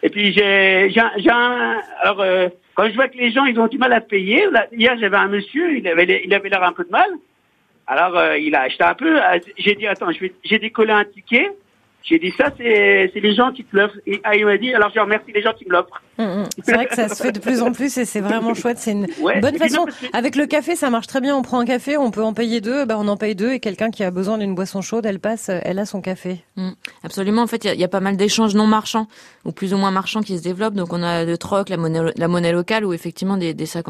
Et 0.02 0.08
puis, 0.08 0.32
j'ai 0.32 0.90
j'ai 0.90 1.30
un-. 1.30 1.80
Alors, 2.00 2.20
euh, 2.20 2.48
quand 2.74 2.88
je 2.88 2.94
vois 2.94 3.08
que 3.08 3.18
les 3.18 3.30
gens, 3.30 3.44
ils 3.44 3.58
ont 3.60 3.66
du 3.68 3.76
mal 3.78 3.92
à 3.92 4.00
payer. 4.00 4.46
Là, 4.50 4.66
hier, 4.72 4.96
j'avais 4.98 5.16
un 5.18 5.28
monsieur, 5.28 5.76
il 5.76 5.86
avait 5.86 6.22
il 6.24 6.32
avait 6.34 6.48
l'air 6.48 6.62
un 6.64 6.72
peu 6.72 6.84
de 6.84 6.90
mal. 6.90 7.10
Alors, 7.86 8.16
euh, 8.16 8.38
il 8.38 8.54
a 8.54 8.62
acheté 8.62 8.82
un 8.84 8.94
peu. 8.94 9.20
Euh, 9.20 9.38
J'ai 9.58 9.74
dit, 9.74 9.86
attends, 9.86 10.10
je 10.10 10.20
vais- 10.20 10.32
j'ai 10.42 10.58
décollé 10.58 10.92
un 10.92 11.04
ticket. 11.04 11.52
J'ai 12.02 12.18
dit, 12.18 12.32
ça, 12.32 12.52
c'est 12.56 13.12
les 13.14 13.34
gens 13.34 13.52
qui 13.52 13.64
te 13.64 13.76
l'offrent. 13.76 13.98
Et 14.06 14.20
ah, 14.24 14.58
dit, 14.58 14.74
alors 14.74 14.90
je 14.94 15.00
remercie 15.00 15.32
les 15.32 15.42
gens 15.42 15.52
qui 15.52 15.66
me 15.66 15.72
l'offrent. 15.72 16.02
Hum, 16.18 16.26
hum. 16.28 16.44
C'est 16.62 16.74
vrai 16.74 16.86
que 16.86 16.94
ça 16.94 17.08
se 17.08 17.22
fait 17.22 17.32
de 17.32 17.38
plus 17.40 17.62
en 17.62 17.72
plus 17.72 17.96
et 17.96 18.04
c'est 18.04 18.20
vraiment 18.20 18.52
chouette. 18.54 18.78
C'est 18.78 18.92
une 18.92 19.06
Ouais. 19.20 19.40
bonne 19.40 19.56
façon. 19.56 19.76
non, 19.76 19.84
parce 19.86 19.96
que- 19.98 20.06
Avec 20.16 20.36
le 20.36 20.46
café, 20.46 20.76
ça 20.76 20.90
marche 20.90 21.06
très 21.06 21.20
bien. 21.20 21.34
On 21.36 21.42
prend 21.42 21.58
un 21.58 21.64
café, 21.64 21.96
on 21.96 22.10
peut 22.10 22.22
en 22.22 22.34
payer 22.34 22.60
deux. 22.60 22.84
Ben, 22.84 22.96
on 22.98 23.08
en 23.08 23.16
paye 23.16 23.34
deux 23.34 23.52
et 23.52 23.60
quelqu'un 23.60 23.90
qui 23.90 24.04
a 24.04 24.10
besoin 24.10 24.36
d'une 24.38 24.54
boisson 24.54 24.82
chaude, 24.82 25.06
elle 25.06 25.20
passe, 25.20 25.48
elle 25.48 25.78
a 25.78 25.86
son 25.86 26.00
café. 26.02 26.44
Mm. 26.56 26.70
Absolument. 27.02 27.42
En 27.42 27.46
fait, 27.46 27.64
il 27.64 27.68
y 27.68 27.70
a- 27.70 27.74
il 27.74 27.80
y, 27.80 27.84
a 27.84 27.88
pas 27.88 28.00
mal 28.00 28.16
d'échanges 28.16 28.54
non 28.54 28.66
marchands 28.66 29.06
ou 29.46 29.52
plus 29.52 29.72
ou 29.72 29.78
moins 29.78 29.90
marchands 29.90 30.20
qui 30.22 30.36
se 30.36 30.42
développent. 30.42 30.74
Donc, 30.74 30.92
on 30.92 31.02
a 31.02 31.24
le 31.24 31.38
troc, 31.38 31.68
la 31.70 31.76
monnaie, 31.78 32.12
la 32.16 32.28
monnaie 32.28 32.52
locale 32.52 32.84
ou 32.84 32.92
effectivement 32.92 33.36
des, 33.38 33.54
des 33.54 33.66
sacs 33.66 33.86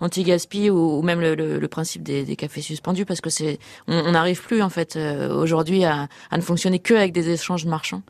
anti-gaspi 0.00 0.70
ou, 0.70 0.98
ou 0.98 1.02
même 1.02 1.20
le, 1.20 1.34
le- 1.34 1.58
le 1.58 1.68
principe 1.68 2.02
des, 2.02 2.24
des 2.24 2.36
cafés 2.36 2.62
suspendus 2.62 3.04
parce 3.04 3.20
que 3.20 3.30
c'est, 3.30 3.58
on 3.88 4.10
n'arrive 4.12 4.42
plus 4.42 4.62
en 4.62 4.70
fait 4.70 4.96
euh, 4.96 5.32
aujourd'hui 5.34 5.84
à, 5.84 6.08
à 6.30 6.36
ne 6.36 6.42
fonctionner 6.42 6.78
que 6.78 6.94
avec 6.94 7.12
des 7.12 7.30
échanges 7.30 7.64
marchands. 7.66 8.02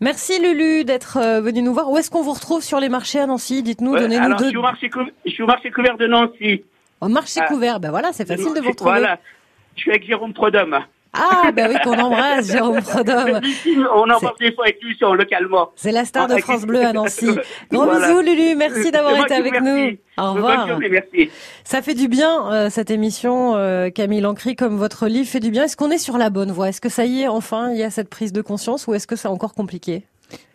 Merci 0.00 0.40
Lulu 0.40 0.84
d'être 0.84 1.16
euh, 1.18 1.40
venu 1.40 1.62
nous 1.62 1.72
voir. 1.72 1.90
Où 1.90 1.96
est-ce 1.98 2.10
qu'on 2.10 2.22
vous 2.22 2.32
retrouve 2.32 2.62
sur 2.62 2.80
les 2.80 2.88
marchés 2.88 3.20
à 3.20 3.26
Nancy? 3.26 3.62
Dites-nous, 3.62 3.92
Ouais, 3.92 4.00
donnez-nous 4.00 4.34
deux. 4.36 4.44
je 4.44 4.48
suis 4.50 4.56
au 4.56 4.62
marché, 4.62 4.90
cou- 4.90 5.00
je 5.24 5.30
suis 5.30 5.42
au 5.42 5.46
marché 5.46 5.70
couvert 5.70 5.96
de 5.96 6.06
Nancy. 6.06 6.64
Au 7.00 7.08
marché 7.08 7.40
Ah. 7.42 7.46
couvert, 7.48 7.80
ben 7.80 7.90
voilà, 7.90 8.12
c'est 8.12 8.26
facile 8.26 8.54
de 8.54 8.60
vous 8.60 8.68
retrouver. 8.70 8.90
Voilà. 8.90 9.18
Je 9.76 9.80
suis 9.80 9.90
avec 9.90 10.06
Jérôme 10.06 10.32
Prodhomme. 10.32 10.78
Ah, 11.14 11.52
ben 11.52 11.68
oui, 11.70 11.76
qu'on 11.84 11.98
embrasse, 11.98 12.50
Jérôme 12.50 12.80
Prodhomme. 12.82 13.40
On 13.94 14.06
parle 14.06 14.34
des 14.40 14.52
fois 14.54 14.64
avec 14.64 14.82
lui 14.82 14.96
sur 14.96 15.14
localement. 15.14 15.70
C'est 15.76 15.92
la 15.92 16.04
star 16.06 16.26
de 16.26 16.36
France 16.38 16.62
Bleu 16.62 16.80
à 16.84 16.92
Nancy. 16.94 17.26
Gros 17.70 17.84
Voilà. 17.84 18.06
bisous 18.08 18.20
Lulu, 18.22 18.56
merci 18.56 18.90
d'avoir 18.90 19.16
été 19.22 19.34
avec 19.34 19.60
nous. 19.60 19.90
Au 20.18 20.32
revoir. 20.32 20.68
journée, 20.68 20.88
merci. 20.88 21.30
Ça 21.64 21.82
fait 21.82 21.94
du 21.94 22.08
bien, 22.08 22.50
euh, 22.52 22.70
cette 22.70 22.90
émission, 22.90 23.56
euh, 23.56 23.90
Camille 23.90 24.20
Lancry, 24.22 24.56
comme 24.56 24.76
votre 24.78 25.06
livre 25.06 25.28
fait 25.28 25.40
du 25.40 25.50
bien. 25.50 25.64
Est-ce 25.64 25.76
qu'on 25.76 25.90
est 25.90 25.98
sur 25.98 26.16
la 26.16 26.30
bonne 26.30 26.50
voie? 26.50 26.70
Est-ce 26.70 26.80
que 26.80 26.88
ça 26.88 27.04
y 27.04 27.22
est, 27.22 27.28
enfin, 27.28 27.70
il 27.72 27.78
y 27.78 27.82
a 27.82 27.90
cette 27.90 28.08
prise 28.08 28.32
de 28.32 28.40
conscience 28.40 28.86
ou 28.86 28.94
est-ce 28.94 29.06
que 29.06 29.16
c'est 29.16 29.28
encore 29.28 29.52
compliqué? 29.54 30.04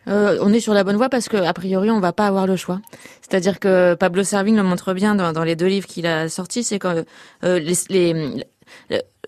Euh, 0.07 0.39
on 0.41 0.53
est 0.53 0.59
sur 0.59 0.73
la 0.73 0.83
bonne 0.83 0.95
voie 0.95 1.09
parce 1.09 1.27
que 1.29 1.37
a 1.37 1.53
priori 1.53 1.91
on 1.91 1.99
va 1.99 2.13
pas 2.13 2.25
avoir 2.25 2.47
le 2.47 2.55
choix. 2.55 2.79
C'est-à-dire 3.21 3.59
que 3.59 3.93
Pablo 3.93 4.23
Servigne 4.23 4.55
le 4.55 4.63
montre 4.63 4.93
bien 4.93 5.13
dans, 5.15 5.33
dans 5.33 5.43
les 5.43 5.55
deux 5.55 5.65
livres 5.67 5.85
qu'il 5.85 6.07
a 6.07 6.29
sortis, 6.29 6.63
c'est 6.63 6.79
que 6.79 7.05
euh, 7.43 7.59
les, 7.59 7.73
les- 7.89 8.43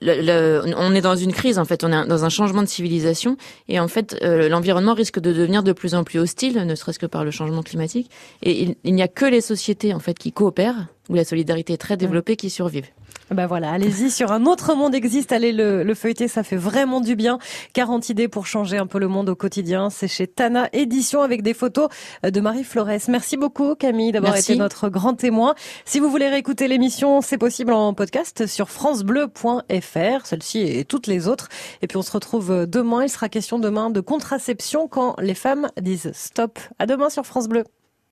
le- 0.02 0.16
le- 0.22 0.68
le- 0.70 0.76
on 0.78 0.94
est 0.96 1.02
dans 1.02 1.16
une 1.16 1.32
crise 1.34 1.58
en 1.60 1.66
fait, 1.66 1.84
on 1.84 1.92
est 1.92 2.08
dans 2.08 2.26
un 2.26 2.30
changement 2.30 2.62
de 2.62 2.68
civilisation 2.68 3.38
et 3.68 3.80
en 3.80 3.88
fait 3.88 4.18
euh, 4.24 4.48
l'environnement 4.50 4.94
risque 4.94 5.20
de 5.20 5.34
devenir 5.34 5.64
de 5.64 5.72
plus 5.74 5.96
en 5.96 6.04
plus 6.04 6.20
hostile, 6.20 6.64
ne 6.66 6.76
serait-ce 6.76 7.00
que 7.00 7.06
par 7.06 7.24
le 7.26 7.32
changement 7.32 7.64
climatique. 7.64 8.10
Et 8.44 8.62
il, 8.64 8.76
il 8.84 8.94
n'y 8.96 9.02
a 9.04 9.08
que 9.08 9.26
les 9.26 9.42
sociétés 9.42 9.94
en 9.94 10.00
fait 10.00 10.18
qui 10.18 10.32
coopèrent 10.32 10.88
où 11.10 11.16
la 11.16 11.24
solidarité 11.26 11.74
est 11.74 11.78
très 11.78 11.98
développée 11.98 12.36
qui 12.36 12.50
survivent. 12.50 12.88
Ben 13.32 13.46
voilà, 13.46 13.72
allez-y 13.72 14.10
sur 14.10 14.32
un 14.32 14.46
autre 14.46 14.74
monde 14.74 14.96
existe, 14.96 15.32
allez 15.32 15.52
le, 15.52 15.84
le 15.84 15.94
feuilleter, 15.94 16.28
ça 16.28 16.42
fait 16.44 16.56
vraiment 16.56 17.00
du 17.00 17.16
bien. 17.16 17.38
40 17.74 18.10
idées 18.10 18.28
pour 18.28 18.48
changer 18.48 18.78
un 18.78 18.88
peu 18.88 18.98
le 18.98 19.08
monde 19.08 19.30
au 19.30 19.36
quotidien, 19.36 19.90
c'est 19.92 20.08
chez 20.08 20.26
Tana 20.26 20.68
Édition 20.74 21.22
avec 21.22 21.44
des 21.44 21.54
photos 21.54 21.90
de 22.24 22.42
Marie 22.42 22.64
Flores. 22.64 22.88
Merci 23.08 23.38
beaucoup 23.38 23.76
Camille 23.76 24.12
d'avoir 24.12 24.36
été 24.36 24.56
notre 24.56 24.90
grand 24.90 25.14
témoin. 25.14 25.54
Si 25.86 26.00
vous 26.00 26.10
voulez 26.10 26.28
réécouter 26.28 26.68
l'émission, 26.68 27.22
c'est 27.22 27.38
possible 27.38 27.74
en 27.74 27.94
podcast 27.94 28.48
sur 28.48 28.70
francebleu.fr, 28.70 30.26
celle-ci 30.26 30.62
et 30.62 30.86
toutes 30.86 31.08
les 31.08 31.28
autres. 31.28 31.50
Et 31.82 31.88
puis 31.88 31.98
on 31.98 32.02
se 32.02 32.12
retrouve 32.12 32.66
demain, 32.66 33.04
il 33.04 33.10
sera 33.10 33.30
question 33.30 33.60
demain 33.60 33.90
de 33.92 34.00
contraception 34.02 34.88
quand 34.88 35.16
les 35.20 35.36
femmes 35.36 35.70
disent 35.80 36.12
stop. 36.14 36.60
À 36.80 36.88
demain 36.88 37.10
sur 37.10 37.26
France 37.26 37.48
Bleu. 37.48 37.64